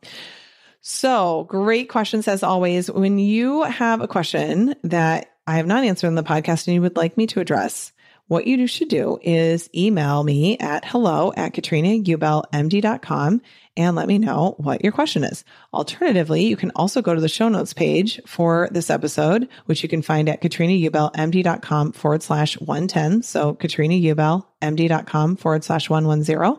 So, 0.80 1.44
great 1.50 1.90
questions 1.90 2.26
as 2.26 2.42
always. 2.42 2.90
When 2.90 3.18
you 3.18 3.64
have 3.64 4.00
a 4.00 4.08
question 4.08 4.76
that 4.84 5.30
I 5.46 5.56
have 5.56 5.66
not 5.66 5.84
answered 5.84 6.06
in 6.06 6.14
the 6.14 6.22
podcast 6.22 6.66
and 6.66 6.74
you 6.74 6.82
would 6.82 6.96
like 6.96 7.16
me 7.16 7.26
to 7.28 7.40
address, 7.40 7.92
what 8.28 8.46
you 8.46 8.66
should 8.66 8.88
do 8.88 9.18
is 9.22 9.70
email 9.74 10.24
me 10.24 10.58
at 10.58 10.84
hello 10.84 11.32
at 11.36 11.52
katrinaubellmd.com 11.54 13.42
and 13.76 13.94
let 13.94 14.08
me 14.08 14.18
know 14.18 14.54
what 14.58 14.82
your 14.82 14.92
question 14.92 15.22
is. 15.22 15.44
Alternatively, 15.72 16.46
you 16.46 16.56
can 16.56 16.72
also 16.74 17.02
go 17.02 17.14
to 17.14 17.20
the 17.20 17.28
show 17.28 17.48
notes 17.48 17.72
page 17.72 18.20
for 18.26 18.68
this 18.72 18.90
episode, 18.90 19.48
which 19.66 19.82
you 19.82 19.88
can 19.88 20.02
find 20.02 20.28
at 20.28 20.42
katrinaubellmd.com 20.42 21.92
forward 21.92 22.22
slash 22.22 22.58
110. 22.58 23.22
So 23.22 23.54
katrinaubellmd.com 23.54 25.36
forward 25.36 25.64
slash 25.64 25.88
110. 25.88 26.56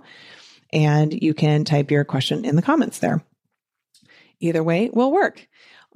And 0.73 1.21
you 1.21 1.34
can 1.34 1.65
type 1.65 1.91
your 1.91 2.06
question 2.06 2.45
in 2.45 2.56
the 2.56 2.62
comments 2.62 2.99
there. 2.99 3.23
Either 4.39 4.63
way 4.63 4.89
will 4.93 5.12
work. 5.12 5.47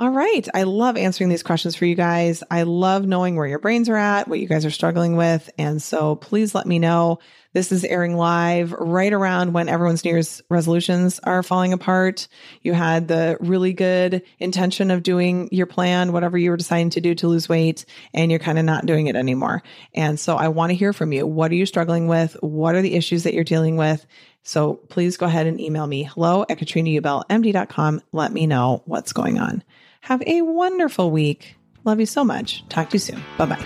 All 0.01 0.09
right. 0.09 0.47
I 0.51 0.63
love 0.63 0.97
answering 0.97 1.29
these 1.29 1.43
questions 1.43 1.75
for 1.75 1.85
you 1.85 1.93
guys. 1.93 2.43
I 2.49 2.63
love 2.63 3.05
knowing 3.05 3.35
where 3.35 3.45
your 3.45 3.59
brains 3.59 3.87
are 3.87 3.95
at, 3.95 4.27
what 4.27 4.39
you 4.39 4.47
guys 4.47 4.65
are 4.65 4.71
struggling 4.71 5.15
with. 5.15 5.47
And 5.59 5.79
so 5.79 6.15
please 6.15 6.55
let 6.55 6.65
me 6.65 6.79
know. 6.79 7.19
This 7.53 7.71
is 7.71 7.85
airing 7.85 8.17
live 8.17 8.71
right 8.71 9.13
around 9.13 9.53
when 9.53 9.69
everyone's 9.69 10.03
New 10.03 10.09
Year's 10.09 10.41
resolutions 10.49 11.19
are 11.19 11.43
falling 11.43 11.71
apart. 11.71 12.29
You 12.63 12.73
had 12.73 13.09
the 13.09 13.37
really 13.41 13.73
good 13.73 14.23
intention 14.39 14.89
of 14.89 15.03
doing 15.03 15.49
your 15.51 15.67
plan, 15.67 16.13
whatever 16.13 16.35
you 16.35 16.49
were 16.49 16.57
deciding 16.57 16.89
to 16.91 17.01
do 17.01 17.13
to 17.13 17.27
lose 17.27 17.47
weight, 17.47 17.85
and 18.11 18.31
you're 18.31 18.39
kind 18.39 18.57
of 18.57 18.65
not 18.65 18.87
doing 18.87 19.05
it 19.05 19.15
anymore. 19.15 19.61
And 19.93 20.19
so 20.19 20.35
I 20.35 20.47
want 20.47 20.71
to 20.71 20.75
hear 20.75 20.93
from 20.93 21.13
you. 21.13 21.27
What 21.27 21.51
are 21.51 21.55
you 21.55 21.67
struggling 21.67 22.07
with? 22.07 22.35
What 22.41 22.73
are 22.73 22.81
the 22.81 22.95
issues 22.95 23.21
that 23.23 23.35
you're 23.35 23.43
dealing 23.43 23.77
with? 23.77 24.03
So 24.43 24.73
please 24.73 25.17
go 25.17 25.27
ahead 25.27 25.45
and 25.45 25.61
email 25.61 25.85
me 25.85 26.03
hello 26.03 26.43
at 26.49 26.57
katrinaubellmd.com. 26.57 28.01
Let 28.11 28.33
me 28.33 28.47
know 28.47 28.81
what's 28.85 29.13
going 29.13 29.37
on. 29.37 29.63
Have 30.01 30.21
a 30.27 30.41
wonderful 30.41 31.11
week. 31.11 31.55
Love 31.83 31.99
you 31.99 32.05
so 32.05 32.23
much. 32.23 32.67
Talk 32.69 32.89
to 32.89 32.95
you 32.95 32.99
soon. 32.99 33.23
Bye 33.37 33.45
bye. 33.45 33.65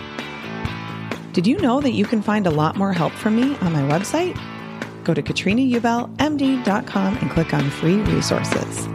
Did 1.34 1.48
you 1.48 1.58
know 1.60 1.82
that 1.82 1.92
you 1.92 2.06
can 2.06 2.22
find 2.22 2.48
a 2.48 2.52
lot 2.52 2.78
more 2.78 2.94
help 2.94 3.12
from 3.14 3.36
me 3.36 3.58
on 3.58 3.74
my 3.74 3.82
website? 3.82 4.40
Go 5.04 5.14
to 5.14 5.22
katrinaubellmd.com 5.22 7.18
and 7.18 7.32
click 7.32 7.54
on 7.54 7.70
free 7.70 7.98
resources. 7.98 8.88